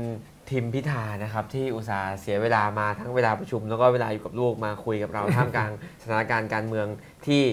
[0.50, 5.72] ทิมพิธานะครับ ที่อุตส่าห์เสียเวลามาทั้งเวลาประชุม แล้วก็เวลาอยู่กับลูกมาคุยกับเรา ท่ามกลาง
[6.02, 6.88] สถานการณ์การเมือง
[7.28, 7.44] ที่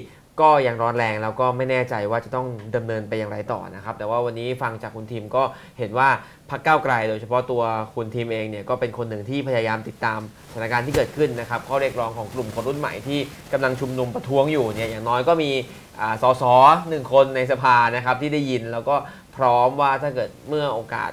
[0.40, 2.47] ก็ยังร้อนแรงแล้วก็ไม่แน่ใจว่าจะต้อง
[2.77, 5.43] ดำเนินไปอย่างไรต่อนะครับ แต่ว่าวันนี้ฟังจากคุณทีมก็
[5.78, 6.09] เห็นว่า
[6.51, 7.62] พักก้าวไกล โดยเฉพาะตัว
[7.95, 10.20] คุณทีมเองเนี่ยก็เป็นคนหนึ่งที่พยายามติดตาม
[10.53, 13.19] สถานการณ์ที่เกิดขึ้นนะครับข้อเรียกร้องของกลุ่มคนรุ่นใหม่ที่
[13.53, 15.51] กำลังชุมนุมประท้วงอยู่เนี่ยอย่างน้อยก็มี
[15.88, 15.88] อ่า
[16.23, 16.45] สส
[16.89, 18.97] หนึ่งคนในสภานะครับที่ได้ยินแล้วก็
[19.37, 21.12] พร้อมว่าถ้าเกิดเมื่อโอกาส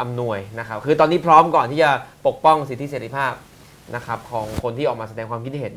[0.00, 1.90] อำนวยนะครับ คือตอนนี้พร้อมก่อนที่จะ
[2.26, 3.34] ปกป้องสิทธิเสรีภาพ
[3.94, 5.74] นะครับของคนที่ออกมาแสดงความคิดเห็น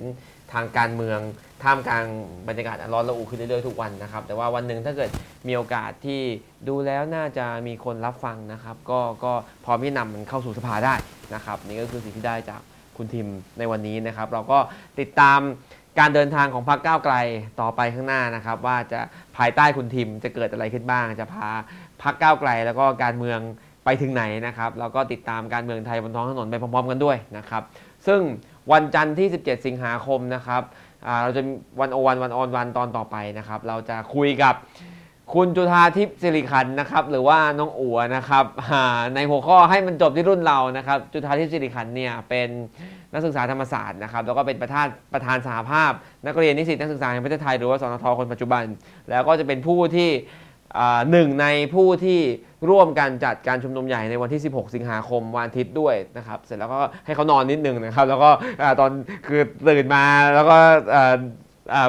[0.54, 1.20] ทางการเมือง
[1.64, 2.06] ท่ามกลาง
[2.48, 5.10] บรรยากาศร้อนระอุขึ้นเรื่อยๆทุกวันนะครับ แต่ว่าวันหนึ่งถ้าเกิด
[5.48, 6.22] มีโอกาสที่
[6.68, 9.34] ดูแล้วน่าจะมีคนรับฟังนะครับ ก็ก็
[9.66, 10.96] พร้อมที่นำมันเข้าสู่สภาได้
[11.36, 12.62] นะครับ นี่ก็คือสิ่งที่ได้จาก
[12.98, 13.28] คุณทิม
[13.60, 14.60] ในวันนี้นะครับ เราก็
[15.00, 15.40] ติดตาม
[16.00, 17.16] การเดินทางของพรรคก้าวไกล
[17.62, 19.00] ต่อไปข้างหน้านะครับ ว่าจะ
[19.38, 21.50] ภายใต้คุณทิมจะเกิดอะไรขึ้นบ้าง จะพา
[22.04, 23.40] พรรคก้าวไกล แล้วก็การเมือง
[23.86, 27.64] ไปถึงไหนนะครับแล้วก็ติดตามการเมืองไทยบนท้องถนนไปพร้อมๆกันด้วยนะครับ
[28.08, 28.22] ซึ่ง
[28.72, 30.62] วันจันทร์ที่ 17 สิงหาคมนะครับ
[31.24, 31.42] เราจะ
[31.80, 34.56] วันโอวันวันออนวันตอนต่อไปนะครับ เราจะคุยกับ
[35.34, 38.46] คุณจุธาทิพย์สิริขันนะครับ หรือว่าน้องอัวนะครับ
[39.16, 42.50] ในหัวข้อให้มันจบที่รุ่นเรานะครับ จุธาทิพย์สิริขันเนี่ยเป็น
[43.16, 45.92] นักศึกษาธรรมศาสตร์นะครับแล้วก็เป็นประธานประธานสหภาพ
[46.26, 48.64] นักเรียนนิสิตนักศึกษาแห่งประเทศไทยหรือว่าสนทคนปัจจุบัน
[49.10, 50.10] แล้วก็จะเป็นผู้ที่
[51.12, 52.20] หนึ่งในผู้ที่
[52.70, 58.30] ร่วมกันจัดการชุมนุมใหญ่ในวันที่ 16 สิงหาคมวันอาทิตย์ด้วยนะครับ เสร็จแล้วก็ให้เขานอนนิดนึงนะครับ แล้วก็
[58.80, 58.92] ตอน
[59.28, 60.04] คือตื่นมา
[60.36, 60.58] แล้วก็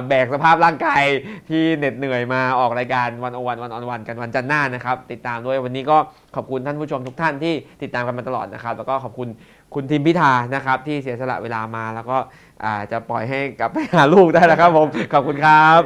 [0.09, 1.03] แบกสภาพร่างกาย
[1.49, 5.97] ที่เหน็ดเหนื่อยมาออกรายการวันอวันวันออนวันกันวันจันทร์หน้านะครับ ติดตามด้วยวันนี้ก็
[6.37, 9.29] ขอบคุณท่านผู้ชมทุกท่านที่ติดตามกันมาตลอดนะครับ แล้วก็ขอบคุณ
[9.75, 12.19] คุณทิมพิธานะครับที่เสียสละเวลามาแล้วก็
[12.65, 15.81] อ่าจะปล่อยให้กลับไปหาลูกได้แล้วครับผมขอบคุณครับ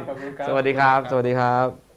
[0.47, 1.90] สวัสดีครับ สวัสดีครับ